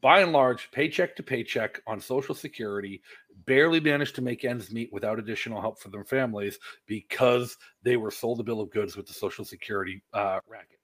by 0.00 0.20
and 0.20 0.32
large 0.32 0.70
paycheck 0.70 1.16
to 1.16 1.22
paycheck 1.22 1.80
on 1.86 2.00
social 2.00 2.34
security 2.34 3.02
barely 3.46 3.80
manage 3.80 4.12
to 4.12 4.22
make 4.22 4.44
ends 4.44 4.70
meet 4.70 4.92
without 4.92 5.18
additional 5.18 5.60
help 5.60 5.80
for 5.80 5.88
their 5.88 6.04
families 6.04 6.58
because 6.86 7.56
they 7.82 7.96
were 7.96 8.10
sold 8.10 8.40
a 8.40 8.42
bill 8.42 8.60
of 8.60 8.70
goods 8.70 8.96
with 8.96 9.06
the 9.06 9.12
social 9.12 9.44
security 9.44 10.02
uh, 10.12 10.40
racket. 10.46 10.78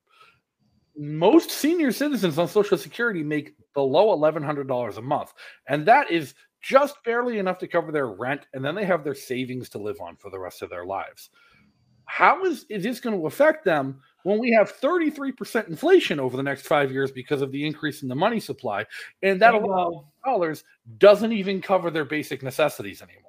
Most 0.97 1.51
senior 1.51 1.93
citizens 1.93 2.39
on 2.39 2.49
social 2.49 2.79
security 2.79 3.23
make 3.23 3.55
below 3.75 4.17
$1100 4.17 4.97
a 4.97 5.03
month 5.03 5.33
and 5.69 5.87
that 5.87 6.11
is 6.11 6.35
just 6.61 6.97
barely 7.05 7.39
enough 7.39 7.59
to 7.59 7.69
cover 7.69 7.93
their 7.93 8.09
rent 8.09 8.47
and 8.55 8.65
then 8.65 8.75
they 8.75 8.85
have 8.85 9.05
their 9.05 9.15
savings 9.15 9.69
to 9.69 9.79
live 9.79 10.01
on 10.01 10.17
for 10.17 10.31
the 10.31 10.39
rest 10.39 10.63
of 10.63 10.71
their 10.71 10.87
lives 10.87 11.31
how 12.07 12.45
is, 12.45 12.65
is 12.69 12.83
this 12.83 13.01
going 13.01 13.19
to 13.19 13.27
affect 13.27 13.65
them 13.65 14.01
when 14.23 14.39
we 14.39 14.51
have 14.53 14.79
33% 14.81 15.69
inflation 15.69 16.19
over 16.19 16.37
the 16.37 16.43
next 16.43 16.67
five 16.67 16.91
years 16.91 17.11
because 17.11 17.43
of 17.43 17.53
the 17.53 17.67
increase 17.67 18.03
in 18.03 18.09
the 18.09 18.15
money 18.15 18.41
supply 18.41 18.87
and 19.23 19.41
that 19.43 19.53
There 19.53 19.61
you 19.61 19.67
go. 19.67 20.07
dollars 20.25 20.65
doesn't 20.99 21.33
even 21.33 21.61
cover 21.61 21.91
their 21.91 22.05
basic 22.05 22.43
necessities 22.43 23.03
anymore 23.03 23.25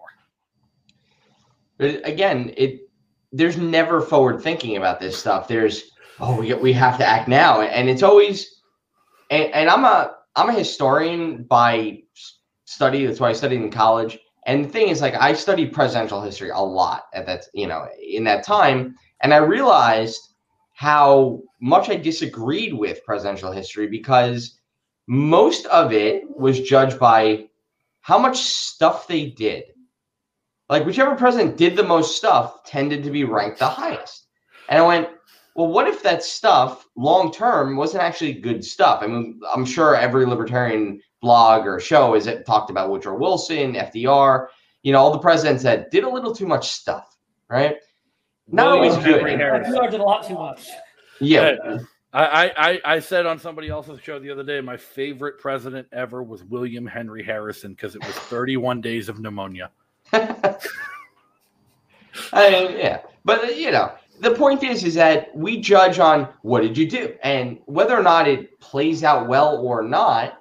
again, 1.79 2.53
it 2.57 2.89
there's 3.31 3.57
never 3.57 4.01
forward 4.01 4.41
thinking 4.41 4.77
about 4.77 4.99
this 4.99 5.17
stuff. 5.17 5.47
There's 5.47 5.91
oh 6.19 6.39
we 6.39 6.53
we 6.53 6.73
have 6.73 6.97
to 6.97 7.05
act 7.05 7.27
now, 7.27 7.61
and 7.61 7.89
it's 7.89 8.03
always 8.03 8.61
and, 9.29 9.53
and 9.53 9.69
I'm 9.69 9.83
a 9.83 10.15
I'm 10.35 10.49
a 10.49 10.53
historian 10.53 11.43
by 11.43 11.99
study. 12.65 13.05
That's 13.05 13.19
why 13.19 13.29
I 13.29 13.33
studied 13.33 13.61
in 13.61 13.71
college. 13.71 14.17
And 14.45 14.63
the 14.63 14.69
thing 14.69 14.89
is, 14.89 15.01
like, 15.01 15.15
I 15.15 15.33
studied 15.33 15.73
presidential 15.73 16.21
history 16.21 16.49
a 16.49 16.59
lot 16.59 17.05
at 17.13 17.25
that 17.25 17.45
you 17.53 17.67
know 17.67 17.87
in 18.01 18.23
that 18.25 18.43
time, 18.43 18.95
and 19.21 19.33
I 19.33 19.37
realized 19.37 20.33
how 20.73 21.41
much 21.61 21.89
I 21.89 21.95
disagreed 21.95 22.73
with 22.73 23.05
presidential 23.05 23.51
history 23.51 23.87
because 23.87 24.59
most 25.07 25.65
of 25.67 25.93
it 25.93 26.23
was 26.29 26.59
judged 26.59 26.99
by 26.99 27.47
how 28.01 28.19
much 28.19 28.37
stuff 28.37 29.07
they 29.07 29.27
did 29.27 29.65
like 30.69 30.85
whichever 30.85 31.15
president 31.15 31.57
did 31.57 31.75
the 31.75 31.83
most 31.83 32.17
stuff 32.17 32.63
tended 32.63 33.03
to 33.03 33.11
be 33.11 33.23
ranked 33.23 33.59
the 33.59 33.67
highest. 33.67 34.27
And 34.69 34.79
I 34.79 34.87
went, 34.87 35.09
well, 35.55 35.67
what 35.67 35.87
if 35.87 36.01
that 36.03 36.23
stuff 36.23 36.85
long 36.97 37.31
term 37.31 37.77
wasn't 37.77 38.03
actually 38.03 38.33
good 38.33 38.63
stuff? 38.65 39.01
I 39.01 39.07
mean, 39.07 39.39
I'm 39.53 39.65
sure 39.65 39.95
every 39.95 40.25
libertarian 40.25 40.99
blog 41.25 41.65
or 41.65 41.79
show 41.79 42.13
is 42.13 42.27
it 42.27 42.45
talked 42.45 42.69
about 42.69 42.91
Woodrow 42.91 43.17
Wilson, 43.17 43.73
FDR, 43.73 44.47
you 44.83 44.93
know, 44.93 44.99
all 44.99 45.11
the 45.11 45.17
presidents 45.19 45.63
that 45.63 45.89
did 45.89 46.03
a 46.03 46.09
little 46.09 46.35
too 46.35 46.45
much 46.45 46.69
stuff, 46.69 47.17
right? 47.49 47.77
Not 48.47 48.75
William 48.77 48.91
always 48.93 49.03
good. 49.05 49.15
Henry 49.15 49.31
Harrison. 49.35 49.73
You 49.75 49.89
did 49.89 49.99
a 49.99 50.03
lot 50.03 50.27
too 50.27 50.35
much. 50.35 50.67
Yeah. 51.19 51.55
I, 52.13 52.25
I, 52.25 52.69
I- 52.69 52.81
I 52.95 52.99
said 52.99 53.25
on 53.25 53.39
somebody 53.39 53.69
else's 53.69 53.99
show 54.01 54.19
the 54.19 54.29
other 54.29 54.43
day, 54.43 54.61
my 54.61 54.77
favorite 54.77 55.39
president 55.39 55.87
ever 55.91 56.21
was 56.21 56.43
William 56.43 56.85
Henry 56.85 57.23
Harrison 57.23 57.71
because 57.71 57.95
it 57.95 58.05
was 58.05 58.13
31 58.13 58.81
days 58.81 59.09
of 59.09 59.19
pneumonia. 59.19 59.71
I 60.13 60.57
mean, 62.51 62.77
yeah, 62.77 63.01
but 63.25 63.43
uh, 63.43 63.47
you 63.47 63.71
know, 63.71 63.91
the 64.21 64.31
point 64.35 64.63
is, 64.63 64.83
is 64.83 64.93
that 64.93 65.35
we 65.35 65.59
judge 65.59 65.97
on 65.99 66.29
what 66.43 66.61
did 66.61 66.77
you 66.77 66.87
do, 66.89 67.15
and 67.23 67.57
whether 67.65 67.97
or 67.97 68.03
not 68.03 68.27
it 68.27 68.59
plays 68.59 69.03
out 69.03 69.27
well 69.27 69.57
or 69.57 69.81
not, 69.81 70.39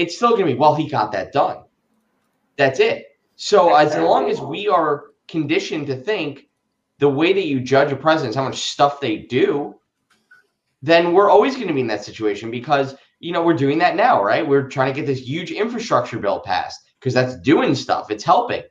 it's 0.00 0.16
still 0.16 0.30
going 0.30 0.46
to 0.46 0.52
be 0.52 0.58
well. 0.58 0.74
He 0.74 0.88
got 0.88 1.12
that 1.12 1.32
done. 1.32 1.58
That's 2.56 2.80
it. 2.80 3.06
So 3.36 3.74
as 3.74 3.94
long 3.96 4.30
as 4.30 4.40
we 4.40 4.68
are 4.68 5.04
conditioned 5.28 5.86
to 5.88 5.96
think 5.96 6.48
the 6.98 7.08
way 7.08 7.32
that 7.32 7.46
you 7.46 7.60
judge 7.60 7.92
a 7.92 7.96
president 7.96 8.30
is 8.30 8.36
how 8.36 8.44
much 8.44 8.60
stuff 8.60 9.00
they 9.00 9.18
do, 9.18 9.74
then 10.82 11.12
we're 11.12 11.30
always 11.30 11.54
going 11.54 11.68
to 11.68 11.74
be 11.74 11.80
in 11.80 11.86
that 11.86 12.04
situation 12.04 12.50
because 12.50 12.96
you 13.18 13.32
know 13.32 13.42
we're 13.42 13.54
doing 13.54 13.78
that 13.78 13.96
now, 13.96 14.22
right? 14.22 14.46
We're 14.46 14.68
trying 14.68 14.92
to 14.92 14.98
get 14.98 15.06
this 15.06 15.20
huge 15.20 15.50
infrastructure 15.50 16.18
bill 16.18 16.40
passed 16.40 16.80
because 16.98 17.14
that's 17.14 17.36
doing 17.40 17.74
stuff. 17.74 18.10
It's 18.10 18.24
helping. 18.24 18.62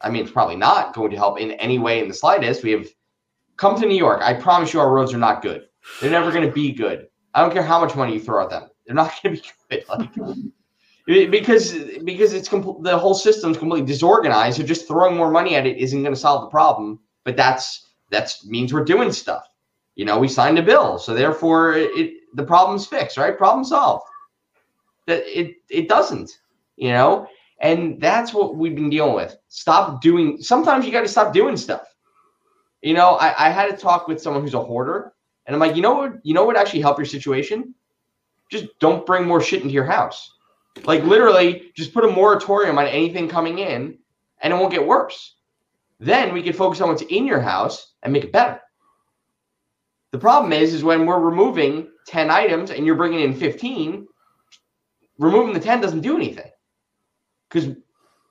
I 0.00 0.10
mean, 0.10 0.22
it's 0.22 0.32
probably 0.32 0.56
not 0.56 0.94
going 0.94 1.10
to 1.10 1.16
help 1.16 1.38
in 1.38 1.52
any 1.52 1.78
way 1.78 2.00
in 2.00 2.08
the 2.08 2.14
slightest. 2.14 2.62
We 2.62 2.72
have 2.72 2.86
come 3.56 3.78
to 3.80 3.86
New 3.86 3.96
York. 3.96 4.20
I 4.22 4.34
promise 4.34 4.72
you, 4.72 4.80
our 4.80 4.92
roads 4.92 5.12
are 5.12 5.18
not 5.18 5.42
good. 5.42 5.66
They're 6.00 6.10
never 6.10 6.32
going 6.32 6.46
to 6.46 6.52
be 6.52 6.72
good. 6.72 7.08
I 7.34 7.42
don't 7.42 7.52
care 7.52 7.62
how 7.62 7.80
much 7.80 7.94
money 7.94 8.14
you 8.14 8.20
throw 8.20 8.42
at 8.42 8.50
them. 8.50 8.68
They're 8.86 8.96
not 8.96 9.12
going 9.22 9.36
to 9.36 9.42
be 9.42 9.48
good. 9.70 9.84
Like, 9.88 10.10
because 11.06 11.72
because 12.04 12.32
it's 12.32 12.48
compl- 12.48 12.82
the 12.82 12.96
whole 12.96 13.14
system's 13.14 13.58
completely 13.58 13.86
disorganized. 13.86 14.58
So 14.58 14.62
just 14.62 14.86
throwing 14.86 15.16
more 15.16 15.30
money 15.30 15.56
at 15.56 15.66
it 15.66 15.78
isn't 15.78 16.02
going 16.02 16.14
to 16.14 16.20
solve 16.20 16.42
the 16.42 16.50
problem. 16.50 17.00
But 17.24 17.36
that's 17.36 17.86
that's 18.10 18.46
means 18.46 18.72
we're 18.72 18.84
doing 18.84 19.12
stuff. 19.12 19.48
You 19.94 20.04
know, 20.04 20.18
we 20.18 20.28
signed 20.28 20.58
a 20.58 20.62
bill, 20.62 20.98
so 20.98 21.14
therefore 21.14 21.74
it, 21.74 22.14
the 22.34 22.44
problem's 22.44 22.86
fixed, 22.86 23.16
right? 23.18 23.36
Problem 23.36 23.64
solved. 23.64 24.04
That 25.06 25.24
it 25.26 25.56
it 25.68 25.88
doesn't. 25.88 26.30
You 26.76 26.92
know, 26.92 27.28
and 27.62 28.00
that's 28.00 28.34
what 28.34 28.56
we've 28.56 28.74
been 28.74 28.90
dealing 28.90 29.14
with. 29.14 29.36
Stop 29.48 30.02
doing, 30.02 30.42
sometimes 30.42 30.84
you 30.84 30.90
got 30.90 31.02
to 31.02 31.08
stop 31.08 31.32
doing 31.32 31.56
stuff. 31.56 31.82
You 32.82 32.92
know, 32.92 33.10
I, 33.14 33.46
I 33.46 33.50
had 33.50 33.70
to 33.70 33.76
talk 33.76 34.08
with 34.08 34.20
someone 34.20 34.42
who's 34.42 34.54
a 34.54 34.60
hoarder, 34.60 35.12
and 35.46 35.54
I'm 35.54 35.60
like, 35.60 35.76
you 35.76 35.82
know 35.82 35.94
what, 35.94 36.14
you 36.24 36.34
know 36.34 36.44
what 36.44 36.56
actually 36.56 36.80
help 36.80 36.98
your 36.98 37.06
situation? 37.06 37.72
Just 38.50 38.66
don't 38.80 39.06
bring 39.06 39.24
more 39.24 39.40
shit 39.40 39.62
into 39.62 39.72
your 39.72 39.84
house. 39.84 40.34
Like 40.84 41.04
literally, 41.04 41.70
just 41.74 41.92
put 41.92 42.04
a 42.04 42.08
moratorium 42.08 42.78
on 42.78 42.86
anything 42.86 43.28
coming 43.28 43.58
in, 43.58 43.98
and 44.40 44.52
it 44.52 44.56
won't 44.56 44.72
get 44.72 44.86
worse. 44.86 45.36
Then 46.00 46.32
we 46.32 46.42
can 46.42 46.52
focus 46.52 46.80
on 46.80 46.88
what's 46.88 47.02
in 47.02 47.26
your 47.26 47.40
house 47.40 47.92
and 48.02 48.12
make 48.12 48.24
it 48.24 48.32
better. 48.32 48.60
The 50.10 50.18
problem 50.18 50.52
is, 50.52 50.74
is 50.74 50.82
when 50.82 51.06
we're 51.06 51.20
removing 51.20 51.88
10 52.06 52.30
items 52.30 52.70
and 52.70 52.84
you're 52.84 52.96
bringing 52.96 53.20
in 53.20 53.34
15, 53.34 54.06
removing 55.18 55.54
the 55.54 55.60
10 55.60 55.80
doesn't 55.80 56.00
do 56.00 56.16
anything 56.16 56.50
because 57.48 57.70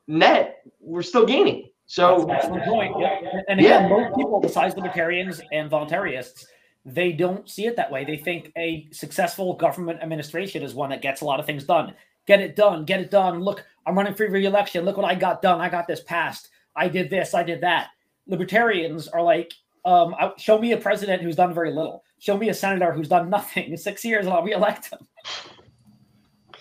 net 0.07 0.63
we're 0.79 1.01
still 1.01 1.25
gaining. 1.25 1.69
So 1.85 2.25
that's 2.27 2.47
the 2.47 2.59
point. 2.59 2.95
Yeah. 2.99 3.19
And 3.47 3.59
again, 3.59 3.83
yeah. 3.83 3.87
most 3.89 4.15
people, 4.15 4.39
besides 4.39 4.75
libertarians 4.75 5.41
and 5.51 5.69
voluntarists, 5.69 6.45
they 6.85 7.11
don't 7.11 7.49
see 7.49 7.65
it 7.65 7.75
that 7.75 7.91
way. 7.91 8.05
They 8.05 8.17
think 8.17 8.51
a 8.57 8.87
successful 8.91 9.55
government 9.55 10.01
administration 10.01 10.63
is 10.63 10.73
one 10.73 10.89
that 10.91 11.01
gets 11.01 11.21
a 11.21 11.25
lot 11.25 11.39
of 11.39 11.45
things 11.45 11.63
done. 11.63 11.93
Get 12.27 12.41
it 12.41 12.55
done, 12.55 12.85
get 12.85 13.01
it 13.01 13.11
done. 13.11 13.41
Look, 13.41 13.65
I'm 13.85 13.97
running 13.97 14.13
for 14.13 14.29
re-election. 14.29 14.85
Look 14.85 14.97
what 14.97 15.05
I 15.09 15.15
got 15.15 15.41
done. 15.41 15.59
I 15.59 15.69
got 15.69 15.87
this 15.87 16.01
passed. 16.01 16.49
I 16.75 16.87
did 16.87 17.09
this. 17.09 17.33
I 17.33 17.43
did 17.43 17.61
that. 17.61 17.89
Libertarians 18.27 19.07
are 19.07 19.21
like, 19.21 19.53
um, 19.85 20.15
show 20.37 20.59
me 20.59 20.73
a 20.73 20.77
president 20.77 21.21
who's 21.21 21.35
done 21.35 21.53
very 21.53 21.71
little. 21.71 22.03
Show 22.19 22.37
me 22.37 22.49
a 22.49 22.53
senator 22.53 22.91
who's 22.91 23.09
done 23.09 23.29
nothing 23.29 23.71
in 23.71 23.77
six 23.77 24.05
years, 24.05 24.25
and 24.25 24.33
I'll 24.33 24.43
re-elect 24.43 24.91
him. 24.91 24.99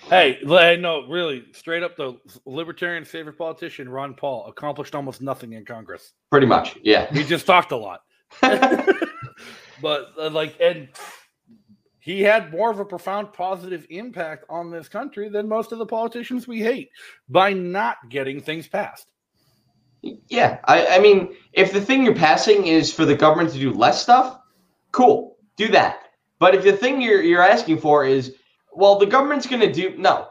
Hey, 0.09 0.39
no, 0.43 1.07
really, 1.07 1.45
straight 1.53 1.85
up, 1.85 1.97
the 1.97 2.19
libertarian 2.45 3.05
favorite 3.05 3.39
politician, 3.39 3.89
Ron 3.89 4.15
Paul, 4.15 4.47
accomplished 4.49 4.95
almost 4.95 5.21
nothing 5.21 5.53
in 5.53 5.65
Congress. 5.65 6.15
Pretty 6.31 6.47
much, 6.47 6.77
yeah. 6.83 7.13
He 7.13 7.23
just 7.23 7.47
talked 7.47 7.71
a 7.71 7.77
lot. 7.77 8.03
but, 8.41 10.13
uh, 10.19 10.31
like, 10.31 10.57
and 10.61 10.89
he 12.01 12.23
had 12.23 12.51
more 12.51 12.71
of 12.71 12.81
a 12.81 12.85
profound 12.85 13.33
positive 13.33 13.87
impact 13.91 14.45
on 14.49 14.71
this 14.71 14.89
country 14.89 15.29
than 15.29 15.49
most 15.49 15.71
of 15.71 15.79
the 15.79 15.87
politicians 15.87 16.49
we 16.49 16.61
hate 16.61 16.91
by 17.29 17.53
not 17.53 17.97
getting 18.09 18.41
things 18.41 18.67
passed. 18.67 19.11
Yeah. 20.03 20.59
I, 20.65 20.87
I 20.87 20.99
mean, 20.99 21.37
if 21.53 21.73
the 21.73 21.81
thing 21.81 22.05
you're 22.05 22.15
passing 22.15 22.67
is 22.67 22.93
for 22.93 23.05
the 23.05 23.15
government 23.15 23.53
to 23.53 23.59
do 23.59 23.73
less 23.73 24.03
stuff, 24.03 24.41
cool, 24.93 25.37
do 25.57 25.69
that. 25.69 26.01
But 26.39 26.55
if 26.55 26.65
the 26.65 26.73
thing 26.73 27.03
you're, 27.03 27.23
you're 27.23 27.43
asking 27.43 27.81
for 27.81 28.07
is, 28.07 28.35
well, 28.73 28.99
the 28.99 29.07
government's 29.07 29.47
going 29.47 29.61
to 29.61 29.73
do 29.73 29.95
no 29.99 30.29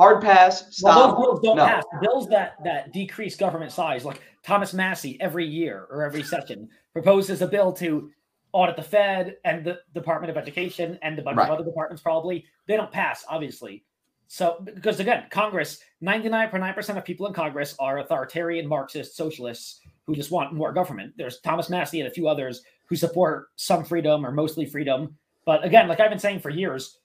hard 0.00 0.22
pass. 0.22 0.64
Stop. 0.74 0.96
Well, 0.96 1.08
those 1.08 1.24
bills 1.24 1.40
don't 1.40 1.56
no. 1.56 1.66
pass. 1.66 1.84
Bills 2.00 2.28
that 2.28 2.54
that 2.64 2.92
decrease 2.92 3.36
government 3.36 3.70
size, 3.70 4.04
like 4.04 4.20
Thomas 4.42 4.72
Massie, 4.72 5.20
every 5.20 5.46
year 5.46 5.86
or 5.90 6.02
every 6.02 6.22
session 6.22 6.68
proposes 6.92 7.42
a 7.42 7.46
bill 7.46 7.72
to 7.74 8.10
audit 8.52 8.76
the 8.76 8.82
Fed 8.82 9.36
and 9.44 9.64
the 9.64 9.80
Department 9.94 10.30
of 10.30 10.36
Education 10.36 10.98
and 11.02 11.18
a 11.18 11.22
bunch 11.22 11.36
right. 11.36 11.48
of 11.48 11.54
other 11.54 11.64
departments. 11.64 12.02
Probably 12.02 12.44
they 12.66 12.76
don't 12.76 12.90
pass, 12.90 13.24
obviously. 13.28 13.84
So 14.28 14.64
because 14.64 15.00
again, 15.00 15.24
Congress, 15.30 15.80
ninety 16.00 16.28
nine 16.28 16.48
point 16.50 16.62
nine 16.62 16.74
percent 16.74 16.98
of 16.98 17.04
people 17.04 17.26
in 17.26 17.32
Congress 17.32 17.74
are 17.78 17.98
authoritarian 17.98 18.66
Marxist 18.66 19.16
socialists 19.16 19.80
who 20.06 20.14
just 20.14 20.30
want 20.30 20.52
more 20.52 20.72
government. 20.72 21.14
There's 21.16 21.40
Thomas 21.40 21.68
Massie 21.68 22.00
and 22.00 22.08
a 22.08 22.12
few 22.12 22.28
others 22.28 22.62
who 22.86 22.96
support 22.96 23.48
some 23.56 23.84
freedom 23.84 24.24
or 24.24 24.32
mostly 24.32 24.66
freedom. 24.66 25.16
But 25.44 25.64
again, 25.64 25.88
like 25.88 26.00
I've 26.00 26.10
been 26.10 26.18
saying 26.18 26.40
for 26.40 26.50
years, 26.50 26.98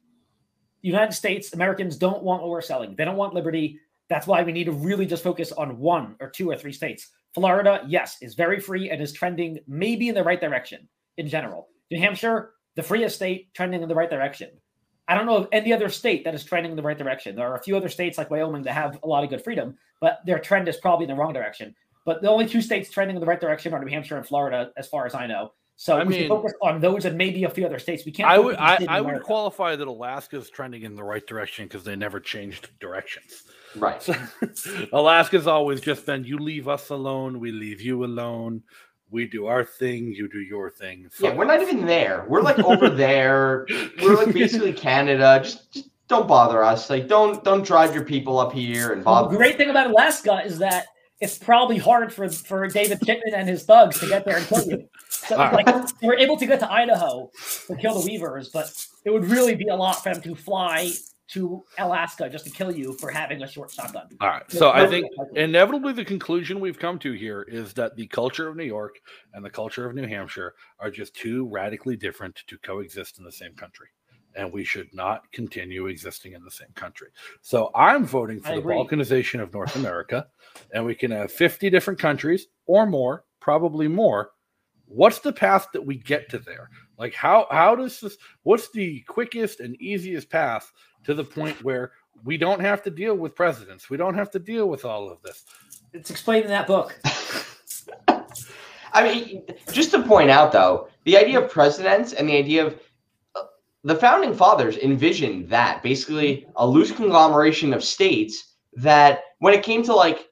United 0.82 1.14
States, 1.14 1.54
Americans 1.54 1.98
don't 1.98 2.24
want 2.24 2.41
what 2.41 2.52
we're 2.52 2.62
selling. 2.62 2.96
They 2.96 3.06
don't 3.06 3.18
want 3.18 3.34
liberty. 3.34 3.80
That's 4.08 4.28
why 4.28 4.43
we 4.43 4.52
need 4.52 4.66
to 4.66 4.72
really 4.72 5.08
just 5.08 5.24
focus 5.24 5.52
on 5.52 5.80
one 5.80 6.16
or 6.20 6.30
two 6.30 6.50
or 6.50 6.56
three 6.56 6.74
states. 6.74 7.10
Florida, 7.34 7.84
yes, 7.88 8.18
is 8.22 8.36
very 8.36 8.60
free 8.60 8.91
and 8.91 9.02
is 9.02 9.12
trending 9.12 9.60
maybe 9.68 10.10
in 10.10 10.16
the 10.16 10.24
right 10.24 10.39
direction 10.39 10.88
in 11.18 11.28
general. 11.28 11.70
New 11.91 11.99
Hampshire, 11.99 12.53
the 12.76 12.84
freest 12.84 13.16
state, 13.16 13.53
trending 13.53 13.82
in 13.82 13.89
the 13.89 13.95
right 13.95 14.09
direction. 14.09 14.49
I 15.07 15.16
don't 15.16 15.26
know 15.26 15.38
of 15.38 15.47
any 15.51 15.72
other 15.72 15.89
state 15.89 16.24
that 16.24 16.34
is 16.34 16.43
trending 16.43 16.72
in 16.72 16.76
the 16.76 16.84
right 16.84 16.97
direction. 16.97 17.36
There 17.36 17.47
are 17.47 17.55
a 17.55 17.61
few 17.61 17.78
other 17.78 17.89
states 17.89 18.18
like 18.18 18.32
Wyoming 18.32 18.63
that 18.63 18.74
have 18.74 18.99
a 19.03 19.07
lot 19.07 19.24
of 19.24 19.30
good 19.30 19.43
freedom, 19.43 19.78
but 20.01 20.20
their 20.26 20.39
trend 20.39 20.68
is 20.68 20.78
probably 20.78 21.03
in 21.05 21.09
the 21.09 21.16
wrong 21.16 21.34
direction. 21.34 21.76
But 22.05 22.22
the 22.22 22.30
only 22.30 22.47
two 22.47 22.61
states 22.61 22.89
trending 22.89 23.16
in 23.16 23.20
the 23.20 23.26
right 23.26 23.39
direction 23.39 23.74
are 23.74 23.84
New 23.84 23.91
Hampshire 23.91 24.18
and 24.18 24.26
Florida, 24.26 24.72
as 24.78 24.88
far 24.88 25.05
as 25.05 25.13
I 25.13 25.28
know. 25.28 25.51
So 25.78 25.97
I 25.97 26.03
we 26.03 26.20
mean, 26.20 26.30
focus 26.30 26.53
on 26.61 26.80
those 26.80 27.03
and 27.05 27.18
maybe 27.18 27.43
a 27.43 27.49
few 27.49 27.66
other 27.66 27.80
states. 27.80 28.05
We 28.05 28.11
can't. 28.11 28.30
I 28.30 28.39
would 28.39 28.55
I, 28.55 28.86
I 28.88 29.01
would 29.01 29.22
qualify 29.24 29.76
that 29.76 29.88
Alaska 29.88 30.38
is 30.38 30.49
trending 30.49 30.84
in 30.84 30.95
the 30.95 31.03
right 31.03 31.26
direction 31.28 31.66
because 31.66 31.84
they 31.84 31.97
never 31.97 32.20
changed 32.20 32.70
directions. 32.80 33.43
Right. 33.76 34.01
So, 34.01 34.16
Alaska's 34.93 35.47
always 35.47 35.82
just 35.82 36.05
been 36.05 36.24
you 36.24 36.38
leave 36.38 36.70
us 36.70 36.89
alone, 36.89 37.39
we 37.41 37.51
leave 37.51 37.82
you 37.82 38.05
alone. 38.05 38.63
We 39.12 39.28
do 39.28 39.45
our 39.45 39.64
thing, 39.64 40.08
you 40.12 40.28
do 40.28 40.39
your 40.39 40.70
thing. 40.70 41.10
yeah, 41.20 41.34
we're 41.34 41.45
not 41.45 41.62
even 41.62 41.86
there. 41.86 42.26
We're 42.28 42.41
like 42.41 42.60
over 42.60 42.89
there. 42.89 43.66
We're 44.01 44.16
like 44.16 44.34
basically 44.34 44.74
Canada. 44.74 45.39
Just, 45.43 45.72
just 45.72 45.89
don't 46.08 46.28
bother 46.28 46.64
us. 46.64 46.89
Like 46.89 47.08
don't 47.08 47.43
don't 47.43 47.66
drive 47.66 47.93
your 47.93 48.03
people 48.03 48.39
up 48.39 48.51
here 48.51 48.93
and 48.93 49.03
bother. 49.03 49.30
the 49.30 49.38
great 49.38 49.58
thing 49.58 49.70
about 49.70 49.89
Alaska 49.91 50.41
is 50.43 50.58
that 50.60 50.88
it's 51.22 51.38
probably 51.38 51.78
hard 51.78 52.12
for 52.12 52.28
for 52.30 52.68
David 52.68 52.99
Chipman 53.06 53.34
and 53.34 53.47
his 53.47 53.64
thugs 53.64 53.99
to 53.99 54.08
get 54.08 54.26
there 54.26 54.38
and 54.38 54.45
kill 54.47 54.66
you. 54.66 54.89
So 55.10 55.38
like 55.38 55.66
they 55.99 56.08
were 56.08 56.18
able 56.18 56.38
to 56.38 56.45
get 56.45 56.60
to 56.60 56.72
Idaho 56.72 57.32
to 57.68 57.76
kill 57.76 57.99
the 57.99 58.06
Weavers, 58.06 58.49
but 58.49 58.72
it 59.06 59.12
would 59.12 59.26
really 59.26 59.56
be 59.56 59.68
a 59.68 59.76
lot 59.76 60.03
for 60.03 60.14
them 60.14 60.22
to 60.24 60.36
fly 60.36 60.91
to 61.28 61.63
Alaska 61.80 62.30
just 62.30 62.45
to 62.45 62.51
kill 62.51 62.71
you 62.71 62.93
for 62.93 63.09
having 63.09 63.41
a 63.43 63.47
short 63.47 63.71
shotgun. 63.71 64.07
All 64.21 64.30
right. 64.30 64.49
So 64.51 64.71
I 64.71 64.88
think 64.88 65.07
inevitably 65.36 65.93
the 65.93 66.05
conclusion 66.05 66.59
we've 66.59 66.80
come 66.80 66.99
to 66.99 67.13
here 67.13 67.43
is 67.43 67.73
that 67.73 67.95
the 67.95 68.07
culture 68.07 68.47
of 68.47 68.55
New 68.55 68.63
York 68.63 68.99
and 69.34 69.43
the 69.43 69.49
culture 69.49 69.88
of 69.88 69.95
New 69.95 70.07
Hampshire 70.07 70.53
are 70.80 70.91
just 70.91 71.15
too 71.15 71.47
radically 71.49 71.95
different 71.95 72.43
to 72.47 72.57
coexist 72.59 73.17
in 73.17 73.26
the 73.26 73.32
same 73.32 73.53
country 73.55 73.88
and 74.36 74.51
we 74.51 74.63
should 74.63 74.93
not 74.93 75.32
continue 75.32 75.88
existing 75.88 76.34
in 76.34 76.43
the 76.43 76.51
same 76.51 76.71
country. 76.76 77.07
So 77.41 77.71
I'm 77.73 78.05
voting 78.05 78.41
for 78.41 78.49
I 78.49 78.55
the 78.55 78.59
agree. 78.59 78.76
balkanization 78.76 79.41
of 79.41 79.53
North 79.53 79.76
America, 79.76 80.28
and 80.73 80.86
we 80.86 80.95
can 80.95 81.11
have 81.11 81.32
50 81.32 81.69
different 81.69 81.99
countries 81.99 82.47
or 82.65 82.86
more, 82.86 83.23
probably 83.39 83.88
more. 83.88 84.32
What's 84.88 85.19
the 85.19 85.34
path 85.34 85.67
that 85.73 85.86
we 85.86 85.97
get 85.97 86.30
to 86.30 86.39
there? 86.39 86.69
Like 86.97 87.13
how 87.13 87.47
how 87.49 87.76
does 87.76 87.99
this 87.99 88.17
what's 88.43 88.69
the 88.71 89.01
quickest 89.07 89.59
and 89.59 89.76
easiest 89.82 90.30
path 90.30 90.71
to 91.06 91.14
the 91.14 91.24
point 91.24 91.64
where 91.64 91.91
we 92.24 92.38
don't 92.38 92.60
have 92.60 92.82
to 92.84 92.89
deal 92.89 93.16
with 93.16 93.36
presidents. 93.36 93.89
We 93.89 93.97
don't 93.97 94.16
have 94.16 94.32
to 94.32 94.39
deal 94.39 94.68
with 94.68 94.86
all 94.86 95.10
of 95.10 95.22
this. 95.22 95.43
It's 95.93 96.10
explained 96.10 96.45
in 96.45 96.51
that 96.51 96.68
book. 96.68 96.99
I 98.93 99.03
mean, 99.03 99.43
just 99.72 99.91
to 99.91 100.01
point 100.03 100.30
out 100.30 100.51
though, 100.51 100.88
the 101.03 101.18
idea 101.18 101.39
of 101.39 101.51
presidents 101.51 102.14
and 102.14 102.28
the 102.28 102.38
idea 102.38 102.68
of 102.68 102.80
uh, 103.36 103.41
the 103.84 103.95
founding 103.95 104.34
fathers 104.34 104.78
envisioned 104.78 105.49
that 105.49 105.84
basically 105.84 106.47
a 106.56 106.66
loose 106.66 106.91
conglomeration 106.91 107.74
of 107.74 107.84
states 107.84 108.56
that 108.74 109.22
when 109.39 109.53
it 109.53 109.64
came 109.64 109.84
to 109.84 109.93
like 109.93 110.30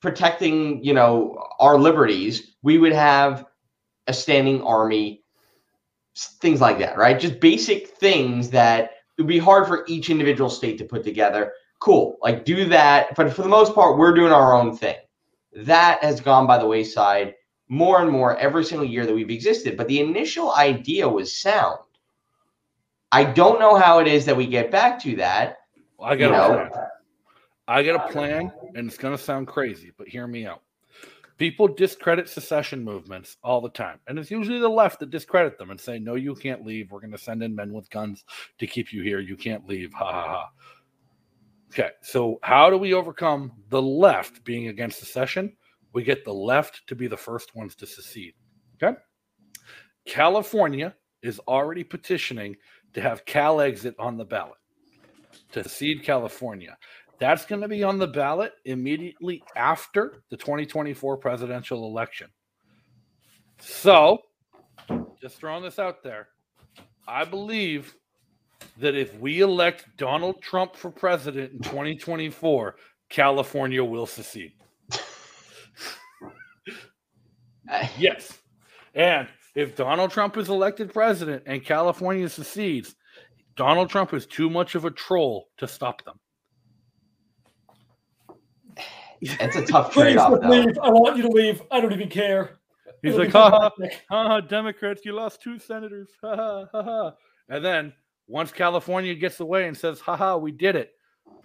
protecting 0.00 0.82
you 0.82 0.94
know 0.94 1.44
our 1.58 1.76
liberties 1.76 2.54
we 2.62 2.78
would 2.78 2.92
have 2.92 3.44
a 4.06 4.12
standing 4.12 4.62
army 4.62 5.22
things 6.40 6.60
like 6.60 6.78
that 6.78 6.96
right 6.96 7.18
just 7.18 7.40
basic 7.40 7.88
things 7.88 8.50
that 8.50 8.92
it 9.18 9.22
would 9.22 9.28
be 9.28 9.38
hard 9.38 9.66
for 9.66 9.84
each 9.88 10.08
individual 10.08 10.48
state 10.48 10.78
to 10.78 10.84
put 10.84 11.04
together 11.04 11.52
cool 11.80 12.16
like 12.22 12.44
do 12.44 12.64
that 12.64 13.14
but 13.14 13.32
for 13.32 13.42
the 13.42 13.48
most 13.48 13.74
part 13.74 13.98
we're 13.98 14.14
doing 14.14 14.32
our 14.32 14.54
own 14.54 14.76
thing 14.76 14.96
that 15.54 16.02
has 16.02 16.20
gone 16.20 16.46
by 16.46 16.56
the 16.58 16.66
wayside 16.66 17.34
more 17.68 18.00
and 18.00 18.10
more 18.10 18.36
every 18.38 18.64
single 18.64 18.86
year 18.86 19.06
that 19.06 19.14
we've 19.14 19.30
existed. 19.30 19.76
But 19.76 19.88
the 19.88 20.00
initial 20.00 20.54
idea 20.54 21.08
was 21.08 21.34
sound. 21.34 21.78
I 23.12 23.24
don't 23.24 23.60
know 23.60 23.76
how 23.76 24.00
it 24.00 24.08
is 24.08 24.24
that 24.26 24.36
we 24.36 24.46
get 24.46 24.70
back 24.70 25.00
to 25.02 25.16
that. 25.16 25.58
Well, 25.96 26.10
I 26.10 26.16
got 26.16 26.32
a 26.32 26.68
plan. 26.68 26.84
I 27.66 27.82
got 27.82 28.08
a 28.08 28.12
plan, 28.12 28.52
and 28.74 28.88
it's 28.88 28.96
going 28.96 29.16
to 29.16 29.22
sound 29.22 29.46
crazy, 29.46 29.92
but 29.96 30.08
hear 30.08 30.26
me 30.26 30.46
out. 30.46 30.62
People 31.38 31.68
discredit 31.68 32.28
secession 32.28 32.82
movements 32.82 33.36
all 33.44 33.60
the 33.60 33.70
time, 33.70 34.00
and 34.06 34.18
it's 34.18 34.30
usually 34.30 34.58
the 34.58 34.68
left 34.68 34.98
that 35.00 35.10
discredit 35.10 35.56
them 35.56 35.70
and 35.70 35.80
say, 35.80 35.98
"No, 35.98 36.16
you 36.16 36.34
can't 36.34 36.66
leave. 36.66 36.90
We're 36.90 37.00
going 37.00 37.12
to 37.12 37.18
send 37.18 37.42
in 37.42 37.54
men 37.54 37.72
with 37.72 37.88
guns 37.90 38.24
to 38.58 38.66
keep 38.66 38.92
you 38.92 39.02
here. 39.02 39.20
You 39.20 39.36
can't 39.36 39.66
leave." 39.66 39.92
Ha 39.94 40.04
ha 40.04 40.28
ha. 40.28 40.50
Okay, 41.70 41.90
so 42.02 42.38
how 42.42 42.70
do 42.70 42.76
we 42.76 42.92
overcome 42.92 43.52
the 43.68 43.80
left 43.80 44.42
being 44.44 44.68
against 44.68 44.98
secession? 44.98 45.56
We 45.92 46.02
get 46.02 46.24
the 46.24 46.34
left 46.34 46.86
to 46.88 46.96
be 46.96 47.06
the 47.06 47.16
first 47.16 47.54
ones 47.54 47.76
to 47.76 47.86
secede. 47.86 48.34
Okay, 48.82 48.98
California 50.06 50.94
is 51.22 51.38
already 51.40 51.84
petitioning 51.84 52.56
to 52.94 53.00
have 53.00 53.24
Cal 53.26 53.60
exit 53.60 53.94
on 53.98 54.16
the 54.16 54.24
ballot 54.24 54.58
to 55.52 55.62
secede 55.62 56.02
California. 56.02 56.76
That's 57.18 57.44
going 57.44 57.62
to 57.62 57.68
be 57.68 57.82
on 57.82 57.98
the 57.98 58.06
ballot 58.06 58.52
immediately 58.64 59.42
after 59.56 60.22
the 60.30 60.36
2024 60.36 61.16
presidential 61.16 61.84
election. 61.86 62.28
So, 63.60 64.18
just 65.20 65.36
throwing 65.36 65.64
this 65.64 65.80
out 65.80 66.02
there, 66.04 66.28
I 67.08 67.24
believe 67.24 67.94
that 68.78 68.94
if 68.94 69.18
we 69.18 69.40
elect 69.40 69.86
Donald 69.96 70.40
Trump 70.42 70.76
for 70.76 70.90
president 70.90 71.52
in 71.52 71.58
2024, 71.60 72.76
California 73.08 73.82
will 73.82 74.06
secede. 74.06 74.52
yes. 77.98 78.38
And 78.94 79.26
if 79.56 79.74
Donald 79.74 80.12
Trump 80.12 80.36
is 80.36 80.48
elected 80.48 80.92
president 80.92 81.42
and 81.46 81.64
California 81.64 82.28
secedes, 82.28 82.94
Donald 83.56 83.90
Trump 83.90 84.14
is 84.14 84.26
too 84.26 84.48
much 84.48 84.76
of 84.76 84.84
a 84.84 84.90
troll 84.90 85.48
to 85.56 85.66
stop 85.66 86.04
them. 86.04 86.20
It's 89.40 89.56
a 89.56 89.66
tough 89.66 89.92
trade-off. 89.92 90.44
Leave. 90.44 90.78
I 90.78 90.90
want 90.90 91.16
you 91.16 91.22
to 91.22 91.28
leave. 91.28 91.62
I 91.70 91.80
don't 91.80 91.92
even 91.92 92.08
care. 92.08 92.58
He's 93.02 93.14
like, 93.14 93.32
ha 93.32 93.50
ha, 93.50 93.70
ha, 94.10 94.40
Democrats, 94.40 95.04
you 95.04 95.12
lost 95.12 95.42
two 95.42 95.58
senators. 95.58 96.08
Ha 96.20 96.34
ha 96.34 96.66
ha 96.72 96.82
ha. 96.82 97.14
And 97.48 97.64
then 97.64 97.92
once 98.26 98.52
California 98.52 99.14
gets 99.14 99.40
away 99.40 99.68
and 99.68 99.76
says, 99.76 100.00
ha 100.00 100.16
ha, 100.16 100.36
we 100.36 100.52
did 100.52 100.76
it, 100.76 100.92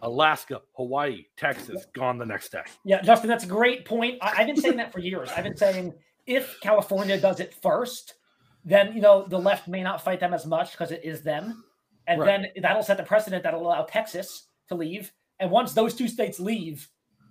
Alaska, 0.02 0.62
Hawaii, 0.74 1.26
Texas, 1.38 1.86
gone 1.94 2.18
the 2.18 2.26
next 2.26 2.52
day. 2.52 2.64
Yeah, 2.84 3.02
Justin, 3.02 3.30
that's 3.30 3.46
a 3.46 3.48
great 3.48 3.86
point. 3.86 4.18
I, 4.22 4.36
have 4.36 4.48
been 4.48 4.58
saying 4.58 4.78
that 4.78 4.92
for 4.92 5.00
years. 5.00 5.30
I've 5.36 5.44
been 5.44 5.56
saying 5.56 5.94
if 6.26 6.60
California 6.62 7.20
does 7.20 7.40
it 7.40 7.54
first, 7.62 8.16
then 8.66 8.94
you 8.94 9.02
know 9.02 9.26
the 9.28 9.40
left 9.40 9.68
may 9.68 9.84
not 9.84 10.04
fight 10.04 10.20
them 10.20 10.34
as 10.34 10.46
much 10.46 10.72
because 10.72 10.92
it 10.92 11.02
is 11.04 11.22
them, 11.22 11.64
and 12.08 12.20
right. 12.20 12.26
then 12.54 12.64
that'll 12.64 12.84
set 12.84 12.98
the 12.98 13.04
precedent 13.04 13.44
that'll 13.44 13.66
allow 13.66 13.84
Texas 13.84 14.48
to 14.68 14.76
leave. 14.76 15.12
And 15.40 15.52
once 15.52 15.74
those 15.74 15.94
two 15.94 16.08
states 16.08 16.40
leave, 16.40 16.88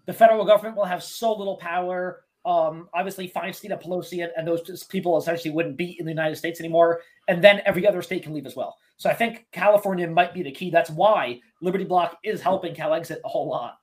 the 0.06 0.12
federal 0.12 0.44
government 0.44 0.76
will 0.76 0.84
have 0.84 1.02
so 1.02 1.32
little 1.32 1.56
power. 1.56 2.24
Um, 2.44 2.88
obviously, 2.92 3.28
Feinstein 3.28 3.70
and 3.70 3.80
Pelosi 3.80 4.24
and, 4.24 4.32
and 4.36 4.46
those 4.46 4.84
people 4.84 5.16
essentially 5.16 5.54
wouldn't 5.54 5.76
be 5.76 5.96
in 5.98 6.04
the 6.04 6.10
United 6.10 6.36
States 6.36 6.58
anymore, 6.60 7.00
and 7.28 7.42
then 7.42 7.62
every 7.64 7.86
other 7.86 8.02
state 8.02 8.24
can 8.24 8.34
leave 8.34 8.46
as 8.46 8.56
well. 8.56 8.76
So 8.96 9.10
I 9.10 9.14
think 9.14 9.46
California 9.52 10.08
might 10.08 10.34
be 10.34 10.42
the 10.42 10.50
key. 10.50 10.70
That's 10.70 10.90
why 10.90 11.40
Liberty 11.60 11.84
Block 11.84 12.18
is 12.24 12.40
helping 12.40 12.74
Cal 12.74 12.94
exit 12.94 13.20
a 13.24 13.28
whole 13.28 13.48
lot. 13.48 13.78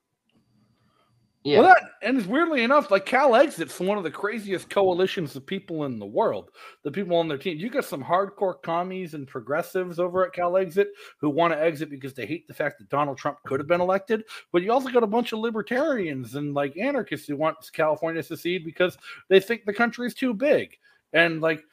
Yeah. 1.44 1.60
Well, 1.60 1.70
that, 1.70 1.84
and 2.02 2.26
weirdly 2.26 2.64
enough, 2.64 2.92
like 2.92 3.06
Cal 3.06 3.34
Exit's 3.34 3.80
one 3.80 3.98
of 3.98 4.04
the 4.04 4.12
craziest 4.12 4.70
coalitions 4.70 5.38
of 5.38 5.46
people 5.46 5.86
in 5.86 5.98
the 5.98 6.06
world. 6.06 6.50
The 6.84 6.92
people 6.92 7.16
on 7.16 7.30
their 7.30 7.38
team. 7.38 7.58
You 7.58 7.70
got 7.70 7.86
some 7.86 8.04
hardcore 8.04 8.62
commies 8.62 9.14
and 9.14 9.26
progressives 9.26 10.00
over 10.00 10.26
at 10.26 10.34
Cal 10.34 10.58
Exit 10.58 10.90
who 11.22 11.30
want 11.30 11.54
to 11.54 11.62
exit 11.62 11.90
because 11.90 12.14
they 12.14 12.26
hate 12.26 12.46
the 12.50 12.54
fact 12.54 12.78
that 12.80 12.90
Donald 12.90 13.18
Trump 13.18 13.38
could 13.46 13.62
have 13.62 13.70
been 13.70 13.80
elected. 13.80 14.24
But 14.52 14.64
you 14.64 14.74
also 14.74 14.90
got 14.90 15.04
a 15.04 15.08
bunch 15.08 15.32
of 15.32 15.40
libertarians 15.40 16.36
and 16.36 16.54
like 16.54 16.76
anarchists 16.76 17.28
who 17.28 17.38
want 17.38 17.58
California 17.72 18.22
to 18.22 18.28
secede 18.28 18.66
because 18.66 18.98
they 19.30 19.40
think 19.40 19.64
the 19.64 19.74
country 19.74 20.08
is 20.08 20.14
too 20.14 20.34
big. 20.34 20.78
And 21.14 21.40
like, 21.40 21.64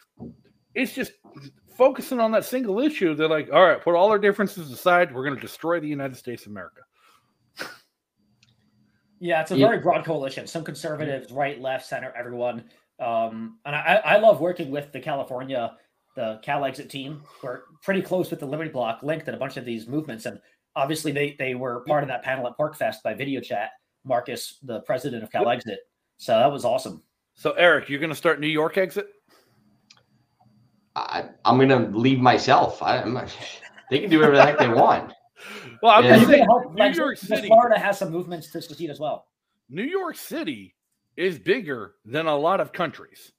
it's 0.77 0.93
just 0.93 1.13
focusing 1.77 2.21
on 2.21 2.31
that 2.33 2.45
single 2.45 2.79
issue. 2.79 3.15
They're 3.15 3.29
like, 3.29 3.51
all 3.53 3.65
right, 3.65 3.83
put 3.83 3.97
all 3.97 4.11
our 4.11 4.19
differences 4.19 4.71
aside. 4.71 5.13
We're 5.13 5.25
going 5.25 5.35
to 5.35 5.41
destroy 5.41 5.81
the 5.81 5.89
United 5.89 6.17
States 6.17 6.47
of 6.47 6.53
America. 6.53 6.83
Yeah, 9.19 9.41
it's 9.41 9.51
a 9.51 9.57
very 9.57 9.79
broad 9.79 10.05
coalition. 10.05 10.47
Some 10.47 10.65
conservatives, 10.65 11.33
right, 11.33 11.61
left, 11.61 11.87
center, 11.87 12.13
everyone. 12.17 12.65
Um, 13.01 13.59
and 13.65 13.75
I, 13.75 14.01
I 14.05 14.17
love 14.19 14.41
working 14.41 14.71
with 14.71 14.93
the 14.93 15.01
California, 15.01 15.77
the 16.15 16.39
Cal 16.43 16.65
Exit 16.65 16.91
team. 16.91 17.23
We're 17.43 17.63
pretty 17.83 18.03
close 18.03 18.31
with 18.31 18.41
the 18.41 18.47
Liberty 18.47 18.71
Block, 18.71 19.03
linked 19.03 19.29
in 19.29 19.35
a 19.35 19.39
bunch 19.39 19.57
of 19.57 19.65
these 19.65 19.87
movements. 19.87 20.27
And 20.27 20.41
obviously, 20.75 21.13
they 21.13 21.37
they 21.39 21.55
were 21.55 21.81
part 21.87 22.03
of 22.03 22.09
that 22.09 22.23
panel 22.23 22.47
at 22.47 22.59
PorcFest 22.59 22.97
by 23.05 23.15
video 23.15 23.41
chat. 23.41 23.71
Marcus, 24.05 24.59
the 24.63 24.81
president 24.81 25.23
of 25.23 25.33
Cal. 25.33 25.49
Exit. 25.49 25.81
So 26.19 26.39
that 26.39 26.51
was 26.51 26.65
awesome. 26.65 27.03
So 27.35 27.53
Eric, 27.53 27.89
you're 27.89 28.01
going 28.01 28.11
to 28.11 28.17
start 28.17 28.41
New 28.41 28.47
York 28.47 28.79
Exit. 28.79 29.09
I, 30.95 31.29
am 31.45 31.57
going 31.59 31.69
to 31.69 31.97
leave 31.97 32.21
myself. 32.21 32.83
I, 32.83 32.99
am 32.99 33.15
they 33.91 33.99
can 33.99 34.09
do 34.09 34.19
whatever 34.19 34.37
the 34.37 34.43
heck 34.43 34.59
they 34.59 34.69
want. 34.69 35.13
Well, 35.83 35.93
I'm 35.93 36.05
yeah. 36.05 36.25
saying, 36.25 36.47
New 36.75 36.91
York 36.91 37.19
City, 37.19 37.49
Florida 37.49 37.79
has 37.79 37.99
some 37.99 38.11
movements 38.11 38.51
to 38.53 38.63
succeed 38.63 38.91
as 38.91 39.01
well. 39.01 39.27
New 39.69 39.83
York 39.83 40.17
City 40.17 40.75
is 41.17 41.39
bigger 41.39 41.95
than 42.05 42.27
a 42.27 42.37
lot 42.37 42.61
of 42.61 42.73
countries. 42.73 43.33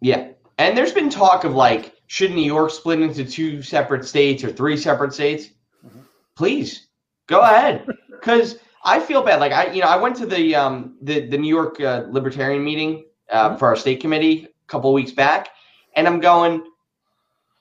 Yeah, 0.00 0.28
and 0.58 0.76
there's 0.76 0.92
been 0.92 1.10
talk 1.10 1.44
of 1.44 1.54
like, 1.54 1.94
should 2.06 2.32
New 2.32 2.44
York 2.44 2.70
split 2.70 3.00
into 3.00 3.24
two 3.24 3.62
separate 3.62 4.04
states 4.04 4.44
or 4.44 4.52
three 4.52 4.76
separate 4.76 5.12
states? 5.12 5.46
Mm-hmm. 5.84 6.00
Please 6.36 6.88
go 7.26 7.40
ahead, 7.40 7.86
because 8.10 8.58
I 8.84 9.00
feel 9.00 9.22
bad. 9.22 9.40
Like 9.40 9.52
I, 9.52 9.72
you 9.72 9.82
know, 9.82 9.88
I 9.88 9.96
went 9.96 10.16
to 10.16 10.26
the 10.26 10.54
um 10.54 10.96
the 11.02 11.26
the 11.26 11.38
New 11.38 11.54
York 11.54 11.80
uh, 11.80 12.04
Libertarian 12.08 12.64
meeting 12.64 13.04
uh, 13.30 13.50
mm-hmm. 13.50 13.58
for 13.58 13.68
our 13.68 13.76
state 13.76 14.00
committee 14.00 14.44
a 14.44 14.66
couple 14.66 14.92
weeks 14.92 15.12
back, 15.12 15.48
and 15.96 16.06
I'm 16.06 16.20
going 16.20 16.62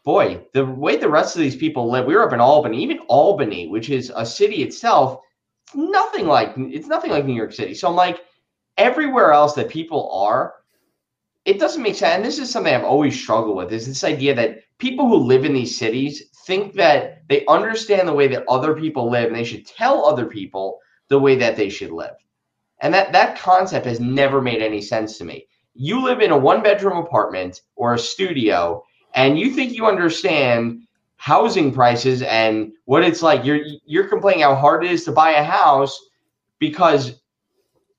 boy, 0.08 0.42
the 0.54 0.66
way 0.66 0.96
the 0.96 1.10
rest 1.10 1.36
of 1.36 1.42
these 1.42 1.58
people 1.58 1.92
live, 1.92 2.06
we 2.06 2.16
were 2.16 2.26
up 2.26 2.32
in 2.32 2.40
Albany, 2.40 2.82
even 2.82 3.00
Albany, 3.10 3.68
which 3.68 3.90
is 3.90 4.10
a 4.16 4.26
city 4.26 4.64
itself, 4.64 5.20
it's 5.66 5.76
nothing 5.76 6.28
like 6.28 6.54
it's 6.56 6.88
nothing 6.88 7.12
like 7.12 7.26
New 7.26 7.36
York 7.36 7.52
City. 7.52 7.74
So 7.74 7.90
I'm 7.90 7.96
like, 7.96 8.22
everywhere 8.78 9.34
else 9.34 9.54
that 9.56 9.68
people 9.68 10.10
are, 10.14 10.54
it 11.44 11.60
doesn't 11.60 11.84
make 11.84 11.96
sense. 11.96 12.16
And 12.16 12.24
this 12.24 12.40
is 12.40 12.50
something 12.50 12.74
I've 12.74 12.86
always 12.86 13.22
struggled 13.22 13.58
with: 13.58 13.74
is 13.74 13.86
this 13.86 14.06
idea 14.06 14.34
that 14.36 14.60
people 14.78 15.10
who 15.10 15.18
live 15.18 15.44
in 15.44 15.54
these 15.54 15.78
cities 15.78 16.24
think 16.46 16.74
that 16.76 17.28
they 17.28 17.46
understand 17.48 18.08
the 18.08 18.14
way 18.14 18.30
that 18.30 18.46
other 18.48 18.76
people 18.76 19.12
live, 19.12 19.28
and 19.28 19.36
they 19.36 19.44
should 19.44 19.68
tell 19.68 20.06
other 20.06 20.26
people 20.26 20.80
the 21.10 21.20
way 21.20 21.36
that 21.36 21.58
they 21.58 21.68
should 21.68 21.92
live. 21.92 22.16
And 22.80 22.94
that 22.94 23.12
that 23.12 23.38
concept 23.38 23.86
has 23.86 24.00
never 24.00 24.42
made 24.42 24.62
any 24.62 24.80
sense 24.80 25.18
to 25.18 25.26
me. 25.26 25.48
You 25.74 26.02
live 26.02 26.22
in 26.22 26.32
a 26.32 26.38
one 26.38 26.64
bedroom 26.64 26.98
apartment 26.98 27.60
or 27.76 27.94
a 27.94 28.00
studio 28.00 28.86
and 29.16 29.40
you 29.40 29.52
think 29.52 29.74
you 29.74 29.86
understand 29.86 30.88
housing 31.18 31.74
prices 31.74 32.22
and 32.22 32.72
what 32.86 33.04
it's 33.04 33.22
like. 33.22 33.44
You're 33.44 33.60
you're 33.86 34.08
complaining 34.08 34.44
how 34.44 34.56
hard 34.56 34.86
it 34.86 34.92
is 34.92 35.04
to 35.06 35.12
buy 35.12 35.32
a 35.32 35.44
house 35.44 36.00
because 36.60 37.20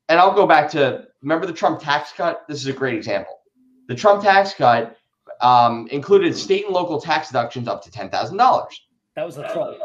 and 0.09 0.19
I'll 0.19 0.35
go 0.35 0.47
back 0.47 0.71
to 0.71 1.07
remember 1.21 1.47
the 1.47 1.53
Trump 1.53 1.81
tax 1.81 2.13
cut? 2.13 2.45
This 2.49 2.59
is 2.59 2.67
a 2.69 2.73
great 2.73 2.95
example. 2.95 3.41
The 3.89 3.95
Trump 3.95 4.23
tax 4.23 4.55
cut 4.55 4.97
um, 5.41 5.87
included 5.91 6.37
state 6.37 6.65
and 6.65 6.75
local 6.75 7.01
tax 7.01 7.29
deductions 7.29 7.69
up 7.69 7.83
to 7.85 7.91
ten 7.91 8.09
thousand 8.09 8.37
dollars. 8.37 8.81
That 9.17 9.27
was 9.27 9.37
the 9.37 9.43
Trump 9.49 9.77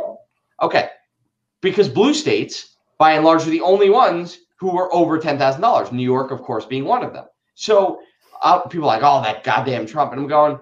okay. 0.62 0.90
Because 1.62 1.90
blue 1.90 2.14
states 2.14 2.78
by 2.98 3.14
and 3.14 3.26
large 3.26 3.46
are 3.48 3.50
the 3.50 3.62
only 3.62 3.90
ones 3.90 4.40
who 4.58 4.74
were 4.74 4.94
over 4.94 5.18
ten 5.18 5.38
thousand 5.38 5.62
dollars. 5.62 5.92
New 5.92 6.04
York 6.04 6.32
of 6.32 6.42
course 6.42 6.66
being 6.66 6.86
one 6.86 7.04
of 7.04 7.14
them. 7.14 7.26
So 7.56 8.00
uh, 8.42 8.60
people 8.60 8.90
are 8.90 9.00
like 9.00 9.04
oh 9.04 9.22
that 9.24 9.44
goddamn 9.44 9.86
Trump. 9.86 10.12
And 10.12 10.22
I'm 10.22 10.28
going 10.28 10.60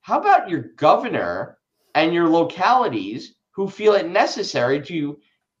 how 0.00 0.18
about 0.18 0.48
your 0.48 0.72
governor 0.76 1.58
and 1.94 2.14
your 2.14 2.28
localities 2.28 3.34
who 3.50 3.68
feel 3.68 3.94
it 3.94 4.08
necessary 4.08 4.80
to 4.82 5.18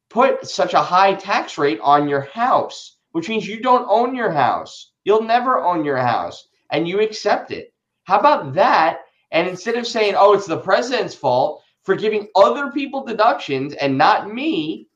put 0.08 0.46
such 0.46 0.74
a 0.74 0.80
high 0.80 1.14
tax 1.14 1.58
rate 1.58 1.80
on 1.82 2.08
your 2.08 2.22
house, 2.22 2.96
which 3.12 3.28
means 3.28 3.46
you 3.46 3.60
don't 3.60 3.86
own 3.88 4.14
your 4.14 4.30
house. 4.30 4.92
You'll 5.04 5.22
never 5.22 5.60
own 5.60 5.84
your 5.84 5.98
house 5.98 6.48
and 6.70 6.88
you 6.88 7.00
accept 7.00 7.50
it. 7.50 7.72
How 8.04 8.18
about 8.18 8.54
that? 8.54 9.00
And 9.30 9.46
instead 9.46 9.76
of 9.76 9.86
saying, 9.86 10.14
oh, 10.16 10.32
it's 10.32 10.46
the 10.46 10.58
president's 10.58 11.14
fault 11.14 11.62
for 11.82 11.94
giving 11.94 12.28
other 12.36 12.70
people 12.72 13.04
deductions 13.04 13.74
and 13.74 13.96
not 13.96 14.32
me, 14.32 14.88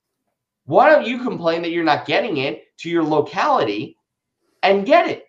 why 0.67 0.91
don't 0.91 1.07
you 1.07 1.19
complain 1.19 1.63
that 1.63 1.71
you're 1.71 1.85
not 1.85 2.07
getting 2.07 2.39
it 2.39 2.65
to 2.79 2.91
your 2.91 3.05
locality 3.05 3.97
and 4.63 4.87
get 4.87 5.09
it? 5.09 5.27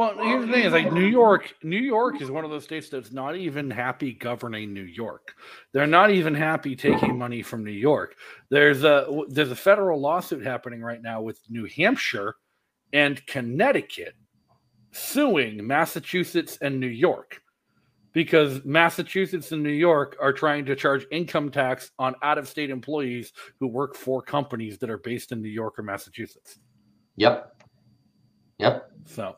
Well, 0.00 0.16
here's 0.16 0.46
the 0.46 0.52
thing: 0.54 0.64
is 0.64 0.72
like 0.72 0.94
New 0.94 1.04
York. 1.04 1.54
New 1.62 1.76
York 1.76 2.22
is 2.22 2.30
one 2.30 2.42
of 2.42 2.50
those 2.50 2.64
states 2.64 2.88
that's 2.88 3.12
not 3.12 3.36
even 3.36 3.70
happy 3.70 4.14
governing 4.14 4.72
New 4.72 4.84
York. 4.84 5.34
They're 5.74 5.86
not 5.86 6.10
even 6.10 6.34
happy 6.34 6.74
taking 6.74 7.18
money 7.18 7.42
from 7.42 7.64
New 7.64 7.70
York. 7.70 8.14
There's 8.48 8.82
a 8.82 9.24
there's 9.28 9.50
a 9.50 9.56
federal 9.56 10.00
lawsuit 10.00 10.42
happening 10.42 10.80
right 10.80 11.02
now 11.02 11.20
with 11.20 11.38
New 11.50 11.68
Hampshire 11.76 12.36
and 12.94 13.24
Connecticut 13.26 14.14
suing 14.90 15.66
Massachusetts 15.66 16.56
and 16.62 16.80
New 16.80 16.86
York 16.86 17.42
because 18.14 18.64
Massachusetts 18.64 19.52
and 19.52 19.62
New 19.62 19.68
York 19.68 20.16
are 20.18 20.32
trying 20.32 20.64
to 20.64 20.76
charge 20.76 21.06
income 21.12 21.50
tax 21.50 21.90
on 21.98 22.14
out 22.22 22.38
of 22.38 22.48
state 22.48 22.70
employees 22.70 23.34
who 23.58 23.66
work 23.66 23.94
for 23.94 24.22
companies 24.22 24.78
that 24.78 24.88
are 24.88 24.96
based 24.96 25.30
in 25.30 25.42
New 25.42 25.50
York 25.50 25.78
or 25.78 25.82
Massachusetts. 25.82 26.58
Yep. 27.16 27.54
Yep. 28.60 28.90
So 29.04 29.36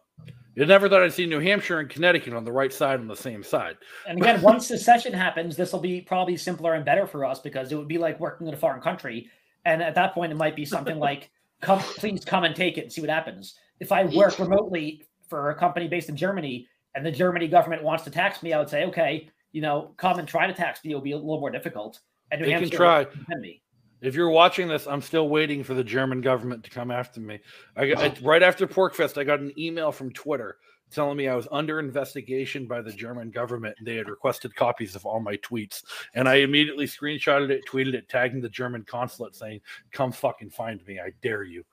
you 0.54 0.66
never 0.66 0.88
thought 0.88 1.02
I'd 1.02 1.12
see 1.12 1.26
New 1.26 1.40
Hampshire 1.40 1.80
and 1.80 1.88
Connecticut 1.88 2.34
on 2.34 2.44
the 2.44 2.52
right 2.52 2.72
side 2.72 3.00
on 3.00 3.08
the 3.08 3.16
same 3.16 3.42
side. 3.42 3.76
And 4.06 4.18
again, 4.18 4.40
once 4.42 4.68
the 4.68 4.76
secession 4.76 5.12
happens, 5.12 5.56
this 5.56 5.72
will 5.72 5.80
be 5.80 6.00
probably 6.00 6.36
simpler 6.36 6.74
and 6.74 6.84
better 6.84 7.06
for 7.06 7.24
us 7.24 7.40
because 7.40 7.72
it 7.72 7.76
would 7.76 7.88
be 7.88 7.98
like 7.98 8.20
working 8.20 8.46
in 8.46 8.54
a 8.54 8.56
foreign 8.56 8.82
country. 8.82 9.28
And 9.64 9.82
at 9.82 9.94
that 9.94 10.14
point, 10.14 10.32
it 10.32 10.36
might 10.36 10.56
be 10.56 10.64
something 10.64 10.98
like, 11.08 11.30
"Come, 11.60 11.78
please 11.78 12.24
come 12.24 12.44
and 12.44 12.54
take 12.54 12.78
it 12.78 12.82
and 12.82 12.92
see 12.92 13.00
what 13.00 13.10
happens." 13.10 13.54
If 13.80 13.92
I 13.92 14.04
work 14.04 14.38
remotely 14.38 15.06
for 15.28 15.50
a 15.50 15.54
company 15.54 15.88
based 15.88 16.08
in 16.08 16.16
Germany 16.16 16.68
and 16.94 17.04
the 17.04 17.10
Germany 17.12 17.48
government 17.48 17.82
wants 17.82 18.04
to 18.04 18.10
tax 18.10 18.42
me, 18.42 18.52
I 18.52 18.58
would 18.58 18.68
say, 18.68 18.84
"Okay, 18.84 19.28
you 19.52 19.62
know, 19.62 19.94
come 19.96 20.18
and 20.18 20.28
try 20.28 20.46
to 20.46 20.52
tax 20.52 20.84
me. 20.84 20.90
It'll 20.90 21.00
be 21.00 21.12
a 21.12 21.16
little 21.16 21.40
more 21.40 21.50
difficult." 21.50 22.00
And 22.30 22.40
New 22.40 22.46
They 22.46 22.52
can 22.52 22.60
Hampshire 22.62 22.76
try. 22.76 22.98
will 23.00 23.10
defend 23.10 23.40
me. 23.40 23.62
If 24.02 24.14
you're 24.16 24.30
watching 24.30 24.68
this, 24.68 24.86
I'm 24.86 25.00
still 25.00 25.28
waiting 25.28 25.62
for 25.62 25.74
the 25.74 25.84
German 25.84 26.20
government 26.20 26.64
to 26.64 26.70
come 26.70 26.90
after 26.90 27.20
me. 27.20 27.38
I 27.76 27.88
got 27.88 27.98
I- 28.02 28.14
right 28.22 28.42
after 28.42 28.66
PorcFest, 28.66 29.16
I 29.16 29.24
got 29.24 29.40
an 29.40 29.52
email 29.58 29.92
from 29.92 30.12
Twitter 30.12 30.56
telling 30.90 31.16
me 31.16 31.26
I 31.28 31.34
was 31.34 31.48
under 31.50 31.78
investigation 31.78 32.66
by 32.66 32.82
the 32.82 32.92
German 32.92 33.30
government. 33.30 33.76
and 33.78 33.86
They 33.86 33.94
had 33.96 34.10
requested 34.10 34.54
copies 34.54 34.94
of 34.94 35.06
all 35.06 35.20
my 35.20 35.36
tweets, 35.38 35.82
and 36.14 36.28
I 36.28 36.34
immediately 36.36 36.84
screenshotted 36.86 37.48
it, 37.48 37.62
tweeted 37.66 37.94
it, 37.94 38.08
tagging 38.10 38.42
the 38.42 38.48
German 38.50 38.84
consulate, 38.84 39.34
saying, 39.34 39.60
"Come 39.90 40.12
fucking 40.12 40.50
find 40.50 40.84
me, 40.86 41.00
I 41.00 41.12
dare 41.22 41.44
you." 41.44 41.64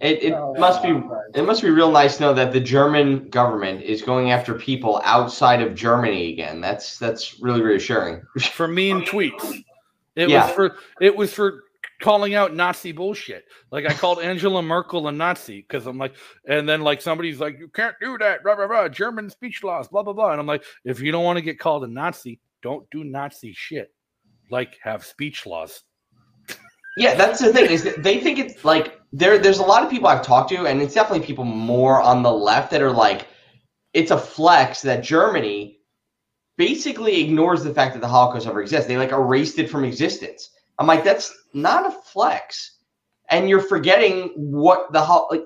It, 0.00 0.22
it 0.22 0.32
Oh, 0.32 0.54
must 0.58 0.82
be 0.82 1.00
it 1.34 1.42
must 1.44 1.62
be 1.62 1.70
real 1.70 1.90
nice 1.90 2.16
to 2.16 2.22
know 2.22 2.34
that 2.34 2.52
the 2.52 2.60
German 2.60 3.28
government 3.30 3.82
is 3.82 4.00
going 4.00 4.30
after 4.30 4.54
people 4.54 5.00
outside 5.04 5.60
of 5.60 5.74
Germany 5.74 6.32
again. 6.32 6.60
That's 6.60 6.98
that's 6.98 7.40
really 7.40 7.62
reassuring. 7.62 8.22
for 8.52 8.68
mean 8.68 9.02
tweets. 9.02 9.62
It 10.18 10.28
Yeah. 10.28 10.46
was 10.46 10.54
for 10.54 10.76
it 11.00 11.16
was 11.16 11.32
for 11.32 11.64
calling 12.00 12.34
out 12.34 12.54
Nazi 12.54 12.92
bullshit. 12.92 13.44
Like 13.70 13.86
I 13.86 13.94
called 13.94 14.20
Angela 14.20 14.62
Merkel 14.62 15.08
a 15.08 15.12
Nazi 15.12 15.62
because 15.62 15.86
I'm 15.86 15.98
like, 15.98 16.14
and 16.48 16.68
then 16.68 16.82
like 16.82 17.00
somebody's 17.00 17.40
like, 17.40 17.58
you 17.58 17.68
can't 17.68 17.94
do 18.00 18.18
that, 18.18 18.42
blah 18.42 18.56
blah 18.56 18.66
blah, 18.66 18.88
German 18.88 19.30
speech 19.30 19.62
laws, 19.62 19.88
blah 19.88 20.02
blah 20.02 20.12
blah. 20.12 20.32
And 20.32 20.40
I'm 20.40 20.46
like, 20.46 20.64
if 20.84 21.00
you 21.00 21.12
don't 21.12 21.24
want 21.24 21.36
to 21.36 21.42
get 21.42 21.58
called 21.58 21.84
a 21.84 21.88
Nazi, 21.88 22.40
don't 22.62 22.88
do 22.90 23.04
Nazi 23.04 23.52
shit. 23.54 23.92
Like 24.50 24.76
have 24.82 25.04
speech 25.04 25.46
laws. 25.46 25.82
Yeah, 26.96 27.14
that's 27.14 27.38
the 27.38 27.52
thing 27.52 27.70
is 27.70 27.84
that 27.84 28.02
they 28.02 28.18
think 28.18 28.40
it's 28.40 28.64
like 28.64 28.98
there. 29.12 29.38
There's 29.38 29.60
a 29.60 29.64
lot 29.64 29.84
of 29.84 29.90
people 29.90 30.08
I've 30.08 30.24
talked 30.24 30.50
to, 30.50 30.66
and 30.66 30.82
it's 30.82 30.94
definitely 30.94 31.24
people 31.24 31.44
more 31.44 32.00
on 32.02 32.24
the 32.24 32.32
left 32.32 32.72
that 32.72 32.82
are 32.82 32.90
like, 32.90 33.28
it's 33.92 34.10
a 34.10 34.18
flex 34.18 34.82
that 34.82 35.04
Germany 35.04 35.77
basically 36.58 37.22
ignores 37.22 37.64
the 37.64 37.72
fact 37.72 37.94
that 37.94 38.00
the 38.00 38.08
Holocaust 38.08 38.46
ever 38.46 38.60
exists. 38.60 38.86
They 38.86 38.98
like 38.98 39.12
erased 39.12 39.58
it 39.58 39.70
from 39.70 39.84
existence. 39.84 40.50
I'm 40.78 40.86
like, 40.86 41.04
that's 41.04 41.34
not 41.54 41.86
a 41.86 41.90
flex, 41.90 42.78
and 43.30 43.48
you're 43.48 43.60
forgetting 43.60 44.32
what 44.36 44.92
the 44.92 45.00
like. 45.30 45.44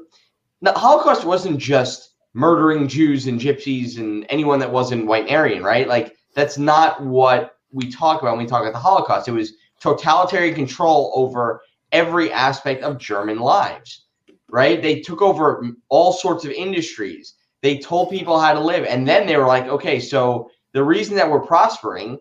The 0.62 0.72
Holocaust 0.72 1.24
wasn't 1.24 1.58
just 1.58 2.14
murdering 2.34 2.88
Jews 2.88 3.26
and 3.26 3.40
Gypsies 3.40 3.98
and 3.98 4.26
anyone 4.28 4.58
that 4.60 4.72
wasn't 4.72 5.06
white 5.06 5.26
and 5.26 5.36
Aryan, 5.36 5.62
right? 5.62 5.86
Like 5.86 6.16
that's 6.34 6.56
not 6.58 7.04
what 7.04 7.56
we 7.72 7.90
talk 7.90 8.22
about 8.22 8.36
when 8.36 8.44
we 8.44 8.48
talk 8.48 8.62
about 8.62 8.72
the 8.72 8.78
Holocaust. 8.78 9.28
It 9.28 9.32
was 9.32 9.54
totalitarian 9.80 10.54
control 10.54 11.12
over 11.14 11.62
every 11.90 12.32
aspect 12.32 12.82
of 12.84 12.98
German 12.98 13.38
lives, 13.38 14.06
right? 14.48 14.80
They 14.80 15.00
took 15.00 15.20
over 15.20 15.66
all 15.88 16.12
sorts 16.12 16.44
of 16.44 16.52
industries. 16.52 17.34
They 17.60 17.78
told 17.78 18.10
people 18.10 18.38
how 18.38 18.54
to 18.54 18.60
live. 18.60 18.84
And 18.84 19.06
then 19.06 19.26
they 19.26 19.36
were 19.36 19.46
like, 19.46 19.66
okay, 19.66 19.98
so 19.98 20.50
the 20.72 20.82
reason 20.82 21.16
that 21.16 21.30
we're 21.30 21.40
prospering 21.40 22.18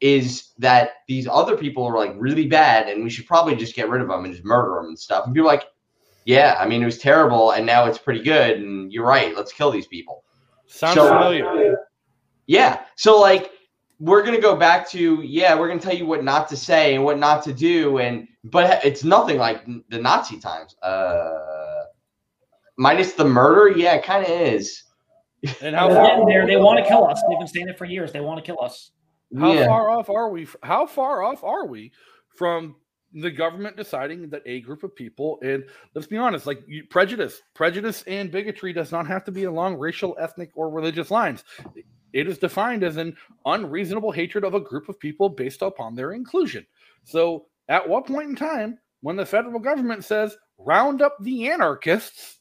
is 0.00 0.52
that 0.58 0.90
these 1.08 1.26
other 1.26 1.56
people 1.56 1.84
are 1.84 1.96
like 1.96 2.14
really 2.16 2.46
bad 2.46 2.88
and 2.88 3.02
we 3.02 3.10
should 3.10 3.26
probably 3.26 3.56
just 3.56 3.74
get 3.74 3.88
rid 3.88 4.02
of 4.02 4.08
them 4.08 4.24
and 4.24 4.32
just 4.34 4.44
murder 4.44 4.74
them 4.76 4.86
and 4.86 4.98
stuff. 4.98 5.24
And 5.24 5.34
people 5.34 5.46
like, 5.46 5.64
yeah, 6.26 6.56
I 6.60 6.66
mean, 6.68 6.82
it 6.82 6.86
was 6.86 6.98
terrible 6.98 7.52
and 7.52 7.64
now 7.64 7.86
it's 7.86 7.98
pretty 7.98 8.22
good. 8.22 8.58
And 8.58 8.92
you're 8.92 9.06
right. 9.06 9.34
Let's 9.34 9.52
kill 9.52 9.70
these 9.70 9.86
people. 9.86 10.24
Sounds 10.66 10.96
So- 10.96 11.08
familiar. 11.08 11.78
Yeah. 12.46 12.80
So 12.96 13.18
like 13.20 13.52
we're 13.98 14.22
gonna 14.22 14.40
go 14.40 14.56
back 14.56 14.88
to 14.90 15.22
yeah, 15.22 15.58
we're 15.58 15.68
gonna 15.68 15.80
tell 15.80 15.94
you 15.94 16.06
what 16.06 16.22
not 16.22 16.48
to 16.50 16.56
say 16.56 16.94
and 16.94 17.04
what 17.04 17.18
not 17.18 17.42
to 17.44 17.52
do, 17.52 17.98
and 17.98 18.28
but 18.44 18.84
it's 18.84 19.04
nothing 19.04 19.38
like 19.38 19.64
the 19.88 19.98
Nazi 19.98 20.38
times. 20.38 20.76
Uh, 20.82 21.84
minus 22.76 23.14
the 23.14 23.24
murder, 23.24 23.76
yeah, 23.76 23.94
it 23.94 24.04
kind 24.04 24.22
of 24.24 24.30
is. 24.30 24.82
And 25.60 25.74
how 25.76 25.88
They're 25.88 25.96
far, 25.96 26.26
there. 26.26 26.46
They 26.46 26.56
want 26.56 26.78
to 26.78 26.84
kill 26.84 27.06
us. 27.06 27.22
They've 27.28 27.38
been 27.38 27.48
saying 27.48 27.68
it 27.68 27.78
for 27.78 27.84
years. 27.84 28.12
They 28.12 28.20
want 28.20 28.38
to 28.38 28.44
kill 28.44 28.62
us. 28.62 28.90
how 29.38 29.52
yeah. 29.52 29.66
far 29.66 29.90
off 29.90 30.10
are 30.10 30.30
we? 30.30 30.46
How 30.62 30.86
far 30.86 31.22
off 31.22 31.44
are 31.44 31.66
we 31.66 31.92
from 32.36 32.76
the 33.12 33.30
government 33.30 33.76
deciding 33.76 34.28
that 34.28 34.42
a 34.44 34.60
group 34.60 34.82
of 34.82 34.94
people 34.94 35.38
and 35.42 35.64
let's 35.94 36.06
be 36.06 36.16
honest, 36.16 36.46
like 36.46 36.62
you, 36.66 36.84
prejudice, 36.84 37.40
prejudice 37.54 38.02
and 38.06 38.30
bigotry 38.30 38.72
does 38.72 38.92
not 38.92 39.06
have 39.06 39.24
to 39.24 39.32
be 39.32 39.44
along 39.44 39.76
racial, 39.78 40.16
ethnic, 40.20 40.50
or 40.54 40.68
religious 40.70 41.10
lines. 41.10 41.44
It 42.12 42.28
is 42.28 42.38
defined 42.38 42.82
as 42.82 42.96
an 42.96 43.16
unreasonable 43.44 44.12
hatred 44.12 44.44
of 44.44 44.54
a 44.54 44.60
group 44.60 44.88
of 44.88 44.98
people 44.98 45.28
based 45.28 45.62
upon 45.62 45.94
their 45.94 46.12
inclusion. 46.12 46.66
So, 47.04 47.46
at 47.68 47.88
what 47.88 48.06
point 48.06 48.30
in 48.30 48.36
time, 48.36 48.78
when 49.00 49.16
the 49.16 49.26
federal 49.26 49.60
government 49.60 50.04
says 50.04 50.36
round 50.58 51.02
up 51.02 51.16
the 51.20 51.48
anarchists, 51.50 52.35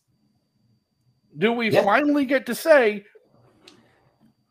do 1.37 1.51
we 1.51 1.69
Yeah. 1.69 1.83
finally 1.83 2.25
get 2.25 2.45
to 2.47 2.55
say, 2.55 3.05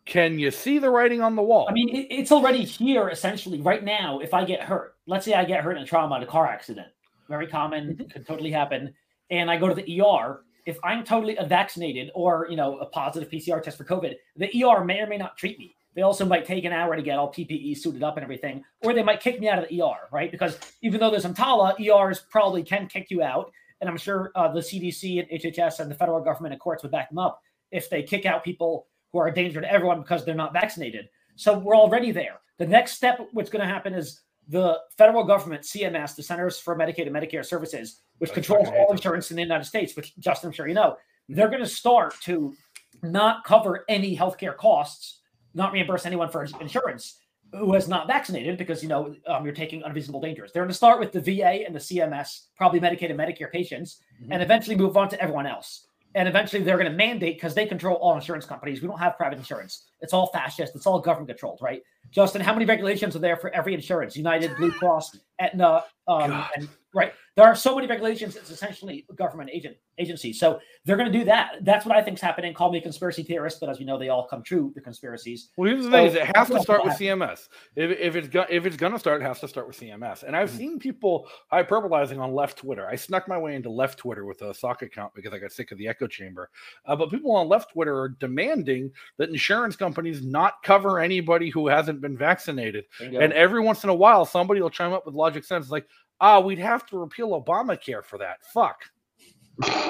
can 0.06 0.38
you 0.38 0.50
see 0.50 0.78
the 0.78 0.90
writing 0.90 1.22
on 1.22 1.34
the 1.34 1.42
wall? 1.42 1.66
I 1.68 1.72
mean, 1.72 1.88
it, 1.88 2.06
it's 2.10 2.30
already 2.30 2.64
here 2.64 3.08
essentially 3.08 3.60
right 3.60 3.82
now. 3.82 4.20
If 4.20 4.34
I 4.34 4.44
get 4.44 4.60
hurt, 4.62 4.96
let's 5.06 5.24
say 5.24 5.34
I 5.34 5.44
get 5.44 5.62
hurt 5.62 5.76
in 5.76 5.82
a 5.82 5.86
trauma 5.86 6.16
in 6.16 6.22
a 6.22 6.26
car 6.26 6.46
accident, 6.46 6.88
very 7.28 7.46
common, 7.46 7.96
could 8.12 8.26
totally 8.26 8.50
happen, 8.50 8.92
and 9.30 9.50
I 9.50 9.56
go 9.56 9.68
to 9.68 9.74
the 9.74 10.00
ER. 10.02 10.42
If 10.66 10.78
I'm 10.82 11.04
totally 11.04 11.36
vaccinated 11.46 12.10
or 12.14 12.46
you 12.50 12.56
know 12.56 12.78
a 12.78 12.86
positive 12.86 13.30
PCR 13.30 13.62
test 13.62 13.78
for 13.78 13.84
COVID, 13.84 14.14
the 14.36 14.64
ER 14.64 14.84
may 14.84 15.00
or 15.00 15.06
may 15.06 15.16
not 15.16 15.36
treat 15.38 15.58
me. 15.58 15.74
They 15.94 16.02
also 16.02 16.26
might 16.26 16.44
take 16.44 16.64
an 16.64 16.72
hour 16.72 16.96
to 16.96 17.02
get 17.02 17.18
all 17.18 17.32
PPE 17.32 17.78
suited 17.78 18.02
up 18.02 18.16
and 18.16 18.24
everything, 18.24 18.64
or 18.82 18.92
they 18.92 19.02
might 19.02 19.20
kick 19.20 19.40
me 19.40 19.48
out 19.48 19.62
of 19.62 19.68
the 19.68 19.80
ER, 19.80 20.08
right? 20.10 20.30
Because 20.30 20.58
even 20.82 20.98
though 21.00 21.10
there's 21.10 21.24
EMTALA, 21.24 21.78
ERs 21.80 22.24
probably 22.30 22.62
can 22.64 22.88
kick 22.88 23.10
you 23.10 23.22
out, 23.22 23.52
and 23.84 23.90
I'm 23.90 23.98
sure 23.98 24.32
uh, 24.34 24.48
the 24.48 24.60
CDC 24.60 25.20
and 25.20 25.42
HHS 25.42 25.78
and 25.78 25.90
the 25.90 25.94
federal 25.94 26.18
government 26.22 26.54
and 26.54 26.60
courts 26.60 26.82
would 26.82 26.90
back 26.90 27.10
them 27.10 27.18
up 27.18 27.42
if 27.70 27.90
they 27.90 28.02
kick 28.02 28.24
out 28.24 28.42
people 28.42 28.86
who 29.12 29.18
are 29.18 29.28
a 29.28 29.34
danger 29.34 29.60
to 29.60 29.70
everyone 29.70 30.00
because 30.00 30.24
they're 30.24 30.34
not 30.34 30.54
vaccinated. 30.54 31.06
So 31.36 31.58
we're 31.58 31.76
already 31.76 32.10
there. 32.10 32.40
The 32.56 32.66
next 32.66 32.92
step, 32.92 33.20
what's 33.32 33.50
going 33.50 33.60
to 33.60 33.68
happen 33.68 33.92
is 33.92 34.22
the 34.48 34.78
federal 34.96 35.22
government, 35.22 35.64
CMS, 35.64 36.16
the 36.16 36.22
Centers 36.22 36.58
for 36.58 36.74
Medicaid 36.74 37.06
and 37.06 37.14
Medicare 37.14 37.44
Services, 37.44 38.00
which 38.18 38.32
controls 38.32 38.68
all 38.68 38.90
insurance 38.90 39.30
in 39.30 39.36
the 39.36 39.42
United 39.42 39.64
States, 39.64 39.94
which 39.96 40.16
Justin, 40.18 40.48
I'm 40.48 40.52
sure 40.54 40.66
you 40.66 40.72
know, 40.72 40.96
they're 41.28 41.48
going 41.48 41.60
to 41.60 41.66
start 41.66 42.18
to 42.22 42.54
not 43.02 43.44
cover 43.44 43.84
any 43.90 44.16
healthcare 44.16 44.56
costs, 44.56 45.20
not 45.52 45.74
reimburse 45.74 46.06
anyone 46.06 46.30
for 46.30 46.46
insurance 46.58 47.18
who 47.58 47.74
is 47.74 47.88
not 47.88 48.06
vaccinated 48.06 48.58
because 48.58 48.82
you 48.82 48.88
know 48.88 49.14
um, 49.26 49.44
you're 49.44 49.54
taking 49.54 49.82
unreasonable 49.82 50.20
dangers. 50.20 50.52
They're 50.52 50.62
going 50.62 50.68
to 50.70 50.74
start 50.74 50.98
with 51.00 51.12
the 51.12 51.20
VA 51.20 51.64
and 51.66 51.74
the 51.74 51.78
CMS, 51.80 52.46
probably 52.56 52.80
Medicaid 52.80 53.10
and 53.10 53.18
Medicare 53.18 53.50
patients, 53.50 54.00
Mhm. 54.22 54.28
and 54.32 54.42
eventually 54.42 54.76
move 54.76 54.96
on 54.96 55.08
to 55.10 55.20
everyone 55.20 55.46
else. 55.46 55.86
And 56.16 56.28
eventually 56.28 56.62
they're 56.62 56.78
going 56.78 56.90
to 56.90 56.96
mandate 56.96 57.36
because 57.36 57.54
they 57.54 57.66
control 57.66 57.96
all 57.96 58.14
insurance 58.14 58.46
companies. 58.46 58.80
We 58.80 58.86
don't 58.86 58.98
have 59.00 59.16
private 59.16 59.36
insurance. 59.36 59.86
It's 60.00 60.12
all 60.12 60.28
fascist. 60.28 60.76
It's 60.76 60.86
all 60.86 61.00
government 61.00 61.28
controlled, 61.28 61.58
right? 61.60 61.82
Justin, 62.10 62.40
how 62.40 62.52
many 62.52 62.66
regulations 62.66 63.16
are 63.16 63.18
there 63.18 63.36
for 63.36 63.52
every 63.52 63.74
insurance? 63.74 64.16
United, 64.16 64.56
Blue 64.56 64.70
Cross, 64.78 65.18
Aetna, 65.40 65.82
um, 66.06 66.44
and 66.56 66.68
right. 66.94 67.12
There 67.36 67.44
are 67.44 67.56
so 67.56 67.74
many 67.74 67.88
regulations. 67.88 68.36
It's 68.36 68.50
essentially 68.50 69.04
a 69.10 69.14
government 69.14 69.50
agent 69.52 69.76
agency. 69.98 70.32
So 70.32 70.60
they're 70.84 70.96
going 70.96 71.10
to 71.10 71.18
do 71.18 71.24
that. 71.24 71.56
That's 71.62 71.86
what 71.86 71.96
I 71.96 72.02
think 72.02 72.16
is 72.18 72.20
happening. 72.20 72.52
Call 72.54 72.70
me 72.70 72.78
a 72.78 72.82
conspiracy 72.82 73.22
theorist, 73.22 73.60
but 73.60 73.68
as 73.68 73.78
we 73.78 73.84
know, 73.84 73.98
they 73.98 74.08
all 74.08 74.26
come 74.26 74.42
true. 74.42 74.72
The 74.74 74.80
conspiracies. 74.80 75.50
Well, 75.56 75.70
here's 75.70 75.84
the 75.84 75.90
thing: 75.90 76.06
is 76.06 76.14
it 76.14 76.36
has 76.36 76.48
to 76.48 76.60
start 76.60 76.84
with 76.84 76.94
CMS. 76.94 77.48
If, 77.76 77.90
if 77.98 78.16
it's 78.16 78.28
go, 78.28 78.44
if 78.48 78.66
it's 78.66 78.76
gonna 78.76 78.98
start, 78.98 79.20
it 79.22 79.24
has 79.24 79.40
to 79.40 79.48
start 79.48 79.66
with 79.66 79.78
CMS. 79.78 80.22
And 80.22 80.36
I've 80.36 80.50
Mhm. 80.50 80.56
seen 80.56 80.78
people 80.78 81.28
hyperbolizing 81.52 82.18
on 82.18 82.34
left 82.34 82.58
Twitter. 82.58 82.86
I 82.88 82.96
snuck 82.96 83.28
my 83.28 83.38
way 83.38 83.54
into 83.54 83.70
left 83.70 83.98
Twitter 83.98 84.24
with 84.24 84.42
a 84.42 84.52
sock 84.54 84.82
account 84.82 85.14
because 85.14 85.32
I 85.32 85.38
got 85.38 85.52
sick 85.52 85.72
of 85.72 85.78
the 85.78 85.88
echo 85.88 86.06
chamber. 86.06 86.50
Uh, 86.86 86.96
but 86.96 87.10
people 87.10 87.32
on 87.36 87.48
left 87.48 87.72
Twitter 87.72 87.96
are 87.98 88.08
demanding 88.08 88.90
that 89.18 89.28
insurance 89.30 89.76
companies 89.76 90.24
not 90.24 90.54
cover 90.62 91.00
anybody 91.00 91.50
who 91.50 91.68
hasn't 91.68 92.00
been 92.00 92.16
vaccinated. 92.16 92.84
And 93.00 93.32
every 93.32 93.60
once 93.60 93.84
in 93.84 93.90
a 93.90 93.94
while, 93.94 94.24
somebody 94.24 94.60
will 94.60 94.70
chime 94.70 94.92
up 94.92 95.06
with 95.06 95.14
logic 95.14 95.44
sense 95.44 95.70
like, 95.70 95.86
"Ah, 96.20 96.40
we'd 96.40 96.58
have 96.58 96.86
to 96.86 96.98
repeal 96.98 97.30
Obamacare 97.40 98.04
for 98.04 98.18
that." 98.18 98.44
Fuck, 98.52 98.82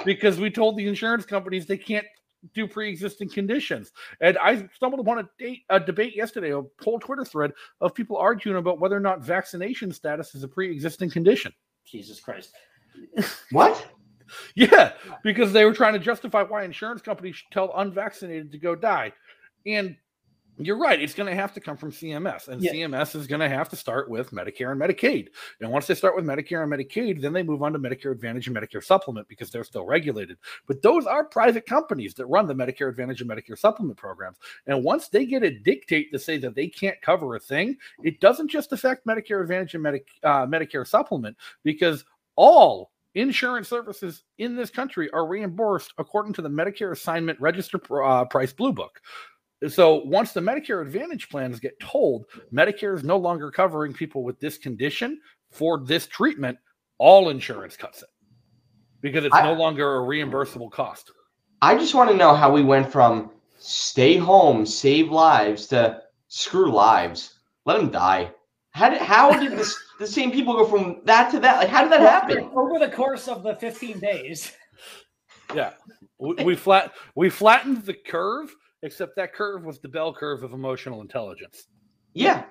because 0.05 0.39
we 0.39 0.51
told 0.51 0.77
the 0.77 0.87
insurance 0.87 1.25
companies 1.25 1.67
they 1.67 1.79
can't 1.79 2.07
do 2.53 2.67
pre-existing 2.67 3.29
conditions. 3.31 3.93
And 4.21 4.37
I 4.39 4.69
stumbled 4.75 5.01
upon 5.01 5.19
a, 5.21 5.29
date, 5.39 5.63
a 5.71 5.81
debate 5.81 6.15
yesterday, 6.15 6.53
a 6.53 6.63
whole 6.83 7.01
Twitter 7.01 7.25
thread 7.25 7.53
of 7.81 7.95
people 7.95 8.17
arguing 8.17 8.59
about 8.59 8.81
whether 8.81 8.97
or 8.97 9.01
not 9.01 9.23
vaccination 9.23 9.93
status 9.93 10.35
is 10.35 10.43
a 10.43 10.49
pre-existing 10.49 11.11
condition. 11.11 11.53
Jesus 11.85 12.21
Christ. 12.21 12.53
What? 13.51 13.87
Yeah, 14.55 14.93
because 15.23 15.53
they 15.53 15.67
were 15.67 15.75
trying 15.75 15.93
to 15.93 15.99
justify 15.99 16.43
why 16.43 16.65
insurance 16.65 17.03
companies 17.03 17.37
should 17.37 17.51
tell 17.53 17.73
unvaccinated 17.77 18.51
to 18.53 18.59
go 18.59 18.75
die. 18.75 19.13
And 19.67 19.97
you're 20.59 20.79
right. 20.79 21.01
It's 21.01 21.15
going 21.15 21.29
to 21.29 21.35
have 21.35 21.53
to 21.55 21.61
come 21.61 21.77
from 21.77 21.91
CMS, 21.91 22.49
and 22.49 22.63
Yeah. 22.63 22.73
CMS 22.73 23.15
is 23.17 23.27
going 23.27 23.41
to 23.41 23.49
have 23.49 23.69
to 23.71 23.77
start 23.77 24.09
with 24.09 24.31
Medicare 24.31 24.73
and 24.73 24.81
Medicaid. 24.81 25.29
And 25.61 25.71
once 25.71 25.87
they 25.87 25.95
start 25.95 26.15
with 26.15 26.25
Medicare 26.25 26.63
and 26.63 26.73
Medicaid, 26.73 27.21
then 27.21 27.33
they 27.33 27.43
move 27.43 27.63
on 27.63 27.73
to 27.73 27.79
Medicare 27.79 28.13
Advantage 28.13 28.47
and 28.47 28.57
Medicare 28.57 28.83
Supplement 28.83 29.27
because 29.29 29.51
they're 29.51 29.65
still 29.65 29.85
regulated. 29.85 30.39
But 30.67 30.83
those 30.83 31.07
are 31.07 31.25
private 31.25 31.67
companies 31.67 32.15
that 32.15 32.27
run 32.27 32.47
the 32.47 32.55
Medicare 32.55 32.89
Advantage 32.89 33.21
and 33.21 33.31
Medicare 33.31 33.59
Supplement 33.59 33.99
programs. 33.99 34.39
And 34.67 34.85
once 34.85 35.09
they 35.09 35.27
get 35.27 35.43
a 35.43 35.51
dictate 35.51 36.13
to 36.13 36.19
say 36.19 36.39
that 36.39 36.55
they 36.55 36.69
can't 36.69 37.01
cover 37.03 37.35
a 37.35 37.41
thing, 37.41 37.77
it 38.03 38.21
doesn't 38.21 38.49
just 38.49 38.73
affect 38.73 39.07
Medicare 39.07 39.43
Advantage 39.43 39.75
and 39.75 39.83
Medic, 39.83 40.09
uh, 40.23 40.47
Medicare 40.47 40.87
Supplement 40.87 41.37
because 41.65 42.05
all 42.37 42.91
insurance 43.15 43.69
services 43.69 44.25
in 44.39 44.57
this 44.57 44.71
country 44.71 45.09
are 45.11 45.27
reimbursed 45.27 45.93
according 45.99 46.33
to 46.35 46.43
the 46.43 46.49
Medicare 46.49 46.93
Assignment 46.93 47.41
Register 47.41 47.81
uh, 48.03 48.25
Price 48.25 48.53
Blue 48.53 48.73
Book. 48.73 49.01
So 49.69 50.03
once 50.05 50.33
the 50.33 50.41
Medicare 50.41 50.83
Advantage 50.83 51.29
plans 51.29 51.61
get 51.61 51.79
told 51.81 52.27
Medicare 52.53 52.95
is 52.95 53.05
no 53.05 53.17
longer 53.17 53.51
covering 53.51 53.93
people 53.93 54.23
with 54.23 54.39
this 54.41 54.59
condition 54.59 55.21
for 55.51 55.79
this 55.79 56.07
treatment, 56.07 56.59
all 56.99 57.31
insurance 57.31 57.77
cuts 57.77 58.03
it 58.03 58.09
because 59.01 59.25
it's 59.25 59.35
I- 59.35 59.43
no 59.43 59.53
longer 59.53 59.97
a 59.97 60.01
reimbursable 60.01 60.71
cost. 60.71 61.13
I 61.63 61.77
just 61.77 61.95
want 61.95 62.11
to 62.11 62.17
know 62.17 62.35
how 62.35 62.51
we 62.51 62.63
went 62.63 62.91
from 62.91 63.31
stay 63.59 64.17
home, 64.17 64.67
save 64.67 65.11
lives 65.11 65.67
to 65.69 66.03
screw 66.29 66.71
lives, 66.71 67.39
let 67.65 67.77
them 67.79 67.91
die. 67.91 68.33
How 68.71 68.91
did 68.91 69.01
how 69.01 69.39
did 69.39 69.53
this 69.53 69.77
the 69.99 70.07
same 70.07 70.33
people 70.33 70.55
go 70.55 70.67
from 70.67 71.01
that 71.05 71.31
to 71.31 71.41
that? 71.41 71.59
Like 71.59 71.69
how 71.69 71.83
did 71.83 71.93
that 71.93 72.01
happen? 72.01 72.51
Over 72.55 72.79
the 72.79 72.91
course 72.91 73.29
of 73.29 73.43
the 73.43 73.55
15 73.57 74.01
days. 74.01 74.53
Yeah, 75.55 75.75
we, 76.19 76.35
we 76.43 76.57
flat 76.57 76.93
we 77.15 77.31
flattened 77.31 77.85
the 77.85 77.95
curve, 77.95 78.55
except 78.85 79.17
that 79.17 79.33
curve 79.33 79.65
was 79.65 79.81
the 79.81 79.89
bell 79.89 80.15
curve 80.15 80.45
of 80.45 80.53
emotional 80.53 81.01
intelligence. 81.01 81.67
Yeah, 82.13 82.45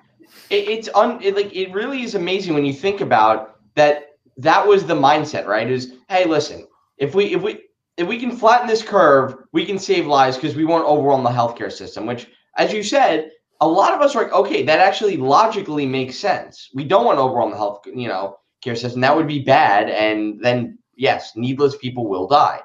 it, 0.50 0.68
it's 0.68 0.88
un 0.94 1.22
it, 1.22 1.34
like 1.34 1.54
it 1.54 1.72
really 1.72 2.02
is 2.02 2.14
amazing 2.14 2.52
when 2.52 2.66
you 2.66 2.74
think 2.74 3.00
about 3.00 3.56
that. 3.76 4.10
That 4.36 4.66
was 4.66 4.84
the 4.84 4.94
mindset, 4.94 5.46
right? 5.46 5.70
Is 5.70 5.94
hey, 6.08 6.26
listen, 6.26 6.66
if 6.98 7.14
we 7.14 7.34
if 7.34 7.40
we 7.40 7.62
if 7.96 8.06
we 8.06 8.18
can 8.18 8.36
flatten 8.36 8.66
this 8.66 8.82
curve, 8.82 9.36
we 9.52 9.64
can 9.64 9.78
save 9.78 10.06
lives 10.06 10.36
because 10.36 10.56
we 10.56 10.64
won't 10.64 10.86
overwhelm 10.86 11.22
the 11.22 11.30
healthcare 11.30 11.72
system. 11.72 12.04
Which, 12.04 12.26
as 12.58 12.72
you 12.72 12.82
said, 12.82 13.30
a 13.60 13.68
lot 13.68 13.94
of 13.94 14.00
us 14.00 14.16
are 14.16 14.24
like, 14.24 14.32
okay, 14.32 14.64
that 14.64 14.80
actually 14.80 15.16
logically 15.16 15.86
makes 15.86 16.16
sense. 16.18 16.68
We 16.74 16.84
don't 16.84 17.06
want 17.06 17.18
to 17.18 17.22
overwhelm 17.22 17.52
the 17.52 17.56
health, 17.56 17.86
you 17.86 18.08
know, 18.08 18.38
care 18.60 18.74
system. 18.74 19.00
That 19.00 19.16
would 19.16 19.28
be 19.28 19.42
bad, 19.42 19.88
and 19.88 20.40
then 20.42 20.78
yes, 20.96 21.32
needless 21.36 21.76
people 21.76 22.08
will 22.08 22.26
die. 22.26 22.60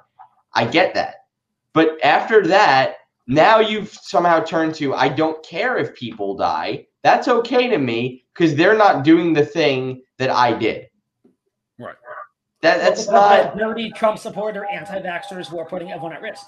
I 0.53 0.65
get 0.65 0.95
that, 0.95 1.26
but 1.74 2.03
after 2.03 2.45
that, 2.47 2.95
now 3.30 3.59
you've 3.59 3.89
somehow 3.93 4.39
turned 4.41 4.75
to 4.75 4.93
I 4.93 5.07
don't 5.07 5.41
care 5.45 5.77
if 5.77 5.95
people 5.95 6.36
die. 6.36 6.88
That's 7.03 7.27
okay 7.27 7.69
to 7.69 7.77
me 7.77 8.25
because 8.34 8.55
they're 8.55 8.77
not 8.77 9.03
doing 9.03 9.34
the 9.34 9.45
thing 9.45 10.01
that 10.17 10.30
I 10.32 10.53
did. 10.53 10.88
Right. 11.77 11.95
That 12.61 12.80
that's 12.80 13.05
Because 13.05 13.13
not 13.13 13.53
the 13.53 13.59
dirty 13.59 13.91
Trump 13.91 14.17
supporter 14.19 14.65
anti-vaxxers 14.65 15.47
who 15.47 15.59
are 15.59 15.65
putting 15.65 15.91
everyone 15.91 16.13
at 16.13 16.21
risk. 16.21 16.47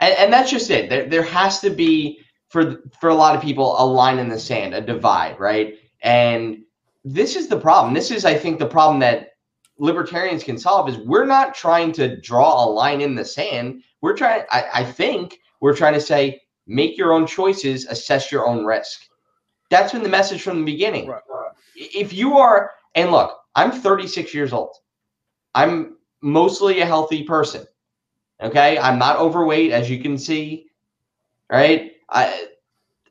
and, 0.00 0.14
and 0.18 0.32
that's 0.32 0.50
just 0.50 0.70
it. 0.70 0.88
There 0.90 1.08
there 1.08 1.22
has 1.24 1.60
to 1.60 1.70
be 1.70 2.20
for 2.48 2.82
for 3.00 3.08
a 3.08 3.14
lot 3.14 3.34
of 3.34 3.42
people 3.42 3.74
a 3.78 3.84
line 3.84 4.18
in 4.18 4.28
the 4.28 4.38
sand, 4.38 4.74
a 4.74 4.80
divide, 4.80 5.40
right? 5.40 5.78
And 6.02 6.62
this 7.04 7.36
is 7.36 7.48
the 7.48 7.58
problem. 7.58 7.94
This 7.94 8.10
is, 8.10 8.24
I 8.24 8.34
think, 8.34 8.58
the 8.58 8.66
problem 8.66 9.00
that 9.00 9.30
libertarians 9.78 10.44
can 10.44 10.58
solve 10.58 10.88
is 10.88 10.98
we're 10.98 11.26
not 11.26 11.54
trying 11.54 11.92
to 11.92 12.20
draw 12.20 12.64
a 12.64 12.66
line 12.66 13.00
in 13.00 13.14
the 13.14 13.24
sand. 13.24 13.82
We're 14.00 14.16
trying, 14.16 14.42
I, 14.50 14.64
I 14.74 14.84
think, 14.84 15.38
we're 15.60 15.76
trying 15.76 15.94
to 15.94 16.00
say 16.00 16.42
make 16.66 16.96
your 16.96 17.12
own 17.12 17.26
choices, 17.26 17.86
assess 17.86 18.32
your 18.32 18.46
own 18.46 18.64
risk. 18.64 19.06
That's 19.70 19.92
been 19.92 20.02
the 20.02 20.08
message 20.08 20.42
from 20.42 20.58
the 20.58 20.72
beginning. 20.72 21.08
Right. 21.08 21.22
If 21.74 22.12
you 22.12 22.36
are, 22.38 22.72
and 22.94 23.10
look, 23.10 23.38
I'm 23.54 23.72
36 23.72 24.32
years 24.32 24.52
old. 24.52 24.74
I'm 25.54 25.96
mostly 26.22 26.80
a 26.80 26.86
healthy 26.86 27.22
person. 27.24 27.66
Okay, 28.40 28.78
I'm 28.78 28.98
not 28.98 29.18
overweight, 29.18 29.72
as 29.72 29.88
you 29.88 30.00
can 30.00 30.18
see. 30.18 30.66
Right? 31.50 31.92
I, 32.10 32.48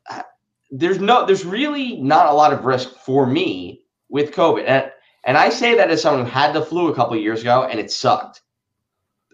I 0.08 0.24
there's 0.70 1.00
no, 1.00 1.26
there's 1.26 1.44
really 1.44 1.96
not 1.96 2.26
a 2.26 2.32
lot 2.32 2.52
of 2.52 2.64
risk 2.64 2.96
for 2.98 3.26
me 3.26 3.82
with 4.08 4.32
COVID, 4.32 4.64
and 4.66 4.90
and 5.24 5.36
I 5.36 5.48
say 5.48 5.74
that 5.74 5.90
as 5.90 6.02
someone 6.02 6.24
who 6.24 6.30
had 6.30 6.52
the 6.52 6.64
flu 6.64 6.88
a 6.88 6.94
couple 6.94 7.14
of 7.14 7.22
years 7.22 7.40
ago, 7.40 7.64
and 7.64 7.80
it 7.80 7.90
sucked. 7.90 8.42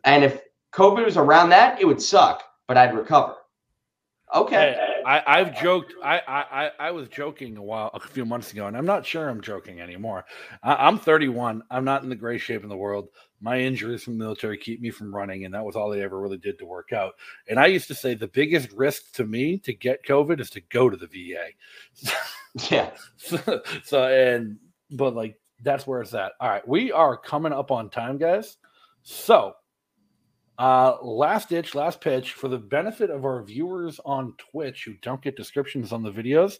And 0.04 0.24
if 0.24 0.40
COVID 0.72 1.04
was 1.04 1.18
around 1.18 1.50
that, 1.50 1.80
it 1.80 1.84
would 1.84 2.00
suck, 2.00 2.42
but 2.68 2.76
I'd 2.76 2.94
recover. 2.94 3.34
Okay. 4.34 4.78
I, 5.04 5.22
I've 5.26 5.60
joked. 5.60 5.92
I, 6.02 6.18
I 6.26 6.70
I- 6.78 6.90
was 6.90 7.08
joking 7.08 7.56
a 7.58 7.62
while, 7.62 7.90
a 7.94 8.00
few 8.00 8.24
months 8.24 8.52
ago, 8.52 8.66
and 8.66 8.76
I'm 8.76 8.86
not 8.86 9.04
sure 9.04 9.28
I'm 9.28 9.42
joking 9.42 9.80
anymore. 9.80 10.24
I, 10.62 10.86
I'm 10.86 10.98
31. 10.98 11.62
I'm 11.70 11.84
not 11.84 12.02
in 12.02 12.08
the 12.08 12.16
greatest 12.16 12.46
shape 12.46 12.62
in 12.62 12.68
the 12.70 12.76
world. 12.76 13.08
My 13.40 13.58
injuries 13.60 14.04
from 14.04 14.16
the 14.16 14.24
military 14.24 14.56
keep 14.56 14.80
me 14.80 14.90
from 14.90 15.14
running, 15.14 15.44
and 15.44 15.52
that 15.52 15.64
was 15.64 15.76
all 15.76 15.90
they 15.90 16.02
ever 16.02 16.18
really 16.20 16.38
did 16.38 16.58
to 16.60 16.64
work 16.64 16.92
out. 16.92 17.14
And 17.48 17.58
I 17.58 17.66
used 17.66 17.88
to 17.88 17.94
say 17.94 18.14
the 18.14 18.28
biggest 18.28 18.72
risk 18.72 19.12
to 19.14 19.26
me 19.26 19.58
to 19.58 19.74
get 19.74 20.06
COVID 20.06 20.40
is 20.40 20.48
to 20.50 20.60
go 20.70 20.88
to 20.88 20.96
the 20.96 21.06
VA. 21.08 21.48
Yeah. 22.70 22.90
so, 23.16 23.62
so 23.82 24.04
and 24.04 24.58
but 24.90 25.14
like 25.14 25.36
that's 25.62 25.86
where 25.86 26.02
it's 26.02 26.12
at. 26.12 26.32
All 26.38 26.50
right, 26.50 26.66
we 26.68 26.92
are 26.92 27.16
coming 27.16 27.52
up 27.52 27.70
on 27.70 27.88
time, 27.88 28.18
guys. 28.18 28.58
So 29.02 29.54
uh 30.58 30.96
last 31.02 31.48
ditch, 31.48 31.74
last 31.74 32.00
pitch 32.00 32.32
for 32.32 32.48
the 32.48 32.58
benefit 32.58 33.10
of 33.10 33.24
our 33.24 33.42
viewers 33.42 34.00
on 34.04 34.34
Twitch 34.38 34.84
who 34.84 34.94
don't 35.02 35.22
get 35.22 35.36
descriptions 35.36 35.92
on 35.92 36.02
the 36.02 36.12
videos. 36.12 36.58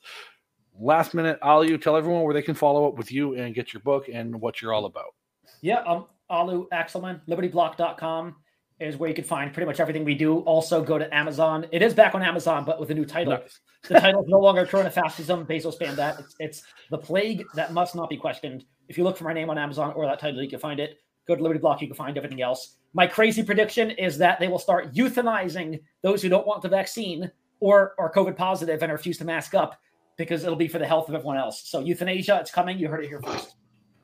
Last 0.79 1.13
minute, 1.15 1.39
Alu, 1.43 1.77
tell 1.79 1.97
everyone 1.97 2.23
where 2.23 2.35
they 2.35 2.43
can 2.43 2.55
follow 2.55 2.89
up 2.89 2.97
with 2.97 3.13
you 3.13 3.35
and 3.35 3.55
get 3.55 3.73
your 3.75 3.83
book 3.83 4.09
and 4.13 4.41
what 4.41 4.63
you're 4.63 4.73
all 4.73 4.87
about. 4.87 5.15
Yeah, 5.61 5.81
um, 5.81 6.07
Alu 6.31 6.67
Axelman, 6.73 7.21
libertyblock.com 7.29 8.37
is 8.81 8.97
where 8.97 9.09
you 9.09 9.15
can 9.15 9.25
find 9.25 9.53
pretty 9.53 9.67
much 9.67 9.81
everything 9.81 10.05
we 10.05 10.15
do. 10.15 10.39
Also, 10.41 10.83
go 10.83 10.99
to 10.99 11.15
Amazon. 11.15 11.67
It 11.71 11.83
is 11.83 11.95
back 11.95 12.15
on 12.15 12.23
Amazon, 12.23 12.65
but 12.65 12.81
with 12.81 12.91
a 12.91 12.95
new 12.95 13.05
title. 13.05 13.35
Nice. 13.35 13.61
The 13.89 13.99
title 13.99 14.23
is 14.23 14.29
no 14.29 14.39
longer 14.39 14.65
Coronafascism. 14.65 15.45
Bezos 15.45 15.77
banned 15.77 15.97
that. 15.97 16.21
It's, 16.21 16.37
it's 16.39 16.63
The 16.91 16.99
Plague 16.99 17.43
That 17.57 17.73
Must 17.73 17.97
Not 17.97 18.09
Be 18.09 18.17
Questioned. 18.17 18.65
If 18.87 18.97
you 18.97 19.03
look 19.03 19.17
for 19.17 19.25
my 19.25 19.33
name 19.33 19.51
on 19.51 19.59
Amazon 19.59 19.93
or 19.97 20.07
that 20.07 20.21
title, 20.21 20.41
you 20.41 20.49
can 20.49 20.61
find 20.61 20.79
it. 20.79 21.01
Go 21.27 21.37
to 21.37 21.43
Liberty 21.43 21.61
Block, 21.61 21.81
you 21.81 21.87
can 21.87 21.97
find 21.97 22.17
everything 22.17 22.43
else. 22.43 22.77
My 22.95 23.07
crazy 23.07 23.43
prediction 23.43 23.91
is 23.93 24.19
that 24.19 24.39
they 24.41 24.49
will 24.49 24.59
start 24.59 24.95
euthanizing 24.95 25.81
those 26.03 26.21
who 26.21 26.29
don't 26.29 26.47
want 26.47 26.63
the 26.63 26.69
vaccine 26.69 27.31
or 27.61 27.95
are 27.99 28.13
COVID 28.13 28.37
positive 28.37 28.83
and 28.83 28.93
refuse 28.93 29.19
to 29.19 29.25
mask 29.25 29.55
up 29.55 29.81
because 30.17 30.45
it'll 30.45 30.57
be 30.57 30.69
for 30.69 30.79
the 30.79 30.87
health 30.87 31.09
of 31.09 31.15
everyone 31.15 31.39
else. 31.39 31.63
So, 31.69 31.81
euthanasia, 31.81 32.39
it's 32.41 32.51
coming. 32.51 32.79
You 32.79 32.89
heard 32.89 33.05
it 33.05 33.09
here 33.09 33.21
first. 33.23 33.55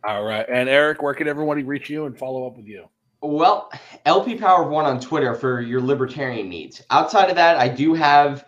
All 0.05 0.25
right. 0.25 0.47
And 0.49 0.69
Eric, 0.69 1.03
where 1.03 1.14
can 1.14 1.29
everybody 1.29 1.64
reach 1.64 1.91
you 1.91 2.07
and 2.07 2.16
follow 2.16 2.47
up 2.47 2.57
with 2.57 2.66
you? 2.66 2.89
Well, 3.21 3.71
LP 4.07 4.37
Power 4.37 4.64
of 4.64 4.71
One 4.71 4.85
on 4.85 5.01
Twitter 5.01 5.35
for 5.35 5.61
your 5.61 5.81
libertarian 5.81 6.49
needs. 6.49 6.83
Outside 6.91 7.31
of 7.31 7.37
that, 7.37 7.59
I 7.59 7.69
do 7.69 7.95
have 7.95 8.45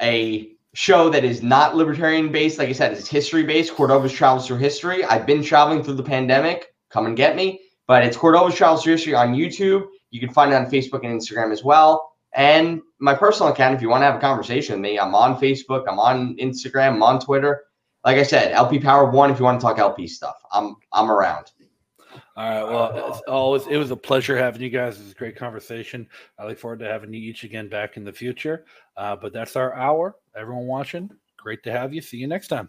a 0.00 0.54
show 0.74 1.08
that 1.10 1.24
is 1.24 1.42
not 1.42 1.74
libertarian 1.74 2.30
based. 2.30 2.58
Like 2.58 2.68
I 2.68 2.72
said, 2.72 2.92
it's 2.92 3.08
history 3.08 3.42
based. 3.42 3.74
Cordova's 3.74 4.12
Travels 4.12 4.46
Through 4.46 4.58
History. 4.58 5.04
I've 5.04 5.26
been 5.26 5.42
traveling 5.42 5.82
through 5.82 5.94
the 5.94 6.04
pandemic. 6.04 6.74
Come 6.90 7.06
and 7.06 7.16
get 7.16 7.34
me. 7.34 7.60
But 7.86 8.04
it's 8.04 8.16
Cordova's 8.16 8.82
Through 8.82 8.92
History 8.92 9.14
on 9.14 9.34
YouTube. 9.34 9.86
You 10.10 10.20
can 10.20 10.30
find 10.30 10.52
it 10.52 10.56
on 10.56 10.66
Facebook 10.66 11.04
and 11.04 11.20
Instagram 11.20 11.52
as 11.52 11.62
well. 11.62 12.12
And 12.34 12.82
my 12.98 13.14
personal 13.14 13.52
account, 13.52 13.74
if 13.76 13.82
you 13.82 13.88
want 13.88 14.02
to 14.02 14.06
have 14.06 14.16
a 14.16 14.20
conversation 14.20 14.74
with 14.74 14.82
me, 14.82 14.98
I'm 14.98 15.14
on 15.14 15.38
Facebook, 15.40 15.84
I'm 15.88 16.00
on 16.00 16.36
Instagram, 16.36 16.94
I'm 16.94 17.02
on 17.02 17.20
Twitter. 17.20 17.64
Like 18.04 18.18
I 18.18 18.22
said, 18.22 18.52
LP 18.52 18.80
Power 18.80 19.10
One. 19.10 19.30
If 19.30 19.38
you 19.38 19.44
want 19.44 19.60
to 19.60 19.64
talk 19.64 19.78
LP 19.78 20.06
stuff, 20.06 20.36
I'm 20.52 20.76
I'm 20.92 21.10
around. 21.10 21.52
All 22.36 22.48
right. 22.48 22.62
Well, 22.62 23.08
it's 23.10 23.22
always 23.28 23.66
it 23.66 23.76
was 23.76 23.90
a 23.90 23.96
pleasure 23.96 24.36
having 24.36 24.60
you 24.60 24.68
guys. 24.68 24.98
It 24.98 25.04
was 25.04 25.12
a 25.12 25.14
great 25.14 25.36
conversation. 25.36 26.08
I 26.38 26.46
look 26.46 26.58
forward 26.58 26.80
to 26.80 26.86
having 26.86 27.14
you 27.14 27.20
each 27.20 27.44
again 27.44 27.68
back 27.68 27.96
in 27.96 28.04
the 28.04 28.12
future. 28.12 28.66
Uh, 28.96 29.16
but 29.16 29.32
that's 29.32 29.56
our 29.56 29.74
hour. 29.74 30.16
Everyone 30.36 30.66
watching, 30.66 31.10
great 31.38 31.62
to 31.64 31.72
have 31.72 31.94
you. 31.94 32.02
See 32.02 32.18
you 32.18 32.26
next 32.26 32.48
time. 32.48 32.68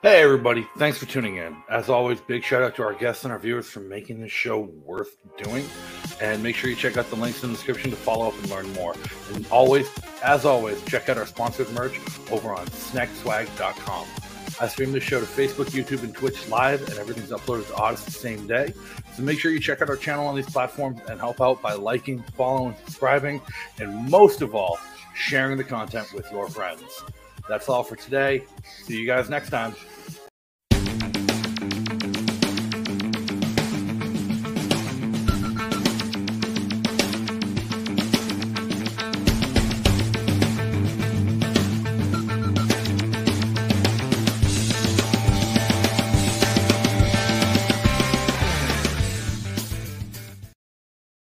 Hey 0.00 0.22
everybody, 0.22 0.64
thanks 0.76 0.96
for 0.96 1.06
tuning 1.06 1.38
in. 1.38 1.56
As 1.68 1.88
always, 1.88 2.20
big 2.20 2.44
shout 2.44 2.62
out 2.62 2.76
to 2.76 2.84
our 2.84 2.94
guests 2.94 3.24
and 3.24 3.32
our 3.32 3.38
viewers 3.40 3.66
for 3.66 3.80
making 3.80 4.20
this 4.20 4.30
show 4.30 4.70
worth 4.84 5.16
doing. 5.36 5.64
And 6.20 6.40
make 6.40 6.54
sure 6.54 6.70
you 6.70 6.76
check 6.76 6.96
out 6.96 7.10
the 7.10 7.16
links 7.16 7.42
in 7.42 7.50
the 7.50 7.56
description 7.56 7.90
to 7.90 7.96
follow 7.96 8.28
up 8.28 8.34
and 8.34 8.48
learn 8.48 8.72
more. 8.74 8.94
And 9.34 9.44
always, 9.50 9.90
as 10.22 10.44
always, 10.44 10.80
check 10.84 11.08
out 11.08 11.18
our 11.18 11.26
sponsored 11.26 11.68
merch 11.72 11.98
over 12.30 12.54
on 12.54 12.64
snekswag.com. 12.68 14.06
I 14.60 14.68
stream 14.68 14.92
this 14.92 15.02
show 15.02 15.18
to 15.18 15.26
Facebook, 15.26 15.70
YouTube, 15.70 16.04
and 16.04 16.14
Twitch 16.14 16.48
live, 16.48 16.88
and 16.88 16.96
everything's 17.00 17.30
uploaded 17.30 17.66
to 17.66 17.74
Odysee 17.74 18.04
the 18.04 18.10
same 18.12 18.46
day. 18.46 18.72
So 19.16 19.24
make 19.24 19.40
sure 19.40 19.50
you 19.50 19.58
check 19.58 19.82
out 19.82 19.90
our 19.90 19.96
channel 19.96 20.28
on 20.28 20.36
these 20.36 20.48
platforms 20.48 21.00
and 21.08 21.18
help 21.18 21.40
out 21.40 21.60
by 21.60 21.72
liking, 21.72 22.22
following, 22.36 22.76
subscribing, 22.84 23.40
and 23.80 24.08
most 24.08 24.42
of 24.42 24.54
all, 24.54 24.78
sharing 25.16 25.56
the 25.56 25.64
content 25.64 26.12
with 26.12 26.30
your 26.30 26.48
friends. 26.48 27.02
That's 27.48 27.68
all 27.68 27.82
for 27.82 27.96
today. 27.96 28.44
See 28.84 28.98
you 28.98 29.06
guys 29.06 29.30
next 29.30 29.50
time. 29.50 29.74